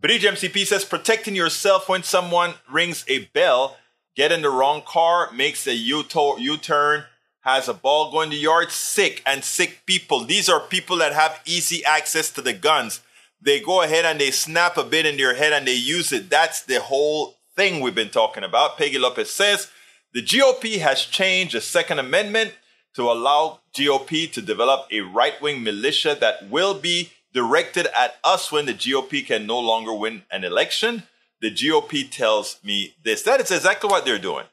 Bridge 0.00 0.24
MCP 0.24 0.64
says 0.66 0.84
protecting 0.84 1.34
yourself 1.34 1.88
when 1.88 2.04
someone 2.04 2.54
rings 2.70 3.04
a 3.08 3.26
bell, 3.34 3.76
get 4.16 4.32
in 4.32 4.40
the 4.40 4.48
wrong 4.48 4.82
car, 4.86 5.30
makes 5.32 5.66
a 5.66 5.74
U-turn, 5.74 7.04
has 7.40 7.68
a 7.68 7.74
ball 7.74 8.10
going 8.10 8.30
to 8.30 8.36
yard, 8.36 8.70
sick 8.70 9.22
and 9.26 9.44
sick 9.44 9.82
people. 9.84 10.24
These 10.24 10.48
are 10.48 10.60
people 10.60 10.96
that 10.98 11.12
have 11.12 11.42
easy 11.44 11.84
access 11.84 12.30
to 12.30 12.40
the 12.40 12.54
guns. 12.54 13.02
They 13.42 13.60
go 13.60 13.82
ahead 13.82 14.06
and 14.06 14.18
they 14.18 14.30
snap 14.30 14.78
a 14.78 14.84
bit 14.84 15.04
in 15.04 15.18
their 15.18 15.34
head 15.34 15.52
and 15.52 15.66
they 15.66 15.74
use 15.74 16.12
it. 16.12 16.30
That's 16.30 16.62
the 16.62 16.80
whole 16.80 17.36
thing 17.60 17.80
we've 17.80 17.94
been 17.94 18.08
talking 18.08 18.42
about. 18.42 18.78
Peggy 18.78 18.98
Lopez 18.98 19.30
says 19.30 19.68
the 20.14 20.22
GOP 20.22 20.78
has 20.78 21.02
changed 21.04 21.54
the 21.54 21.60
Second 21.60 21.98
Amendment 21.98 22.54
to 22.94 23.02
allow 23.02 23.60
GOP 23.76 24.32
to 24.32 24.40
develop 24.40 24.86
a 24.90 25.00
right 25.00 25.38
wing 25.42 25.62
militia 25.62 26.16
that 26.18 26.48
will 26.48 26.72
be 26.72 27.10
directed 27.34 27.86
at 27.94 28.14
us 28.24 28.50
when 28.50 28.64
the 28.64 28.72
GOP 28.72 29.26
can 29.26 29.46
no 29.46 29.60
longer 29.60 29.92
win 29.92 30.22
an 30.32 30.42
election. 30.42 31.02
The 31.42 31.50
GOP 31.50 32.10
tells 32.10 32.56
me 32.64 32.94
this. 33.04 33.24
That 33.24 33.42
is 33.42 33.50
exactly 33.50 33.90
what 33.90 34.06
they're 34.06 34.18
doing. 34.18 34.46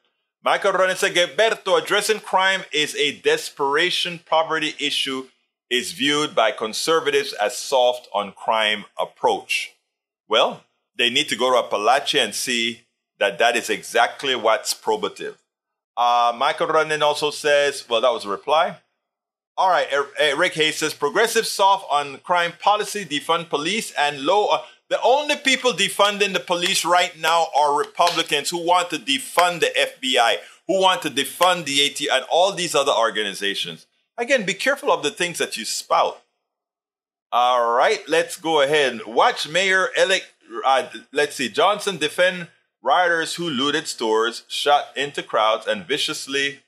Michael 0.43 0.74
Ronen 0.74 0.97
said, 0.97 1.16
Gilberto, 1.16 1.82
addressing 1.82 2.20
crime 2.20 2.64
is 2.74 2.93
a 2.95 3.22
desperation 3.22 4.20
poverty 4.26 4.76
issue 4.82 5.28
is 5.72 5.93
viewed 5.93 6.36
by 6.36 6.51
conservatives 6.51 7.32
as 7.32 7.58
soft 7.58 8.10
on 8.14 8.34
crime 8.34 8.84
approach. 8.99 9.76
Well, 10.28 10.66
they 10.97 11.10
need 11.10 11.30
to 11.30 11.38
go 11.38 11.49
to 11.51 11.66
Appalachia 11.66 12.22
and 12.22 12.36
see 12.36 12.86
that 13.20 13.39
that 13.39 13.55
is 13.55 13.70
exactly 13.70 14.36
what's 14.36 14.74
probative. 14.74 15.36
Uh, 15.95 16.32
Michael 16.38 16.68
Ronen 16.68 17.01
also 17.01 17.32
says, 17.32 17.86
well, 17.89 18.01
that 18.01 18.11
was 18.11 18.26
a 18.26 18.30
reply. 18.30 18.78
All 19.57 19.70
right, 19.70 19.88
er, 19.91 20.07
er, 20.22 20.38
Rick 20.38 20.53
Hayes 20.53 20.78
says, 20.78 20.93
progressive 20.93 21.47
soft 21.47 21.88
on 21.89 22.20
crime 22.20 22.53
policy, 22.59 23.03
defund 23.03 23.49
police, 23.49 23.91
and 23.97 24.22
low. 24.22 24.59
The 24.89 25.01
only 25.01 25.36
people 25.36 25.74
defunding 25.74 26.34
the 26.34 26.39
police 26.39 26.86
right 26.86 27.18
now 27.20 27.47
are 27.57 27.76
Republicans 27.76 28.51
who 28.51 28.63
want 28.63 28.91
to 28.91 28.97
defund 28.97 29.61
the 29.61 29.72
FBI, 29.76 30.38
who 30.68 30.80
want 30.80 31.01
to 31.01 31.09
defund 31.09 31.65
the 31.65 31.86
AT, 31.88 31.99
and 32.15 32.26
all 32.32 32.53
these 32.53 32.76
other 32.76 32.91
organizations. 32.91 33.88
Again, 34.15 34.45
be 34.45 34.53
careful 34.53 34.91
of 34.91 35.01
the 35.01 35.11
things 35.11 35.39
that 35.39 35.57
you 35.57 35.65
spout. 35.65 36.22
All 37.32 37.76
right, 37.76 38.07
let's 38.07 38.38
go 38.38 38.61
ahead. 38.61 39.05
Watch 39.07 39.49
Mayor 39.49 39.89
elect. 39.97 40.32
Uh, 40.63 40.88
let's 41.11 41.36
see. 41.36 41.49
Johnson 41.49 41.97
defend 41.97 42.47
rioters 42.82 43.36
who 43.36 43.49
looted 43.49 43.88
stores, 43.88 44.43
shot 44.47 44.86
into 44.95 45.23
crowds, 45.23 45.67
and 45.67 45.86
viciously 45.86 46.59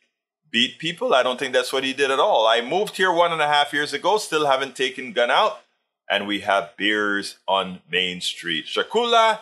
beat 0.52 0.80
people. 0.80 1.14
I 1.14 1.24
don't 1.24 1.40
think 1.40 1.54
that's 1.54 1.72
what 1.74 1.84
he 1.84 1.94
did 1.94 2.12
at 2.12 2.20
all. 2.20 2.48
I 2.48 2.62
moved 2.62 2.98
here 2.98 3.12
one 3.12 3.32
and 3.32 3.42
a 3.42 3.48
half 3.48 3.74
years 3.74 3.94
ago, 3.94 4.18
still 4.18 4.48
haven't 4.48 4.76
taken 4.76 5.14
gun 5.14 5.30
out, 5.30 5.62
and 6.10 6.28
we 6.28 6.42
have 6.42 6.76
beers 6.78 7.38
on 7.48 7.80
Main 7.92 8.22
Street. 8.22 8.66
Shakula 8.66 9.40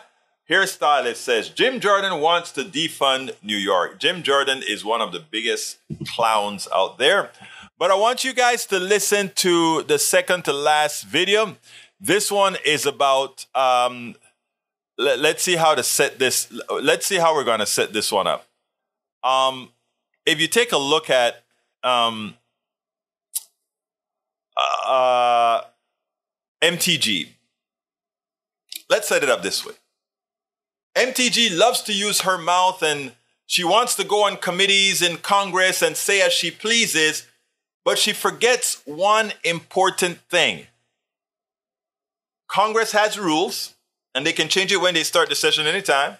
hairstylist 0.50 1.16
says 1.16 1.48
Jim 1.50 1.80
Jordan 1.80 2.20
wants 2.20 2.52
to 2.52 2.62
defund 2.64 3.34
New 3.42 3.56
York. 3.56 3.98
Jim 3.98 4.22
Jordan 4.22 4.62
is 4.66 4.84
one 4.84 5.00
of 5.00 5.12
the 5.12 5.20
biggest 5.20 5.78
clowns 6.06 6.68
out 6.74 6.98
there. 6.98 7.30
But 7.78 7.90
I 7.90 7.94
want 7.94 8.24
you 8.24 8.32
guys 8.32 8.66
to 8.66 8.78
listen 8.80 9.30
to 9.36 9.82
the 9.84 9.98
second 9.98 10.44
to 10.46 10.52
last 10.52 11.04
video. 11.04 11.56
This 12.00 12.30
one 12.30 12.56
is 12.64 12.86
about, 12.86 13.46
um, 13.54 14.16
let, 14.98 15.36
us 15.36 15.42
see 15.42 15.56
how 15.56 15.74
to 15.74 15.82
set 15.82 16.18
this, 16.18 16.52
let's 16.70 17.06
see 17.06 17.16
how 17.16 17.34
we're 17.34 17.44
going 17.44 17.60
to 17.60 17.66
set 17.66 17.92
this 17.92 18.10
one 18.12 18.26
up. 18.26 18.46
Um, 19.22 19.70
if 20.26 20.40
you 20.40 20.48
take 20.48 20.72
a 20.72 20.78
look 20.78 21.08
at, 21.08 21.42
um, 21.82 22.34
uh, 24.86 25.62
MTG, 26.62 27.28
let's 28.90 29.08
set 29.08 29.22
it 29.22 29.30
up 29.30 29.42
this 29.42 29.64
way. 29.64 29.74
MTG 30.96 31.56
loves 31.56 31.82
to 31.82 31.92
use 31.92 32.22
her 32.22 32.36
mouth 32.36 32.82
and 32.82 33.12
she 33.46 33.62
wants 33.62 33.94
to 33.94 34.04
go 34.04 34.24
on 34.26 34.36
committees 34.36 35.00
in 35.00 35.16
Congress 35.18 35.80
and 35.80 35.96
say 35.96 36.20
as 36.20 36.32
she 36.32 36.50
pleases 36.50 37.26
but 37.88 37.98
she 37.98 38.12
forgets 38.12 38.82
one 38.84 39.32
important 39.42 40.18
thing. 40.28 40.66
Congress 42.46 42.92
has 42.92 43.18
rules, 43.18 43.76
and 44.18 44.26
they 44.26 44.32
can 44.32 44.48
change 44.48 44.72
it 44.72 44.80
when 44.80 44.94
they 44.94 45.04
start 45.04 45.28
the 45.28 45.36
session 45.36 45.68
anytime. 45.68 46.16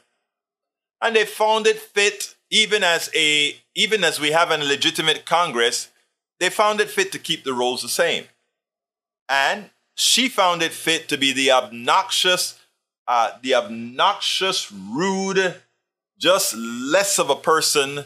And 1.02 1.16
they 1.16 1.24
found 1.24 1.66
it 1.66 1.80
fit, 1.80 2.36
even 2.48 2.84
as 2.84 3.10
a 3.12 3.56
even 3.74 4.04
as 4.04 4.20
we 4.20 4.30
have 4.30 4.52
a 4.52 4.56
legitimate 4.56 5.26
Congress, 5.26 5.90
they 6.38 6.48
found 6.48 6.80
it 6.80 6.90
fit 6.90 7.10
to 7.10 7.18
keep 7.18 7.42
the 7.42 7.52
rules 7.52 7.82
the 7.82 7.88
same. 7.88 8.26
And 9.28 9.70
she 9.96 10.28
found 10.28 10.62
it 10.62 10.72
fit 10.72 11.08
to 11.08 11.16
be 11.18 11.32
the 11.32 11.50
obnoxious, 11.50 12.60
uh, 13.08 13.32
the 13.42 13.56
obnoxious, 13.56 14.70
rude, 14.70 15.56
just 16.20 16.54
less 16.54 17.18
of 17.18 17.30
a 17.30 17.34
person 17.34 18.04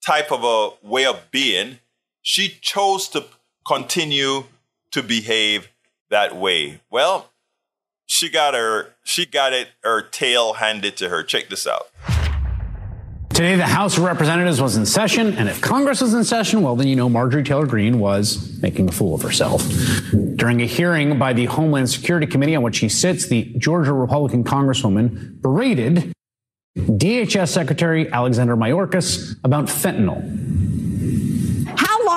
type 0.00 0.30
of 0.30 0.44
a 0.44 0.86
way 0.86 1.06
of 1.06 1.32
being 1.32 1.80
she 2.22 2.48
chose 2.60 3.08
to 3.08 3.24
continue 3.66 4.44
to 4.92 5.02
behave 5.02 5.68
that 6.10 6.36
way. 6.36 6.80
Well, 6.88 7.30
she 8.06 8.28
got 8.30 8.54
her 8.54 8.94
she 9.04 9.26
got 9.26 9.52
it 9.52 9.68
her 9.82 10.02
tail 10.02 10.54
handed 10.54 10.96
to 10.98 11.08
her. 11.08 11.22
Check 11.22 11.48
this 11.48 11.66
out. 11.66 11.88
Today, 13.30 13.56
the 13.56 13.66
House 13.66 13.98
of 13.98 14.04
Representatives 14.04 14.62
was 14.62 14.76
in 14.76 14.86
session, 14.86 15.34
and 15.34 15.48
if 15.48 15.60
Congress 15.60 16.00
was 16.00 16.14
in 16.14 16.22
session, 16.22 16.62
well, 16.62 16.76
then 16.76 16.86
you 16.86 16.94
know 16.94 17.08
Marjorie 17.08 17.42
Taylor 17.42 17.66
Greene 17.66 17.98
was 17.98 18.56
making 18.62 18.88
a 18.88 18.92
fool 18.92 19.12
of 19.12 19.22
herself. 19.22 19.66
During 20.36 20.62
a 20.62 20.66
hearing 20.66 21.18
by 21.18 21.32
the 21.32 21.46
Homeland 21.46 21.90
Security 21.90 22.28
Committee 22.28 22.54
on 22.54 22.62
which 22.62 22.76
she 22.76 22.88
sits, 22.88 23.26
the 23.26 23.52
Georgia 23.58 23.92
Republican 23.92 24.44
Congresswoman 24.44 25.42
berated 25.42 26.12
DHS 26.78 27.48
Secretary 27.48 28.08
Alexander 28.12 28.56
Mayorkas 28.56 29.36
about 29.42 29.64
fentanyl 29.64 30.22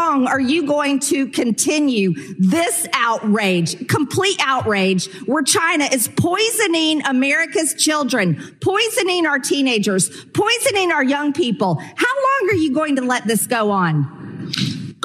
long 0.07 0.27
are 0.27 0.39
you 0.39 0.65
going 0.65 0.99
to 0.99 1.27
continue 1.27 2.13
this 2.37 2.87
outrage, 2.93 3.87
complete 3.87 4.37
outrage, 4.41 5.07
where 5.25 5.43
China 5.43 5.85
is 5.85 6.07
poisoning 6.07 7.01
America's 7.05 7.73
children, 7.73 8.57
poisoning 8.61 9.25
our 9.25 9.39
teenagers, 9.39 10.09
poisoning 10.27 10.91
our 10.91 11.03
young 11.03 11.33
people? 11.33 11.75
How 11.75 12.15
long 12.15 12.49
are 12.51 12.55
you 12.55 12.73
going 12.73 12.95
to 12.95 13.01
let 13.01 13.25
this 13.27 13.47
go 13.47 13.71
on? 13.71 14.26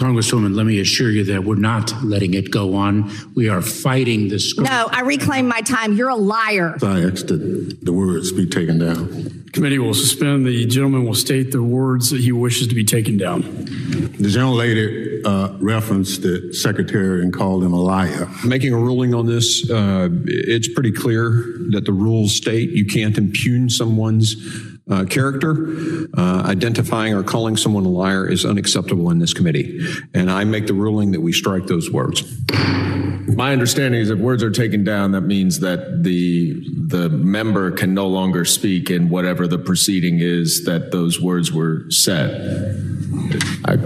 Congresswoman, 0.02 0.56
let 0.56 0.66
me 0.66 0.80
assure 0.80 1.12
you 1.12 1.22
that 1.22 1.44
we're 1.44 1.54
not 1.54 1.92
letting 2.02 2.34
it 2.34 2.50
go 2.50 2.74
on. 2.74 3.08
We 3.36 3.48
are 3.48 3.62
fighting 3.62 4.26
this. 4.26 4.58
No, 4.58 4.88
I 4.90 5.02
reclaim 5.02 5.46
my 5.46 5.60
time. 5.60 5.92
You're 5.92 6.08
a 6.08 6.16
liar. 6.16 6.76
I 6.82 7.04
asked 7.04 7.28
that 7.28 7.78
the 7.82 7.92
words 7.92 8.32
be 8.32 8.48
taken 8.48 8.78
down. 8.78 9.44
Committee 9.52 9.78
will 9.78 9.94
suspend. 9.94 10.44
The 10.44 10.66
gentleman 10.66 11.04
will 11.04 11.14
state 11.14 11.52
the 11.52 11.62
words 11.62 12.10
that 12.10 12.20
he 12.20 12.32
wishes 12.32 12.66
to 12.66 12.74
be 12.74 12.82
taken 12.82 13.16
down. 13.16 13.42
The 13.42 14.28
gentle 14.28 14.54
lady 14.54 15.22
uh, 15.24 15.56
referenced 15.60 16.22
the 16.22 16.52
secretary 16.52 17.22
and 17.22 17.32
called 17.32 17.62
him 17.62 17.72
a 17.72 17.80
liar. 17.80 18.28
Making 18.44 18.72
a 18.72 18.78
ruling 18.78 19.14
on 19.14 19.26
this, 19.26 19.70
uh, 19.70 20.08
it's 20.24 20.66
pretty 20.66 20.90
clear 20.90 21.30
that 21.70 21.84
the 21.84 21.92
rules 21.92 22.34
state 22.34 22.70
you 22.70 22.86
can't 22.86 23.16
impugn 23.16 23.70
someone's 23.70 24.34
uh, 24.90 25.04
character. 25.04 26.08
Uh, 26.16 26.42
identifying 26.46 27.14
or 27.14 27.22
calling 27.22 27.56
someone 27.56 27.84
a 27.84 27.88
liar 27.88 28.28
is 28.28 28.44
unacceptable 28.44 29.10
in 29.10 29.18
this 29.18 29.32
committee. 29.32 29.80
And 30.14 30.30
I 30.30 30.44
make 30.44 30.66
the 30.66 30.74
ruling 30.74 31.12
that 31.12 31.20
we 31.20 31.32
strike 31.32 31.66
those 31.66 31.90
words. 31.90 32.22
My 33.28 33.52
understanding 33.52 34.00
is 34.00 34.10
if 34.10 34.18
words 34.18 34.42
are 34.42 34.50
taken 34.50 34.84
down, 34.84 35.12
that 35.12 35.22
means 35.22 35.60
that 35.60 36.02
the 36.02 36.60
the 36.68 37.08
member 37.08 37.70
can 37.70 37.94
no 37.94 38.06
longer 38.08 38.44
speak 38.44 38.90
in 38.90 39.08
whatever 39.08 39.46
the 39.46 39.58
proceeding 39.58 40.18
is 40.18 40.64
that 40.64 40.90
those 40.90 41.20
words 41.20 41.52
were 41.52 41.86
said. 41.88 42.92
I, 43.64 43.78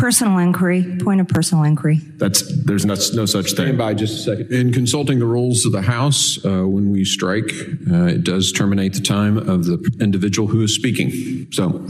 personal 0.00 0.38
inquiry. 0.38 0.96
Point 0.98 1.20
of 1.20 1.28
personal 1.28 1.64
inquiry. 1.64 1.98
That's 2.16 2.42
there's 2.64 2.86
no, 2.86 2.94
no 3.12 3.26
such 3.26 3.46
thing. 3.46 3.66
Stand 3.66 3.78
by 3.78 3.92
just 3.94 4.14
a 4.14 4.22
second. 4.22 4.52
In 4.52 4.72
consulting 4.72 5.18
the 5.18 5.26
rules 5.26 5.66
of 5.66 5.72
the 5.72 5.82
House, 5.82 6.42
uh, 6.44 6.62
when 6.66 6.90
we 6.90 7.04
strike, 7.04 7.52
uh, 7.90 8.06
it 8.06 8.24
does 8.24 8.50
terminate 8.50 8.94
the 8.94 9.00
time 9.00 9.36
of 9.36 9.66
the 9.66 9.78
individual 10.00 10.48
who 10.48 10.62
is 10.62 10.74
speaking. 10.74 11.46
So 11.52 11.86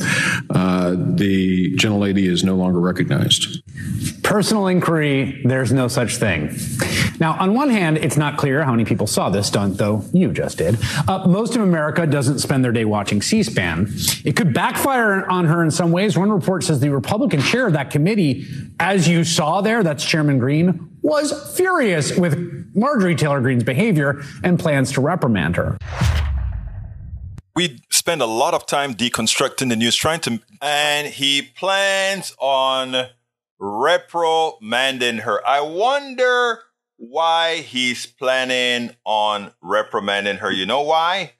uh, 0.51 0.97
the 0.97 1.77
gentlelady 1.77 2.27
is 2.29 2.43
no 2.43 2.57
longer 2.57 2.81
recognized. 2.81 3.63
Personal 4.31 4.69
inquiry. 4.69 5.43
There's 5.45 5.73
no 5.73 5.89
such 5.89 6.19
thing. 6.19 6.57
Now, 7.19 7.33
on 7.41 7.53
one 7.53 7.69
hand, 7.69 7.99
it's 7.99 8.17
not 8.17 8.39
clear 8.39 8.63
how 8.63 8.71
many 8.71 8.85
people 8.85 9.09
saw 9.09 9.29
this 9.29 9.49
stunt, 9.49 9.77
though 9.77 10.05
you 10.13 10.33
just 10.33 10.57
did. 10.57 10.79
Uh, 11.09 11.27
most 11.27 11.57
of 11.57 11.63
America 11.63 12.07
doesn't 12.07 12.39
spend 12.39 12.63
their 12.65 12.71
day 12.71 12.85
watching 12.85 13.23
C-SPAN. 13.23 13.89
It 14.25 14.37
could 14.37 14.55
backfire 14.55 15.29
on 15.29 15.47
her 15.47 15.65
in 15.65 15.73
some 15.73 15.91
ways. 15.91 16.17
One 16.17 16.31
report 16.31 16.63
says 16.63 16.79
the 16.79 16.91
Republican 16.91 17.43
chair 17.43 17.67
of 17.67 17.73
that 17.73 17.91
committee, 17.91 18.47
as 18.79 19.09
you 19.09 19.25
saw 19.25 19.63
there, 19.63 19.83
that's 19.83 20.05
Chairman 20.05 20.39
Green, 20.39 20.97
was 21.03 21.57
furious 21.57 22.17
with 22.17 22.71
Marjorie 22.73 23.17
Taylor 23.17 23.41
Greene's 23.41 23.65
behavior 23.65 24.23
and 24.45 24.61
plans 24.61 24.93
to 24.93 25.01
reprimand 25.01 25.57
her. 25.57 25.77
We 27.57 27.83
spend 27.91 28.23
a 28.23 28.27
lot 28.27 28.55
of 28.55 28.65
time 28.65 28.95
deconstructing 28.95 29.71
the 29.71 29.77
news, 29.77 29.97
trying 29.97 30.21
to, 30.21 30.39
and 30.63 31.09
he 31.09 31.43
plans 31.43 32.33
on 32.39 33.09
reprimanding 33.61 35.19
her. 35.19 35.47
I 35.47 35.61
wonder 35.61 36.61
why 36.97 37.59
he's 37.59 38.07
planning 38.07 38.97
on 39.05 39.53
reprimanding 39.63 40.39
her. 40.39 40.51
You 40.51 40.67
know 40.67 40.83
why? 40.83 41.35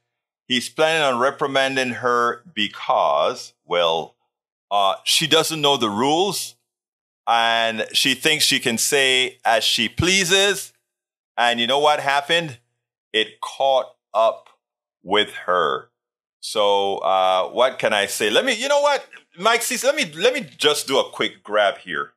He's 0.47 0.69
planning 0.69 1.03
on 1.03 1.19
reprimanding 1.19 1.91
her 1.91 2.43
because 2.55 3.55
well, 3.65 4.17
uh, 4.71 4.95
she 5.05 5.27
doesn't 5.27 5.61
know 5.61 5.77
the 5.77 5.91
rules 5.91 6.57
and 7.27 7.87
she 7.93 8.15
thinks 8.15 8.45
she 8.45 8.59
can 8.59 8.77
say 8.79 9.39
as 9.45 9.63
she 9.63 9.89
pleases. 9.89 10.73
And 11.37 11.61
you 11.61 11.67
know 11.67 11.79
what 11.79 12.01
happened? 12.01 12.59
It 13.13 13.41
caught 13.41 13.87
up 14.13 14.49
with 15.03 15.31
her. 15.47 15.90
So 16.41 16.99
uh, 16.99 17.51
what 17.51 17.79
can 17.79 17.93
I 17.93 18.07
say? 18.07 18.31
Let 18.31 18.45
me, 18.45 18.55
you 18.55 18.69
know 18.69 18.81
what, 18.81 19.07
Mike, 19.39 19.63
see, 19.63 19.79
let 19.87 19.95
me 19.95 20.11
let 20.17 20.35
me 20.35 20.49
just 20.57 20.87
do 20.87 20.99
a 20.99 21.11
quick 21.11 21.43
grab 21.43 21.79
here. 21.79 22.13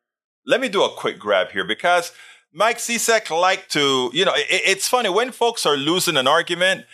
Let 0.46 0.60
me 0.62 0.70
do 0.70 0.84
a 0.84 0.90
quick 0.90 1.20
grab 1.20 1.52
here 1.52 1.66
because 1.66 2.12
Mike 2.54 2.78
Cisak 2.78 3.30
like 3.30 3.68
to, 3.70 4.10
you 4.14 4.26
know, 4.26 4.34
it, 4.36 4.46
it's 4.50 4.88
funny 4.88 5.10
when 5.10 5.32
folks 5.32 5.66
are 5.66 5.78
losing 5.78 6.18
an 6.18 6.28
argument, 6.28 6.86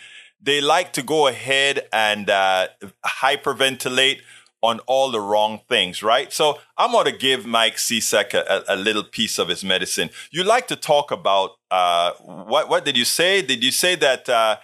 they 0.42 0.60
like 0.60 0.92
to 0.94 1.02
go 1.02 1.26
ahead 1.26 1.86
and 1.92 2.30
uh, 2.30 2.68
hyperventilate 3.04 4.20
on 4.62 4.78
all 4.80 5.10
the 5.10 5.20
wrong 5.20 5.60
things, 5.68 6.02
right? 6.02 6.32
So 6.32 6.58
I'm 6.76 6.92
going 6.92 7.06
to 7.06 7.16
give 7.16 7.46
Mike 7.46 7.76
Cisak 7.76 8.34
a, 8.34 8.64
a, 8.68 8.76
little 8.76 9.04
piece 9.04 9.38
of 9.38 9.48
his 9.48 9.64
medicine. 9.64 10.10
You 10.30 10.44
like 10.44 10.68
to 10.68 10.76
talk 10.76 11.10
about 11.10 11.52
uh, 11.70 12.12
what? 12.20 12.68
What 12.68 12.84
did 12.84 12.96
you 12.96 13.06
say? 13.06 13.40
Did 13.40 13.64
you 13.64 13.70
say 13.70 13.94
that 13.96 14.28
uh, 14.28 14.56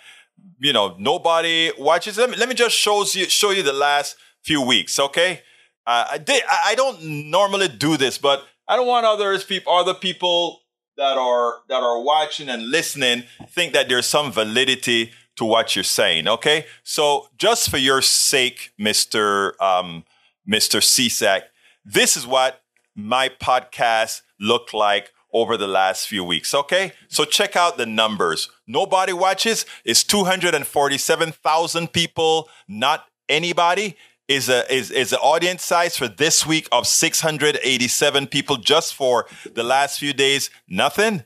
you 0.59 0.73
know 0.73 0.97
nobody 0.99 1.73
watches? 1.79 2.19
Let 2.19 2.31
me 2.31 2.37
let 2.37 2.49
me 2.49 2.55
just 2.55 2.77
shows 2.77 3.15
you 3.15 3.29
show 3.29 3.51
you 3.51 3.63
the 3.63 3.73
last 3.73 4.17
few 4.43 4.61
weeks, 4.61 4.99
okay? 4.99 5.43
Uh, 5.87 6.07
I 6.13 6.19
did. 6.19 6.43
I 6.49 6.75
don't 6.75 7.31
normally 7.31 7.69
do 7.69 7.97
this, 7.97 8.19
but 8.19 8.45
I 8.67 8.77
don't 8.77 8.87
want 8.87 9.07
others 9.07 9.45
people, 9.45 9.73
other 9.73 9.95
people 9.95 10.63
that 10.97 11.17
are 11.17 11.61
that 11.69 11.83
are 11.83 12.03
watching 12.03 12.49
and 12.49 12.71
listening, 12.71 13.25
think 13.49 13.73
that 13.73 13.89
there's 13.89 14.07
some 14.07 14.33
validity 14.33 15.13
to 15.37 15.45
what 15.45 15.77
you're 15.77 15.85
saying. 15.85 16.27
Okay, 16.27 16.67
so 16.83 17.29
just 17.39 17.71
for 17.71 17.77
your 17.77 18.03
sake, 18.03 18.73
Mister 18.79 19.55
um, 19.63 20.05
Mister 20.47 20.81
Cisak, 20.81 21.43
this 21.85 22.17
is 22.17 22.27
what 22.27 22.63
my 22.95 23.29
podcast 23.29 24.23
looked 24.41 24.73
like 24.73 25.13
over 25.37 25.57
the 25.57 25.67
last 25.67 26.09
few 26.09 26.25
weeks. 26.25 26.55
Okay, 26.55 26.93
so 27.09 27.25
check 27.25 27.57
out 27.57 27.77
the 27.77 27.87
numbers. 27.87 28.51
Nobody 28.67 29.13
watches 29.13 29.67
is 29.85 30.05
247,000 30.05 31.93
people, 31.93 32.49
not 32.69 33.07
anybody 33.29 33.97
is 34.29 34.49
a 34.49 34.61
is 34.73 34.91
is 34.91 35.11
the 35.11 35.21
audience 35.21 35.63
size 35.65 35.97
for 35.97 36.09
this 36.09 36.45
week 36.45 36.69
of 36.73 36.87
687 36.87 38.27
people 38.27 38.57
just 38.57 38.95
for 38.95 39.27
the 39.55 39.63
last 39.63 40.01
few 40.01 40.13
days. 40.13 40.51
Nothing? 40.69 41.25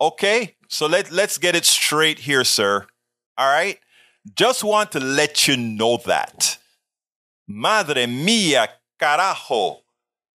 Okay 0.00 0.56
so 0.68 0.86
let 0.86 1.10
let's 1.10 1.38
get 1.38 1.54
it 1.54 1.64
straight 1.64 2.20
here 2.20 2.44
sir. 2.44 2.86
All 3.38 3.46
right? 3.46 3.78
Just 4.34 4.64
want 4.64 4.92
to 4.92 5.00
let 5.00 5.46
you 5.46 5.56
know 5.56 5.98
that. 6.06 6.58
Madre 7.46 8.06
mia 8.06 8.68
carajo 9.00 9.82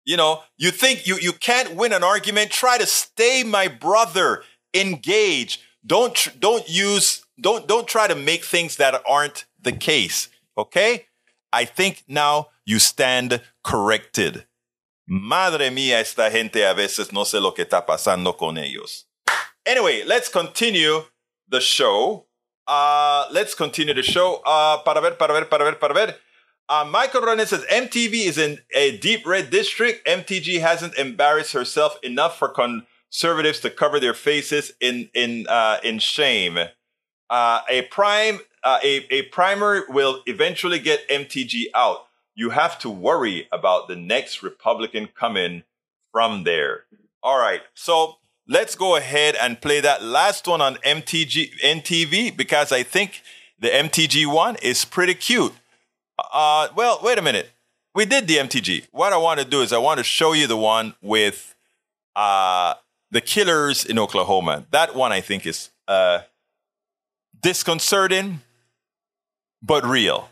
you 0.08 0.16
know 0.16 0.32
you 0.56 0.70
think 0.72 1.06
you 1.06 1.16
you 1.20 1.32
can't 1.32 1.76
win 1.76 1.92
an 1.92 2.02
argument 2.02 2.50
try 2.50 2.76
to 2.78 2.86
stay 2.86 3.44
my 3.44 3.68
brother 3.68 4.42
engage 4.74 5.60
don't 5.86 6.16
don't 6.40 6.68
use 6.68 7.24
don't 7.40 7.68
don't 7.68 7.86
try 7.86 8.08
to 8.08 8.14
make 8.14 8.42
things 8.44 8.76
that 8.76 9.00
aren't 9.06 9.44
the 9.62 9.72
case 9.72 10.28
okay 10.56 11.04
I 11.52 11.64
think 11.64 12.04
now 12.08 12.48
you 12.64 12.78
stand 12.78 13.40
corrected. 13.64 14.46
Madre 15.06 15.70
mía, 15.70 16.00
esta 16.00 16.30
gente 16.30 16.64
a 16.64 16.74
veces 16.74 17.12
no 17.12 17.24
sé 17.24 17.40
lo 17.40 17.52
que 17.52 17.64
está 17.64 17.86
pasando 17.86 18.36
con 18.36 18.58
ellos. 18.58 19.06
Anyway, 19.66 20.04
let's 20.04 20.28
continue 20.28 21.04
the 21.48 21.60
show. 21.60 22.26
Uh, 22.66 23.26
let's 23.32 23.54
continue 23.54 23.94
the 23.94 24.02
show. 24.02 24.42
Uh, 24.44 24.82
para 24.84 25.00
ver, 25.00 25.12
para 25.12 25.32
ver, 25.32 25.46
para 25.46 25.64
ver, 25.64 25.78
para 25.78 25.94
ver. 25.94 26.16
Uh, 26.68 26.84
Michael 26.84 27.22
Ronan 27.22 27.46
says 27.46 27.64
MTV 27.70 28.26
is 28.26 28.36
in 28.36 28.58
a 28.74 28.98
deep 28.98 29.26
red 29.26 29.50
district. 29.50 30.06
MTG 30.06 30.60
hasn't 30.60 30.94
embarrassed 30.96 31.54
herself 31.54 31.98
enough 32.02 32.38
for 32.38 32.48
conservatives 32.48 33.60
to 33.60 33.70
cover 33.70 33.98
their 33.98 34.14
faces 34.14 34.72
in 34.80 35.08
in 35.14 35.46
uh, 35.48 35.78
in 35.82 35.98
shame. 35.98 36.58
Uh, 37.30 37.60
a 37.70 37.82
prime 37.82 38.40
uh, 38.62 38.78
a, 38.84 39.06
a 39.12 39.22
primer 39.22 39.84
will 39.88 40.22
eventually 40.26 40.78
get 40.78 41.08
MTG 41.08 41.64
out. 41.74 42.06
You 42.34 42.50
have 42.50 42.78
to 42.80 42.90
worry 42.90 43.48
about 43.50 43.88
the 43.88 43.96
next 43.96 44.42
Republican 44.42 45.08
coming 45.18 45.62
from 46.12 46.44
there. 46.44 46.84
All 47.22 47.38
right. 47.38 47.62
So 47.74 48.16
let's 48.46 48.74
go 48.74 48.96
ahead 48.96 49.36
and 49.40 49.60
play 49.60 49.80
that 49.80 50.02
last 50.02 50.46
one 50.46 50.60
on 50.60 50.76
MTG 50.76 51.60
NTV 51.64 52.36
because 52.36 52.72
I 52.72 52.82
think 52.82 53.22
the 53.58 53.68
MTG 53.68 54.32
one 54.32 54.56
is 54.56 54.84
pretty 54.84 55.14
cute. 55.14 55.54
Uh, 56.18 56.68
well, 56.74 57.00
wait 57.02 57.18
a 57.18 57.22
minute. 57.22 57.50
We 57.94 58.04
did 58.04 58.26
the 58.26 58.36
MTG. 58.36 58.86
What 58.90 59.12
I 59.12 59.16
want 59.16 59.40
to 59.40 59.46
do 59.46 59.60
is 59.62 59.72
I 59.72 59.78
want 59.78 59.98
to 59.98 60.04
show 60.04 60.32
you 60.32 60.46
the 60.46 60.56
one 60.56 60.94
with 61.00 61.54
uh, 62.16 62.74
the 63.10 63.20
killers 63.20 63.84
in 63.84 63.98
Oklahoma. 63.98 64.66
That 64.70 64.94
one 64.94 65.12
I 65.12 65.20
think 65.20 65.46
is 65.46 65.70
uh, 65.86 66.20
disconcerting 67.40 68.40
but 69.62 69.84
real. 69.84 70.30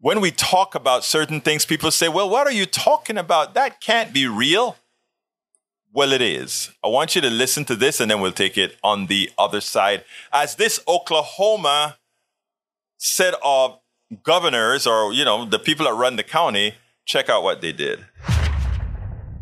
When 0.00 0.20
we 0.20 0.30
talk 0.30 0.74
about 0.74 1.04
certain 1.04 1.40
things, 1.40 1.64
people 1.64 1.90
say, 1.90 2.08
well, 2.08 2.28
what 2.28 2.46
are 2.46 2.52
you 2.52 2.66
talking 2.66 3.16
about? 3.16 3.54
That 3.54 3.80
can't 3.80 4.12
be 4.12 4.26
real. 4.26 4.76
Well, 5.92 6.12
it 6.12 6.20
is. 6.20 6.72
I 6.82 6.88
want 6.88 7.14
you 7.14 7.20
to 7.20 7.30
listen 7.30 7.64
to 7.66 7.76
this 7.76 8.00
and 8.00 8.10
then 8.10 8.20
we'll 8.20 8.32
take 8.32 8.58
it 8.58 8.76
on 8.82 9.06
the 9.06 9.30
other 9.38 9.60
side. 9.60 10.04
As 10.32 10.56
this 10.56 10.80
Oklahoma 10.88 11.98
set 12.98 13.34
of 13.44 13.78
governors 14.22 14.86
or, 14.86 15.12
you 15.12 15.24
know, 15.24 15.44
the 15.44 15.58
people 15.58 15.86
that 15.86 15.94
run 15.94 16.16
the 16.16 16.22
county, 16.22 16.74
check 17.04 17.28
out 17.28 17.42
what 17.42 17.60
they 17.60 17.72
did. 17.72 18.04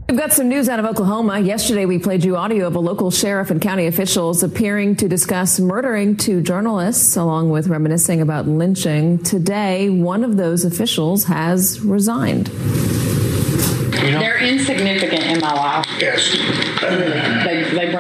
We've 0.09 0.19
got 0.19 0.33
some 0.33 0.49
news 0.49 0.69
out 0.69 0.79
of 0.79 0.85
Oklahoma. 0.85 1.41
Yesterday, 1.41 1.87
we 1.87 1.99
played 1.99 2.23
you 2.23 2.37
audio 2.37 2.67
of 2.67 2.77
a 2.77 2.79
local 2.81 3.11
sheriff 3.11 3.51
and 3.51 3.63
county 3.63 3.87
officials 3.87 4.43
appearing 4.43 4.97
to 4.97 5.09
discuss 5.09 5.59
murdering 5.59 6.17
two 6.19 6.43
journalists, 6.43 7.17
along 7.17 7.49
with 7.49 7.69
reminiscing 7.69 8.21
about 8.21 8.47
lynching. 8.47 9.23
Today, 9.23 9.89
one 9.89 10.23
of 10.23 10.37
those 10.37 10.67
officials 10.67 11.25
has 11.25 11.81
resigned. 11.81 12.49
You 12.49 14.11
know? 14.11 14.19
They're 14.19 14.39
insignificant 14.39 15.23
in 15.23 15.41
my 15.41 15.55
life. 15.55 15.87
Yes. 15.99 16.37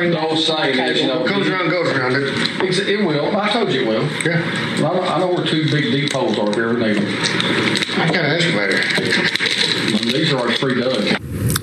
They 0.03 0.11
the 0.11 0.20
whole 0.20 0.36
saying 0.36 0.80
is, 0.80 1.00
you 1.00 1.07
know, 1.07 1.24
goes 1.24 1.48
around, 1.48 1.70
goes 1.70 1.88
around. 1.92 2.16
It, 2.16 2.88
it 2.88 3.07
will. 3.07 3.36
I 3.36 3.48
told 3.50 3.72
you 3.72 3.82
it 3.82 3.86
will. 3.86 4.03
Yeah. 4.24 4.42
I 4.78 4.80
know, 4.80 5.03
I 5.03 5.18
know 5.20 5.32
where 5.32 5.46
two 5.46 5.70
big 5.70 5.92
deep 5.92 6.12
holes 6.12 6.36
are 6.38 6.53
here 6.53 6.70
in 6.70 6.82
I 6.82 8.11
got 8.11 8.24
an 8.24 8.32
excavator. 8.32 8.82
These 10.11 10.32
are 10.32 10.40
our 10.40 10.57
pre-dug. 10.57 11.22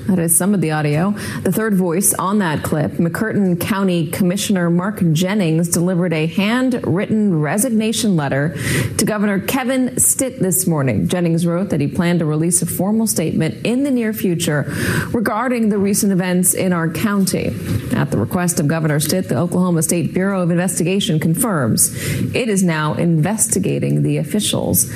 That 0.09 0.17
is 0.17 0.35
some 0.35 0.55
of 0.55 0.61
the 0.61 0.71
audio. 0.71 1.11
The 1.43 1.51
third 1.51 1.75
voice 1.75 2.15
on 2.15 2.39
that 2.39 2.63
clip, 2.63 2.93
McCurtain 2.93 3.61
County 3.61 4.07
Commissioner 4.07 4.71
Mark 4.71 5.03
Jennings 5.11 5.69
delivered 5.69 6.13
a 6.13 6.25
handwritten 6.25 7.39
resignation 7.39 8.15
letter 8.15 8.57
to 8.97 9.05
Governor 9.05 9.39
Kevin 9.39 9.99
Stitt 9.99 10.39
this 10.39 10.65
morning. 10.65 11.07
Jennings 11.07 11.45
wrote 11.45 11.69
that 11.69 11.79
he 11.79 11.87
planned 11.87 12.19
to 12.19 12.25
release 12.25 12.63
a 12.63 12.65
formal 12.65 13.05
statement 13.05 13.63
in 13.63 13.83
the 13.83 13.91
near 13.91 14.11
future 14.11 14.65
regarding 15.11 15.69
the 15.69 15.77
recent 15.77 16.11
events 16.11 16.55
in 16.55 16.73
our 16.73 16.89
county. 16.89 17.53
At 17.93 18.09
the 18.09 18.17
request 18.17 18.59
of 18.59 18.67
Governor 18.67 18.99
Stitt, 18.99 19.29
the 19.29 19.37
Oklahoma 19.37 19.83
State 19.83 20.11
Bureau 20.15 20.41
of 20.41 20.49
Investigation 20.49 21.19
confirms 21.19 21.93
it 22.33 22.49
is 22.49 22.63
now 22.63 22.95
investigating 22.95 24.01
the 24.01 24.17
officials. 24.17 24.91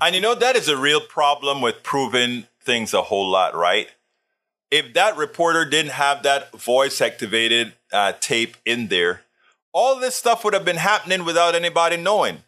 And 0.00 0.14
you 0.14 0.22
know, 0.22 0.34
that 0.34 0.56
is 0.56 0.68
a 0.68 0.78
real 0.78 1.02
problem 1.02 1.60
with 1.60 1.82
proving 1.82 2.46
things 2.64 2.94
a 2.94 3.02
whole 3.02 3.28
lot, 3.28 3.54
right? 3.54 3.88
If 4.70 4.94
that 4.94 5.16
reporter 5.16 5.64
didn't 5.64 5.92
have 5.92 6.22
that 6.22 6.52
voice 6.58 7.00
activated 7.00 7.74
uh, 7.92 8.12
tape 8.20 8.56
in 8.64 8.88
there, 8.88 9.22
all 9.72 9.98
this 9.98 10.14
stuff 10.14 10.44
would 10.44 10.54
have 10.54 10.64
been 10.64 10.76
happening 10.76 11.24
without 11.24 11.54
anybody 11.54 11.96
knowing. 11.96 12.38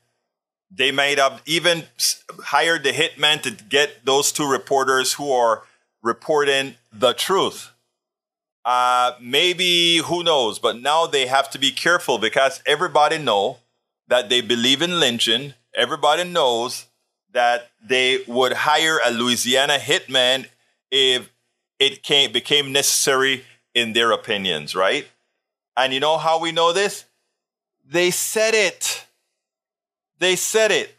They 0.70 0.90
might 0.90 1.18
have 1.18 1.42
even 1.46 1.84
hired 2.44 2.82
the 2.82 2.90
hitman 2.90 3.42
to 3.42 3.50
get 3.50 4.04
those 4.04 4.32
two 4.32 4.50
reporters 4.50 5.14
who 5.14 5.30
are 5.30 5.62
reporting 6.02 6.74
the 6.92 7.12
truth. 7.12 7.70
Uh, 8.64 9.12
maybe 9.20 9.98
who 9.98 10.24
knows, 10.24 10.58
but 10.58 10.80
now 10.80 11.06
they 11.06 11.26
have 11.26 11.48
to 11.50 11.58
be 11.58 11.70
careful 11.70 12.18
because 12.18 12.62
everybody 12.66 13.18
know 13.18 13.58
that 14.08 14.28
they 14.28 14.40
believe 14.40 14.82
in 14.82 14.98
lynching. 14.98 15.54
Everybody 15.74 16.24
knows 16.24 16.86
that 17.36 17.68
they 17.86 18.24
would 18.26 18.54
hire 18.54 18.98
a 19.04 19.10
Louisiana 19.10 19.76
hitman 19.76 20.46
if 20.90 21.30
it 21.78 22.02
came, 22.02 22.32
became 22.32 22.72
necessary 22.72 23.44
in 23.74 23.92
their 23.92 24.10
opinions, 24.10 24.74
right? 24.74 25.06
And 25.76 25.92
you 25.92 26.00
know 26.00 26.16
how 26.16 26.40
we 26.40 26.50
know 26.50 26.72
this? 26.72 27.04
They 27.86 28.10
said 28.10 28.54
it. 28.54 29.06
They 30.18 30.34
said 30.34 30.72
it. 30.72 30.94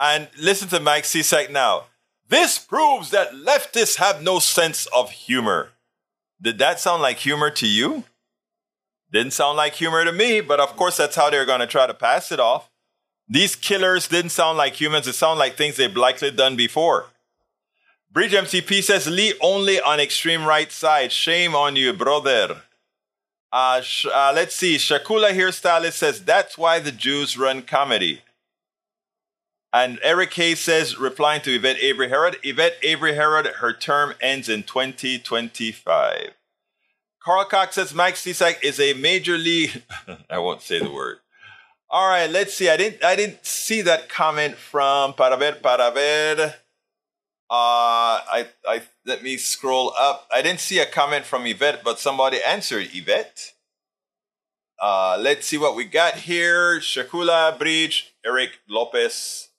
And 0.00 0.28
listen 0.40 0.66
to 0.70 0.80
Mike 0.80 1.04
Cisak 1.04 1.52
now. 1.52 1.84
This 2.28 2.58
proves 2.58 3.10
that 3.10 3.30
leftists 3.30 3.98
have 3.98 4.24
no 4.24 4.40
sense 4.40 4.86
of 4.86 5.12
humor. 5.12 5.70
Did 6.42 6.58
that 6.58 6.80
sound 6.80 7.00
like 7.00 7.18
humor 7.18 7.50
to 7.50 7.68
you? 7.68 8.02
Didn't 9.12 9.34
sound 9.34 9.56
like 9.56 9.74
humor 9.74 10.04
to 10.04 10.10
me, 10.10 10.40
but 10.40 10.58
of 10.58 10.74
course, 10.74 10.96
that's 10.96 11.14
how 11.14 11.30
they're 11.30 11.46
going 11.46 11.60
to 11.60 11.68
try 11.68 11.86
to 11.86 11.94
pass 11.94 12.32
it 12.32 12.40
off. 12.40 12.70
These 13.28 13.56
killers 13.56 14.08
didn't 14.08 14.30
sound 14.30 14.58
like 14.58 14.80
humans. 14.80 15.06
It 15.06 15.14
sounded 15.14 15.40
like 15.40 15.56
things 15.56 15.76
they've 15.76 15.96
likely 15.96 16.30
done 16.30 16.56
before. 16.56 17.06
Bridge 18.10 18.32
MCP 18.32 18.82
says 18.82 19.08
Lee 19.08 19.34
only 19.40 19.80
on 19.80 19.98
extreme 19.98 20.44
right 20.44 20.70
side. 20.70 21.10
Shame 21.10 21.54
on 21.54 21.74
you, 21.74 21.92
brother. 21.92 22.62
Uh, 23.50 23.80
sh- 23.80 24.06
uh, 24.12 24.32
let's 24.34 24.54
see. 24.54 24.76
Shakula 24.76 25.30
hairstylist 25.30 25.94
says 25.94 26.24
that's 26.24 26.58
why 26.58 26.78
the 26.78 26.92
Jews 26.92 27.36
run 27.38 27.62
comedy. 27.62 28.20
And 29.72 29.98
Eric 30.02 30.32
Hayes 30.34 30.60
says, 30.60 30.98
replying 30.98 31.40
to 31.42 31.54
Yvette 31.54 31.78
Avery 31.80 32.08
Herod, 32.08 32.36
Yvette 32.44 32.76
Avery 32.84 33.16
Herod, 33.16 33.46
her 33.56 33.72
term 33.72 34.14
ends 34.20 34.48
in 34.48 34.62
2025. 34.62 36.30
Carl 37.20 37.44
Cox 37.46 37.74
says 37.74 37.92
Mike 37.92 38.14
Cisak 38.14 38.62
is 38.62 38.78
a 38.78 38.92
major 38.94 39.36
league. 39.36 39.82
I 40.30 40.38
won't 40.38 40.62
say 40.62 40.78
the 40.78 40.92
word. 40.92 41.18
All 41.94 42.08
right, 42.08 42.28
let's 42.28 42.52
see. 42.52 42.68
I 42.68 42.76
didn't 42.76 43.04
I 43.04 43.14
didn't 43.14 43.46
see 43.46 43.80
that 43.82 44.08
comment 44.08 44.56
from 44.56 45.12
para 45.12 45.36
ver, 45.36 45.52
para 45.62 45.92
ver. 45.92 46.54
Uh, 47.48 48.18
I, 48.34 48.48
I 48.66 48.82
let 49.06 49.22
me 49.22 49.36
scroll 49.36 49.92
up. 49.96 50.26
I 50.34 50.42
didn't 50.42 50.58
see 50.58 50.80
a 50.80 50.86
comment 50.86 51.24
from 51.24 51.46
Yvette, 51.46 51.84
but 51.84 52.00
somebody 52.00 52.42
answered 52.42 52.88
Yvette. 52.92 53.52
Uh, 54.82 55.18
let's 55.20 55.46
see 55.46 55.56
what 55.56 55.76
we 55.76 55.84
got 55.84 56.14
here. 56.14 56.80
Shakula 56.80 57.56
Bridge, 57.56 58.12
Eric 58.26 58.58
Lopez. 58.68 59.50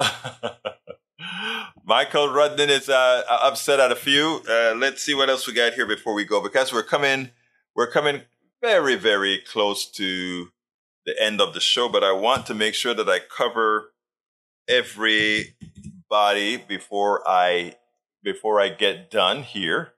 Michael 1.84 2.30
Rudden 2.30 2.70
is 2.70 2.88
uh, 2.88 3.22
upset 3.28 3.80
at 3.80 3.92
a 3.92 3.96
few. 3.96 4.40
Uh, 4.48 4.74
let's 4.78 5.02
see 5.02 5.14
what 5.14 5.28
else 5.28 5.46
we 5.46 5.52
got 5.52 5.74
here 5.74 5.86
before 5.86 6.14
we 6.14 6.24
go, 6.24 6.42
because 6.42 6.72
we're 6.72 6.82
coming, 6.82 7.32
we're 7.74 7.90
coming 7.90 8.22
very, 8.62 8.94
very 8.94 9.42
close 9.46 9.84
to 9.90 10.48
the 11.06 11.20
end 11.22 11.40
of 11.40 11.54
the 11.54 11.60
show. 11.60 11.88
But 11.88 12.04
I 12.04 12.12
want 12.12 12.44
to 12.46 12.54
make 12.54 12.74
sure 12.74 12.92
that 12.92 13.08
I 13.08 13.20
cover 13.20 13.92
everybody 14.68 16.56
before 16.56 17.22
I 17.26 17.76
before 18.22 18.60
I 18.60 18.68
get 18.68 19.10
done 19.10 19.42
here. 19.42 19.92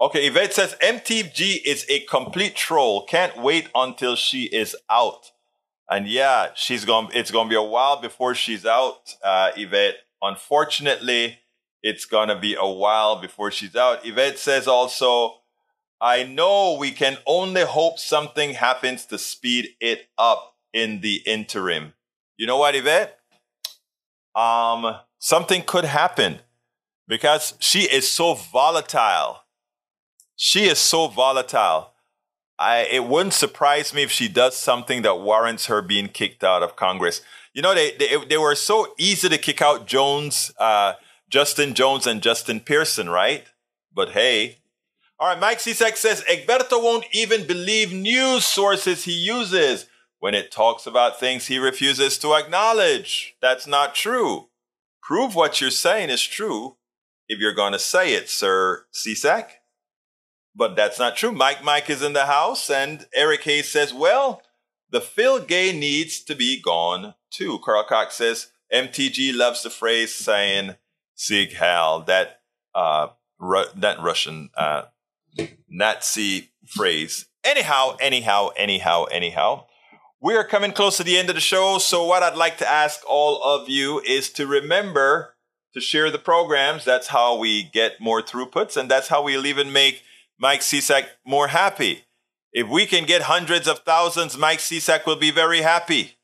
Okay, 0.00 0.26
Yvette 0.26 0.52
says 0.52 0.76
MTG 0.82 1.60
is 1.64 1.86
a 1.88 2.00
complete 2.00 2.54
troll. 2.54 3.06
Can't 3.06 3.36
wait 3.36 3.68
until 3.74 4.16
she 4.16 4.44
is 4.44 4.76
out. 4.90 5.30
And 5.88 6.08
yeah, 6.08 6.48
she's 6.54 6.84
going. 6.84 7.08
It's 7.14 7.30
to 7.46 7.50
be 7.50 7.56
a 7.56 7.62
while 7.62 8.00
before 8.00 8.34
she's 8.34 8.64
out, 8.64 9.14
uh, 9.22 9.50
Yvette. 9.56 9.96
Unfortunately, 10.20 11.38
it's 11.82 12.04
to 12.28 12.36
be 12.36 12.54
a 12.54 12.66
while 12.66 13.20
before 13.20 13.50
she's 13.50 13.76
out. 13.76 14.06
Yvette 14.06 14.38
says 14.38 14.66
also, 14.66 15.41
I 16.02 16.24
know 16.24 16.76
we 16.76 16.90
can 16.90 17.18
only 17.28 17.62
hope 17.62 18.00
something 18.00 18.54
happens 18.54 19.06
to 19.06 19.18
speed 19.18 19.68
it 19.80 20.08
up 20.18 20.56
in 20.72 21.00
the 21.00 21.22
interim. 21.24 21.92
You 22.36 22.48
know 22.48 22.58
what, 22.58 22.74
Yvette? 22.74 23.20
Um, 24.34 24.96
something 25.20 25.62
could 25.62 25.84
happen 25.84 26.40
because 27.06 27.54
she 27.60 27.82
is 27.82 28.10
so 28.10 28.34
volatile. 28.34 29.42
She 30.34 30.64
is 30.64 30.78
so 30.78 31.06
volatile. 31.06 31.92
I, 32.58 32.78
it 32.90 33.04
wouldn't 33.04 33.34
surprise 33.34 33.94
me 33.94 34.02
if 34.02 34.10
she 34.10 34.26
does 34.26 34.56
something 34.56 35.02
that 35.02 35.20
warrants 35.20 35.66
her 35.66 35.82
being 35.82 36.08
kicked 36.08 36.42
out 36.42 36.64
of 36.64 36.74
Congress. 36.74 37.22
You 37.54 37.62
know, 37.62 37.76
they, 37.76 37.92
they, 37.96 38.16
they 38.28 38.38
were 38.38 38.56
so 38.56 38.92
easy 38.98 39.28
to 39.28 39.38
kick 39.38 39.62
out 39.62 39.86
Jones, 39.86 40.50
uh, 40.58 40.94
Justin 41.30 41.74
Jones 41.74 42.08
and 42.08 42.20
Justin 42.20 42.58
Pearson, 42.58 43.08
right? 43.08 43.44
But 43.94 44.10
hey. 44.10 44.61
All 45.22 45.28
right, 45.28 45.38
Mike 45.38 45.58
Cisak 45.58 45.96
says 45.96 46.24
Egberto 46.28 46.82
won't 46.82 47.04
even 47.12 47.46
believe 47.46 47.92
news 47.92 48.44
sources 48.44 49.04
he 49.04 49.12
uses 49.12 49.86
when 50.18 50.34
it 50.34 50.50
talks 50.50 50.84
about 50.84 51.20
things 51.20 51.46
he 51.46 51.58
refuses 51.58 52.18
to 52.18 52.34
acknowledge. 52.34 53.36
That's 53.40 53.64
not 53.64 53.94
true. 53.94 54.48
Prove 55.00 55.36
what 55.36 55.60
you're 55.60 55.70
saying 55.70 56.10
is 56.10 56.24
true 56.24 56.74
if 57.28 57.38
you're 57.38 57.54
going 57.54 57.72
to 57.72 57.78
say 57.78 58.14
it, 58.14 58.28
Sir 58.28 58.86
Cisak. 58.92 59.60
But 60.56 60.74
that's 60.74 60.98
not 60.98 61.14
true. 61.14 61.30
Mike 61.30 61.62
Mike 61.62 61.88
is 61.88 62.02
in 62.02 62.14
the 62.14 62.26
house, 62.26 62.68
and 62.68 63.06
Eric 63.14 63.44
Hayes 63.44 63.68
says, 63.68 63.94
well, 63.94 64.42
the 64.90 65.00
Phil 65.00 65.38
Gay 65.38 65.72
needs 65.72 66.20
to 66.24 66.34
be 66.34 66.60
gone 66.60 67.14
too. 67.30 67.60
Carl 67.64 67.84
Cox 67.84 68.16
says, 68.16 68.48
MTG 68.74 69.32
loves 69.32 69.62
the 69.62 69.70
phrase 69.70 70.12
saying 70.12 70.74
Sieg 71.14 71.54
Heil, 71.54 72.00
that, 72.08 72.40
uh, 72.74 73.10
Ru- 73.38 73.70
that 73.76 74.00
Russian 74.00 74.50
uh, 74.56 74.82
Nazi 75.68 76.50
phrase. 76.66 77.26
Anyhow, 77.44 77.96
anyhow, 78.00 78.50
anyhow, 78.56 79.04
anyhow. 79.04 79.66
We 80.20 80.36
are 80.36 80.44
coming 80.44 80.72
close 80.72 80.96
to 80.98 81.04
the 81.04 81.18
end 81.18 81.28
of 81.28 81.34
the 81.34 81.40
show. 81.40 81.78
So, 81.78 82.06
what 82.06 82.22
I'd 82.22 82.36
like 82.36 82.58
to 82.58 82.68
ask 82.68 83.00
all 83.08 83.42
of 83.42 83.68
you 83.68 84.00
is 84.06 84.30
to 84.34 84.46
remember 84.46 85.34
to 85.74 85.80
share 85.80 86.10
the 86.10 86.18
programs. 86.18 86.84
That's 86.84 87.08
how 87.08 87.36
we 87.36 87.64
get 87.64 88.00
more 88.00 88.22
throughputs, 88.22 88.76
and 88.76 88.90
that's 88.90 89.08
how 89.08 89.22
we'll 89.22 89.46
even 89.46 89.72
make 89.72 90.02
Mike 90.38 90.60
Cisak 90.60 91.06
more 91.26 91.48
happy. 91.48 92.04
If 92.52 92.68
we 92.68 92.86
can 92.86 93.04
get 93.04 93.22
hundreds 93.22 93.66
of 93.66 93.80
thousands, 93.80 94.36
Mike 94.36 94.58
Cisak 94.58 95.06
will 95.06 95.16
be 95.16 95.30
very 95.30 95.62
happy. 95.62 96.18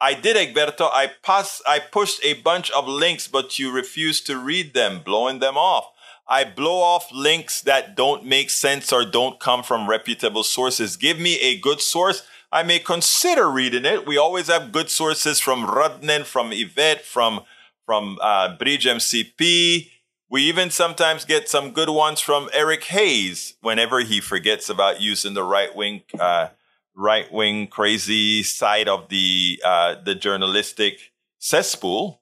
I 0.00 0.14
did, 0.14 0.36
Egberto. 0.36 0.88
I, 0.92 1.10
pass, 1.22 1.60
I 1.66 1.80
pushed 1.80 2.24
a 2.24 2.34
bunch 2.34 2.70
of 2.70 2.88
links, 2.88 3.28
but 3.28 3.58
you 3.58 3.72
refused 3.72 4.26
to 4.26 4.38
read 4.38 4.72
them, 4.72 5.02
blowing 5.04 5.40
them 5.40 5.56
off. 5.56 5.90
I 6.28 6.44
blow 6.44 6.82
off 6.82 7.10
links 7.10 7.62
that 7.62 7.96
don't 7.96 8.24
make 8.24 8.50
sense 8.50 8.92
or 8.92 9.04
don't 9.04 9.40
come 9.40 9.62
from 9.62 9.88
reputable 9.88 10.44
sources. 10.44 10.96
Give 10.96 11.18
me 11.18 11.40
a 11.40 11.58
good 11.58 11.80
source. 11.80 12.22
I 12.52 12.62
may 12.62 12.78
consider 12.78 13.50
reading 13.50 13.86
it. 13.86 14.06
We 14.06 14.18
always 14.18 14.48
have 14.48 14.72
good 14.72 14.90
sources 14.90 15.40
from 15.40 15.66
Rudnan, 15.66 16.24
from 16.24 16.50
Yvette, 16.52 17.02
from, 17.04 17.40
from 17.86 18.18
uh, 18.20 18.56
Bridge 18.56 18.84
MCP. 18.84 19.90
We 20.30 20.42
even 20.42 20.70
sometimes 20.70 21.24
get 21.24 21.48
some 21.48 21.72
good 21.72 21.88
ones 21.88 22.20
from 22.20 22.50
Eric 22.52 22.84
Hayes 22.84 23.54
whenever 23.62 24.00
he 24.00 24.20
forgets 24.20 24.68
about 24.68 25.00
using 25.00 25.32
the 25.32 25.42
right 25.42 25.74
wing, 25.74 26.02
uh, 26.20 26.48
right 26.94 27.32
wing 27.32 27.66
crazy 27.66 28.42
side 28.42 28.88
of 28.88 29.08
the 29.08 29.62
uh, 29.64 29.94
the 30.04 30.14
journalistic 30.14 31.12
cesspool. 31.38 32.20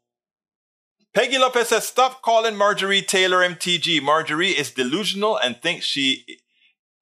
Peggy 1.17 1.39
Lopez 1.39 1.71
says, 1.71 1.87
"Stop 1.87 2.21
calling 2.21 2.57
Marjorie 2.57 3.01
Taylor 3.01 3.43
MTG. 3.43 4.01
Marjorie 4.01 4.51
is 4.51 4.71
delusional 4.71 5.39
and 5.39 5.63
thinks 5.63 5.87
she, 5.87 6.27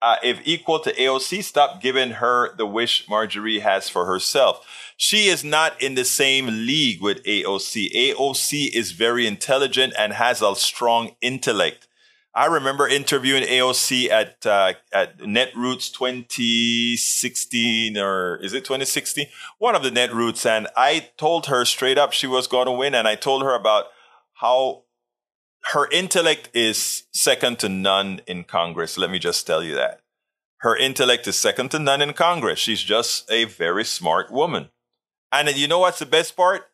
uh, 0.01 0.19
if 0.23 0.39
equal 0.45 0.79
to 0.79 0.93
AOC, 0.93 1.43
stop 1.43 1.83
giving 1.83 2.13
her 2.23 2.55
the 2.57 2.65
wish 2.65 3.09
Marjorie 3.09 3.59
has 3.59 3.89
for 3.89 4.07
herself." 4.07 4.65
she 4.97 5.27
is 5.27 5.43
not 5.43 5.83
in 5.83 5.97
the 5.97 6.05
same 6.05 6.47
league 6.47 7.03
with 7.03 7.21
AOC. 7.25 7.91
AOC 7.93 8.71
is 8.73 8.93
very 8.93 9.27
intelligent 9.27 9.93
and 9.99 10.13
has 10.13 10.41
a 10.41 10.55
strong 10.55 11.17
intellect. 11.21 11.89
I 12.37 12.47
remember 12.47 12.89
interviewing 12.89 13.45
AOC 13.45 14.11
at 14.11 14.45
uh, 14.45 14.75
at 14.93 15.19
Netroots 15.19 15.93
2016 15.93 17.97
or 17.97 18.39
is 18.43 18.53
it 18.53 18.65
2016? 18.65 19.27
One 19.59 19.77
of 19.77 19.85
the 19.85 19.91
Netroots, 19.91 20.45
and 20.45 20.67
I 20.77 21.11
told 21.17 21.47
her 21.47 21.65
straight 21.65 21.99
up 21.99 22.13
she 22.13 22.27
was 22.27 22.49
going 22.49 22.67
to 22.67 22.73
win, 22.73 22.95
and 22.95 23.07
I 23.07 23.15
told 23.15 23.43
her 23.43 23.55
about 23.55 23.87
how 24.35 24.85
her 25.73 25.89
intellect 25.91 26.51
is 26.55 27.05
second 27.13 27.59
to 27.61 27.69
none 27.69 28.21
in 28.27 28.45
Congress. 28.45 28.99
Let 28.99 29.11
me 29.11 29.19
just 29.19 29.47
tell 29.47 29.63
you 29.63 29.75
that. 29.75 30.01
Her 30.59 30.77
intellect 30.77 31.27
is 31.27 31.37
second 31.37 31.71
to 31.73 31.79
none 31.79 32.03
in 32.03 32.13
Congress. 32.13 32.59
She's 32.59 32.83
just 32.83 33.31
a 33.31 33.45
very 33.45 33.85
smart 33.85 34.31
woman. 34.33 34.71
And 35.31 35.55
you 35.57 35.69
know 35.69 35.81
what's 35.81 35.99
the 35.99 36.07
best 36.07 36.37
part? 36.37 36.67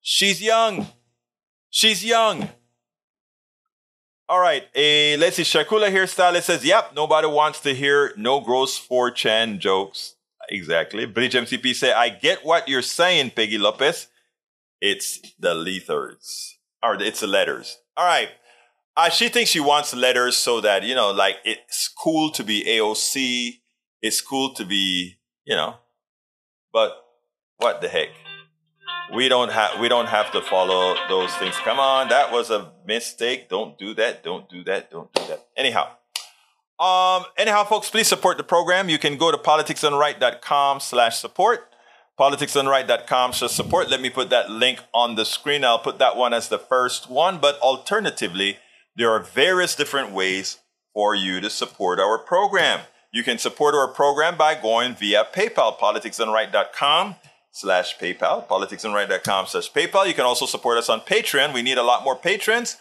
She's 0.00 0.42
young. 0.42 0.88
She's 1.70 2.04
young. 2.04 2.48
All 4.28 4.40
right. 4.40 4.64
A, 4.74 5.16
let's 5.16 5.36
see. 5.36 5.42
Shakula 5.42 5.90
hairstylist 5.90 6.42
says, 6.42 6.64
yep, 6.64 6.92
nobody 6.94 7.26
wants 7.26 7.60
to 7.60 7.74
hear 7.74 8.12
no 8.16 8.40
gross 8.40 8.78
4chan 8.78 9.58
jokes. 9.58 10.16
Exactly. 10.50 11.06
Bridge 11.06 11.34
MCP 11.34 11.74
say, 11.74 11.92
I 11.92 12.10
get 12.10 12.44
what 12.44 12.68
you're 12.68 12.82
saying, 12.82 13.30
Peggy 13.30 13.58
Lopez. 13.58 14.08
It's 14.80 15.20
the 15.38 15.54
letters. 15.54 16.57
Or 16.82 16.94
it's 16.94 17.20
the 17.20 17.26
letters. 17.26 17.78
All 17.96 18.06
right. 18.06 18.28
Uh, 18.96 19.08
she 19.08 19.28
thinks 19.28 19.50
she 19.50 19.60
wants 19.60 19.94
letters 19.94 20.36
so 20.36 20.60
that, 20.60 20.82
you 20.82 20.94
know, 20.94 21.12
like 21.12 21.36
it's 21.44 21.88
cool 21.88 22.30
to 22.32 22.42
be 22.42 22.64
AOC. 22.64 23.60
It's 24.02 24.20
cool 24.20 24.54
to 24.54 24.64
be, 24.64 25.18
you 25.44 25.54
know, 25.54 25.76
but 26.72 26.96
what 27.58 27.80
the 27.80 27.88
heck? 27.88 28.08
We 29.14 29.28
don't 29.28 29.50
have 29.52 29.80
we 29.80 29.88
don't 29.88 30.06
have 30.06 30.32
to 30.32 30.40
follow 30.40 30.96
those 31.08 31.32
things. 31.36 31.54
Come 31.56 31.78
on, 31.78 32.08
that 32.08 32.30
was 32.30 32.50
a 32.50 32.72
mistake. 32.86 33.48
Don't 33.48 33.78
do 33.78 33.94
that. 33.94 34.22
Don't 34.22 34.48
do 34.48 34.62
that. 34.64 34.90
Don't 34.90 35.12
do 35.14 35.22
that. 35.28 35.46
Anyhow. 35.56 35.88
Um, 36.78 37.24
anyhow, 37.36 37.64
folks, 37.64 37.90
please 37.90 38.06
support 38.06 38.36
the 38.36 38.44
program. 38.44 38.88
You 38.88 38.98
can 38.98 39.16
go 39.16 39.32
to 39.32 39.38
politicsdoneright.com 39.38 40.80
slash 40.80 41.18
support. 41.18 41.68
Politicsdoneright.com 42.18 43.32
slash 43.32 43.52
support. 43.52 43.88
Let 43.88 44.00
me 44.00 44.10
put 44.10 44.30
that 44.30 44.50
link 44.50 44.80
on 44.92 45.14
the 45.14 45.24
screen. 45.24 45.64
I'll 45.64 45.78
put 45.78 45.98
that 45.98 46.16
one 46.16 46.34
as 46.34 46.48
the 46.48 46.58
first 46.58 47.08
one, 47.08 47.38
but 47.38 47.58
alternatively, 47.60 48.58
there 48.96 49.10
are 49.10 49.22
various 49.22 49.76
different 49.76 50.10
ways 50.10 50.58
for 50.92 51.14
you 51.14 51.40
to 51.40 51.48
support 51.48 52.00
our 52.00 52.18
program. 52.18 52.80
You 53.12 53.22
can 53.22 53.38
support 53.38 53.74
our 53.74 53.86
program 53.86 54.36
by 54.36 54.54
going 54.54 54.96
via 54.96 55.26
PayPal, 55.32 55.78
politicsdoneright.com 55.78 57.14
slash 57.52 57.96
PayPal, 57.98 58.46
politicsdoneright.com 58.48 59.46
slash 59.46 59.72
PayPal. 59.72 60.06
You 60.06 60.14
can 60.14 60.24
also 60.24 60.46
support 60.46 60.76
us 60.76 60.88
on 60.88 61.00
Patreon. 61.00 61.54
We 61.54 61.62
need 61.62 61.78
a 61.78 61.82
lot 61.82 62.02
more 62.04 62.16
patrons. 62.16 62.78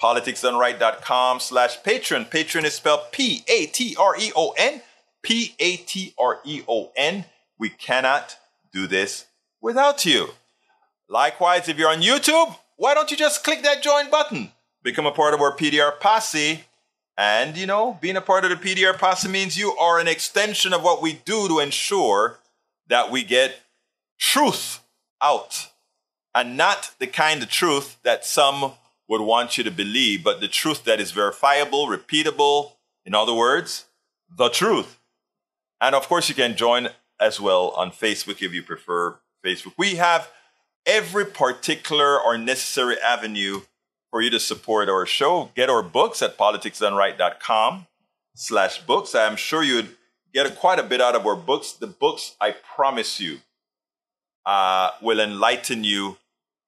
Politicsdoneright.com 0.00 1.40
slash 1.40 1.80
Patreon. 1.80 2.28
Patreon 2.28 2.64
is 2.64 2.74
spelled 2.74 3.10
P-A-T-R-E-O-N. 3.12 4.82
P-A-T-R-E-O-N. 5.22 5.64
We 7.58 7.70
cannot 7.70 8.36
do 8.74 8.86
this 8.86 9.26
without 9.62 10.04
you. 10.04 10.28
Likewise, 11.08 11.68
if 11.68 11.78
you're 11.78 11.90
on 11.90 12.02
YouTube, 12.02 12.56
why 12.76 12.92
don't 12.92 13.10
you 13.10 13.16
just 13.16 13.44
click 13.44 13.62
that 13.62 13.82
join 13.82 14.10
button? 14.10 14.50
Become 14.82 15.06
a 15.06 15.12
part 15.12 15.32
of 15.32 15.40
our 15.40 15.56
PDR 15.56 15.98
posse. 16.00 16.64
And, 17.16 17.56
you 17.56 17.66
know, 17.66 17.96
being 18.00 18.16
a 18.16 18.20
part 18.20 18.44
of 18.44 18.50
the 18.50 18.56
PDR 18.56 18.98
posse 18.98 19.28
means 19.28 19.56
you 19.56 19.76
are 19.76 20.00
an 20.00 20.08
extension 20.08 20.72
of 20.72 20.82
what 20.82 21.00
we 21.00 21.12
do 21.24 21.46
to 21.46 21.60
ensure 21.60 22.40
that 22.88 23.10
we 23.10 23.22
get 23.22 23.60
truth 24.18 24.80
out. 25.22 25.68
And 26.34 26.56
not 26.56 26.90
the 26.98 27.06
kind 27.06 27.42
of 27.42 27.48
truth 27.48 27.98
that 28.02 28.26
some 28.26 28.72
would 29.06 29.20
want 29.20 29.56
you 29.56 29.62
to 29.62 29.70
believe, 29.70 30.24
but 30.24 30.40
the 30.40 30.48
truth 30.48 30.82
that 30.84 31.00
is 31.00 31.12
verifiable, 31.12 31.86
repeatable. 31.86 32.72
In 33.06 33.14
other 33.14 33.34
words, 33.34 33.84
the 34.36 34.48
truth. 34.48 34.98
And 35.80 35.94
of 35.94 36.08
course, 36.08 36.28
you 36.28 36.34
can 36.34 36.56
join 36.56 36.88
as 37.20 37.40
well 37.40 37.70
on 37.70 37.90
Facebook 37.90 38.42
if 38.42 38.52
you 38.52 38.62
prefer 38.62 39.18
Facebook. 39.44 39.72
We 39.76 39.96
have 39.96 40.30
every 40.86 41.24
particular 41.24 42.20
or 42.20 42.36
necessary 42.36 42.96
avenue 43.00 43.62
for 44.10 44.20
you 44.20 44.30
to 44.30 44.40
support 44.40 44.88
our 44.88 45.06
show. 45.06 45.50
Get 45.54 45.70
our 45.70 45.82
books 45.82 46.22
at 46.22 46.38
politicsdoneright.com 46.38 47.86
slash 48.34 48.78
books. 48.82 49.14
I'm 49.14 49.36
sure 49.36 49.62
you'd 49.62 49.96
get 50.32 50.54
quite 50.56 50.78
a 50.78 50.82
bit 50.82 51.00
out 51.00 51.14
of 51.14 51.26
our 51.26 51.36
books. 51.36 51.72
The 51.72 51.86
books, 51.86 52.36
I 52.40 52.52
promise 52.52 53.20
you, 53.20 53.38
uh, 54.46 54.90
will 55.00 55.20
enlighten 55.20 55.84
you. 55.84 56.18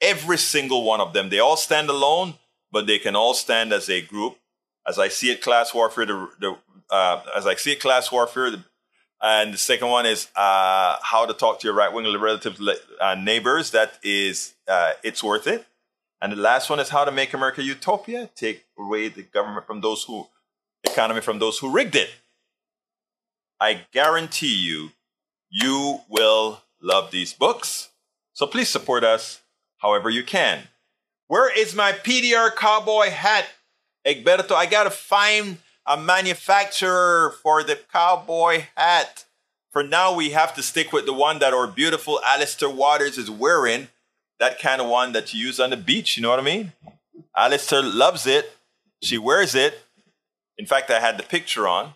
Every 0.00 0.38
single 0.38 0.84
one 0.84 1.00
of 1.00 1.12
them. 1.12 1.30
They 1.30 1.38
all 1.38 1.56
stand 1.56 1.88
alone, 1.88 2.34
but 2.70 2.86
they 2.86 2.98
can 2.98 3.16
all 3.16 3.32
stand 3.34 3.72
as 3.72 3.88
a 3.88 4.02
group. 4.02 4.36
As 4.86 4.98
I 4.98 5.08
see 5.08 5.30
it, 5.30 5.40
class 5.40 5.72
warfare. 5.72 6.06
The, 6.06 6.28
the 6.38 6.56
uh, 6.90 7.22
as 7.34 7.46
I 7.46 7.54
see 7.54 7.72
it, 7.72 7.80
class 7.80 8.12
warfare. 8.12 8.50
The, 8.50 8.64
and 9.26 9.52
the 9.54 9.58
second 9.58 9.88
one 9.88 10.06
is 10.06 10.28
uh, 10.36 10.96
how 11.02 11.26
to 11.26 11.34
talk 11.34 11.58
to 11.58 11.66
your 11.66 11.74
right 11.74 11.92
wing 11.92 12.06
relative 12.16 12.60
uh, 13.00 13.16
neighbors. 13.16 13.72
That 13.72 13.98
is, 14.04 14.54
uh, 14.68 14.92
it's 15.02 15.22
worth 15.22 15.48
it. 15.48 15.66
And 16.22 16.30
the 16.30 16.36
last 16.36 16.70
one 16.70 16.78
is 16.78 16.90
how 16.90 17.04
to 17.04 17.10
make 17.10 17.34
America 17.34 17.60
utopia. 17.60 18.30
Take 18.36 18.64
away 18.78 19.08
the 19.08 19.22
government 19.22 19.66
from 19.66 19.80
those 19.80 20.04
who, 20.04 20.28
economy 20.84 21.20
from 21.20 21.40
those 21.40 21.58
who 21.58 21.70
rigged 21.70 21.96
it. 21.96 22.10
I 23.60 23.80
guarantee 23.92 24.54
you, 24.54 24.90
you 25.50 26.02
will 26.08 26.62
love 26.80 27.10
these 27.10 27.32
books. 27.32 27.88
So 28.32 28.46
please 28.46 28.68
support 28.68 29.02
us 29.02 29.40
however 29.78 30.08
you 30.08 30.22
can. 30.22 30.68
Where 31.26 31.50
is 31.52 31.74
my 31.74 31.90
PDR 31.90 32.54
cowboy 32.54 33.10
hat, 33.10 33.46
Egberto? 34.06 34.52
I 34.52 34.66
gotta 34.66 34.90
find 34.90 35.58
a 35.86 35.96
manufacturer 35.96 37.34
for 37.42 37.62
the 37.62 37.78
cowboy 37.92 38.64
hat. 38.76 39.24
For 39.70 39.82
now, 39.82 40.14
we 40.14 40.30
have 40.30 40.54
to 40.54 40.62
stick 40.62 40.92
with 40.92 41.06
the 41.06 41.12
one 41.12 41.38
that 41.38 41.54
our 41.54 41.66
beautiful 41.66 42.20
Alistair 42.26 42.70
Waters 42.70 43.18
is 43.18 43.30
wearing. 43.30 43.88
That 44.38 44.58
kind 44.58 44.80
of 44.80 44.88
one 44.88 45.12
that 45.12 45.32
you 45.32 45.46
use 45.46 45.60
on 45.60 45.70
the 45.70 45.76
beach, 45.76 46.16
you 46.16 46.22
know 46.22 46.30
what 46.30 46.40
I 46.40 46.42
mean? 46.42 46.72
Alistair 47.36 47.82
loves 47.82 48.26
it. 48.26 48.56
She 49.02 49.18
wears 49.18 49.54
it. 49.54 49.82
In 50.58 50.66
fact, 50.66 50.90
I 50.90 51.00
had 51.00 51.18
the 51.18 51.22
picture 51.22 51.68
on. 51.68 51.94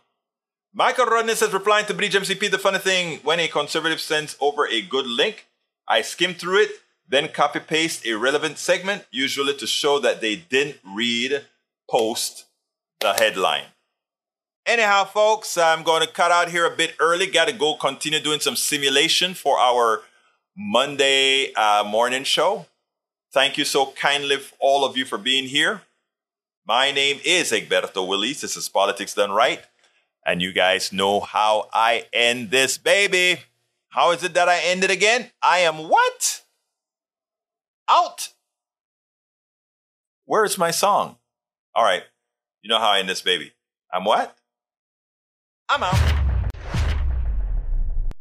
Michael 0.72 1.06
Rodney 1.06 1.34
says, 1.34 1.52
replying 1.52 1.86
to 1.86 1.94
Bridge 1.94 2.14
MCP, 2.14 2.50
the 2.50 2.58
funny 2.58 2.78
thing, 2.78 3.18
when 3.24 3.40
a 3.40 3.48
conservative 3.48 4.00
sends 4.00 4.36
over 4.40 4.68
a 4.68 4.82
good 4.82 5.06
link, 5.06 5.46
I 5.88 6.02
skim 6.02 6.34
through 6.34 6.62
it, 6.62 6.70
then 7.08 7.28
copy 7.28 7.58
paste 7.58 8.06
a 8.06 8.14
relevant 8.14 8.58
segment, 8.58 9.06
usually 9.10 9.54
to 9.56 9.66
show 9.66 9.98
that 9.98 10.20
they 10.20 10.36
didn't 10.36 10.76
read 10.84 11.44
post 11.90 12.44
the 13.00 13.14
headline. 13.14 13.64
Anyhow, 14.70 15.02
folks, 15.02 15.58
I'm 15.58 15.82
going 15.82 16.00
to 16.00 16.06
cut 16.06 16.30
out 16.30 16.48
here 16.48 16.64
a 16.64 16.70
bit 16.70 16.94
early. 17.00 17.26
Got 17.26 17.48
to 17.48 17.52
go 17.52 17.74
continue 17.74 18.20
doing 18.20 18.38
some 18.38 18.54
simulation 18.54 19.34
for 19.34 19.58
our 19.58 20.02
Monday 20.56 21.52
uh, 21.54 21.82
morning 21.84 22.22
show. 22.22 22.66
Thank 23.32 23.58
you 23.58 23.64
so 23.64 23.86
kindly, 23.86 24.36
all 24.60 24.84
of 24.84 24.96
you, 24.96 25.04
for 25.04 25.18
being 25.18 25.48
here. 25.48 25.82
My 26.64 26.92
name 26.92 27.18
is 27.24 27.50
Egberto 27.50 28.06
Willies. 28.06 28.42
This 28.42 28.56
is 28.56 28.68
Politics 28.68 29.12
Done 29.12 29.32
Right. 29.32 29.60
And 30.24 30.40
you 30.40 30.52
guys 30.52 30.92
know 30.92 31.18
how 31.18 31.68
I 31.72 32.04
end 32.12 32.52
this 32.52 32.78
baby. 32.78 33.40
How 33.88 34.12
is 34.12 34.22
it 34.22 34.34
that 34.34 34.48
I 34.48 34.60
end 34.60 34.84
it 34.84 34.90
again? 34.92 35.32
I 35.42 35.58
am 35.58 35.88
what? 35.88 36.42
Out. 37.88 38.28
Where's 40.26 40.56
my 40.56 40.70
song? 40.70 41.16
All 41.74 41.82
right. 41.82 42.04
You 42.62 42.68
know 42.68 42.78
how 42.78 42.90
I 42.90 43.00
end 43.00 43.08
this 43.08 43.20
baby. 43.20 43.50
I'm 43.92 44.04
what? 44.04 44.36
I'm 45.72 45.84
out. 45.84 46.20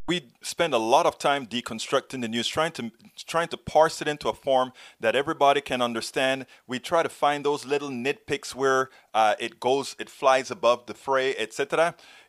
We 0.08 0.28
spend 0.41 0.76
a 0.76 0.78
lot 0.78 1.08
of 1.08 1.18
time 1.18 1.47
deconstructing 1.47 2.22
the 2.22 2.28
news, 2.28 2.47
trying 2.47 2.74
to 2.74 2.91
trying 3.26 3.47
to 3.47 3.58
parse 3.58 4.02
it 4.04 4.08
into 4.08 4.30
a 4.30 4.34
form 4.34 4.72
that 5.00 5.16
everybody 5.16 5.60
can 5.60 5.82
understand. 5.82 6.45
We 6.68 6.78
try 6.78 7.02
to 7.02 7.10
find 7.10 7.43
those 7.43 7.66
little 7.66 7.89
nitpicks 7.89 8.54
where 8.54 8.89
uh, 9.16 9.34
it 9.39 9.60
goes, 9.60 9.95
it 10.00 10.10
flies 10.12 10.52
above 10.52 10.86
the 10.86 10.93
fray, 10.93 11.36
etc. 11.38 11.95